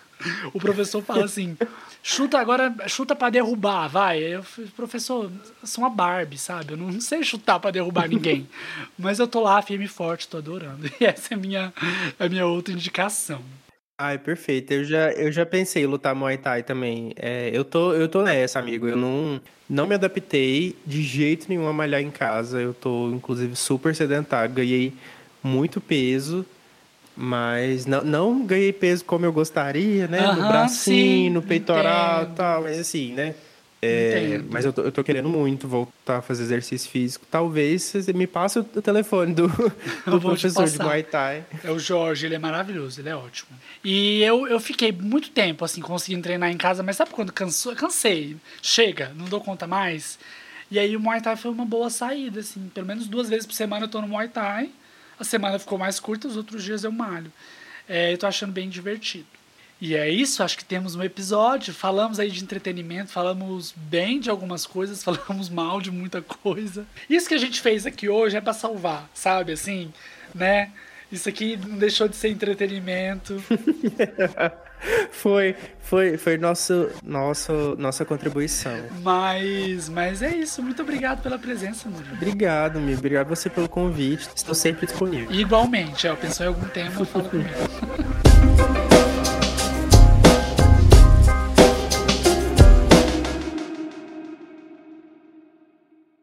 [0.51, 1.55] O professor fala assim:
[2.01, 4.19] chuta agora, chuta para derrubar, vai.
[4.23, 4.43] Eu,
[4.75, 6.73] professor, eu sou uma Barbie, sabe?
[6.73, 8.49] Eu não sei chutar para derrubar ninguém.
[8.97, 10.89] Mas eu tô lá firme e forte, tô adorando.
[10.99, 11.73] E essa é a minha,
[12.17, 13.43] a minha outra indicação.
[13.97, 14.73] Ai, perfeito.
[14.73, 17.13] Eu já, eu já pensei em lutar Muay Thai também.
[17.15, 18.87] É, eu, tô, eu tô nessa, amigo.
[18.87, 22.59] Eu não, não me adaptei de jeito nenhum a malhar em casa.
[22.59, 24.53] Eu tô, inclusive, super sedentário.
[24.53, 24.93] Ganhei
[25.41, 26.45] muito peso,
[27.15, 30.33] mas não, não ganhei peso como eu gostaria, né?
[30.33, 32.63] no bracinho, sim, no peitoral e tal.
[32.63, 33.33] Mas assim, né?
[33.85, 37.25] É, mas eu tô, eu tô querendo muito voltar a fazer exercício físico.
[37.29, 39.47] Talvez você me passe o telefone do,
[40.05, 41.45] do professor de Muay Thai.
[41.63, 43.49] É o Jorge, ele é maravilhoso, ele é ótimo.
[43.83, 47.75] E eu, eu fiquei muito tempo, assim, conseguindo treinar em casa, mas sabe quando cansou?
[47.75, 48.37] cansei?
[48.61, 50.17] Chega, não dou conta mais.
[50.69, 52.69] E aí o Muay Thai foi uma boa saída, assim.
[52.73, 54.69] Pelo menos duas vezes por semana eu tô no Muay Thai.
[55.19, 57.31] A semana ficou mais curta, os outros dias eu malho.
[57.87, 59.34] É, eu tô achando bem divertido.
[59.85, 61.71] E é isso, acho que temos um episódio.
[61.71, 66.87] Falamos aí de entretenimento, falamos bem de algumas coisas, falamos mal de muita coisa.
[67.07, 69.51] Isso que a gente fez aqui hoje é para salvar, sabe?
[69.51, 69.93] Assim,
[70.33, 70.71] né?
[71.11, 73.39] Isso aqui não deixou de ser entretenimento.
[75.11, 78.85] foi, foi, foi nosso, nosso, nossa contribuição.
[79.03, 80.63] Mas, mas é isso.
[80.63, 82.15] Muito obrigado pela presença, Murilo.
[82.15, 82.95] Obrigado, Mi.
[82.95, 84.27] Obrigado você pelo convite.
[84.35, 85.31] Estou sempre disponível.
[85.31, 86.07] Igualmente.
[86.07, 87.49] Eu pensou em algum tema, fala comigo.